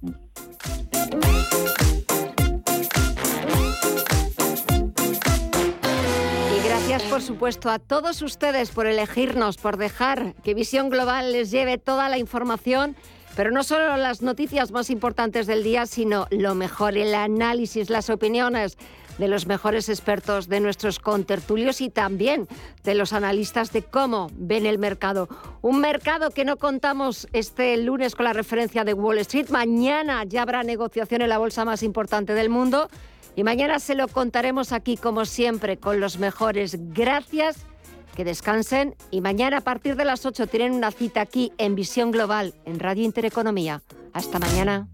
Gracias, 6.91 7.09
por 7.09 7.21
supuesto, 7.21 7.69
a 7.69 7.79
todos 7.79 8.21
ustedes 8.21 8.71
por 8.71 8.85
elegirnos, 8.85 9.55
por 9.55 9.77
dejar 9.77 10.33
que 10.43 10.53
Visión 10.53 10.89
Global 10.89 11.31
les 11.31 11.49
lleve 11.49 11.77
toda 11.77 12.09
la 12.09 12.17
información, 12.17 12.97
pero 13.37 13.49
no 13.49 13.63
solo 13.63 13.95
las 13.95 14.21
noticias 14.21 14.71
más 14.71 14.89
importantes 14.89 15.47
del 15.47 15.63
día, 15.63 15.85
sino 15.85 16.27
lo 16.31 16.53
mejor, 16.53 16.97
el 16.97 17.15
análisis, 17.15 17.89
las 17.89 18.09
opiniones 18.09 18.77
de 19.17 19.29
los 19.29 19.47
mejores 19.47 19.87
expertos, 19.87 20.49
de 20.49 20.59
nuestros 20.59 20.99
contertulios 20.99 21.79
y 21.79 21.89
también 21.89 22.49
de 22.83 22.93
los 22.93 23.13
analistas 23.13 23.71
de 23.71 23.83
cómo 23.83 24.29
ven 24.33 24.65
el 24.65 24.77
mercado. 24.77 25.29
Un 25.61 25.79
mercado 25.79 26.31
que 26.31 26.43
no 26.43 26.57
contamos 26.57 27.25
este 27.31 27.77
lunes 27.77 28.15
con 28.15 28.25
la 28.25 28.33
referencia 28.33 28.83
de 28.83 28.93
Wall 28.93 29.19
Street. 29.19 29.47
Mañana 29.49 30.25
ya 30.25 30.41
habrá 30.41 30.63
negociación 30.63 31.21
en 31.21 31.29
la 31.29 31.37
bolsa 31.37 31.63
más 31.63 31.83
importante 31.83 32.33
del 32.33 32.49
mundo. 32.49 32.89
Y 33.35 33.43
mañana 33.43 33.79
se 33.79 33.95
lo 33.95 34.07
contaremos 34.07 34.71
aquí, 34.71 34.97
como 34.97 35.25
siempre, 35.25 35.77
con 35.77 35.99
los 35.99 36.17
mejores. 36.19 36.77
Gracias, 36.93 37.65
que 38.15 38.25
descansen. 38.25 38.95
Y 39.09 39.21
mañana 39.21 39.57
a 39.57 39.61
partir 39.61 39.95
de 39.95 40.05
las 40.05 40.25
8 40.25 40.47
tienen 40.47 40.73
una 40.73 40.91
cita 40.91 41.21
aquí 41.21 41.53
en 41.57 41.75
Visión 41.75 42.11
Global, 42.11 42.53
en 42.65 42.79
Radio 42.79 43.03
Intereconomía. 43.03 43.81
Hasta 44.13 44.39
mañana. 44.39 44.87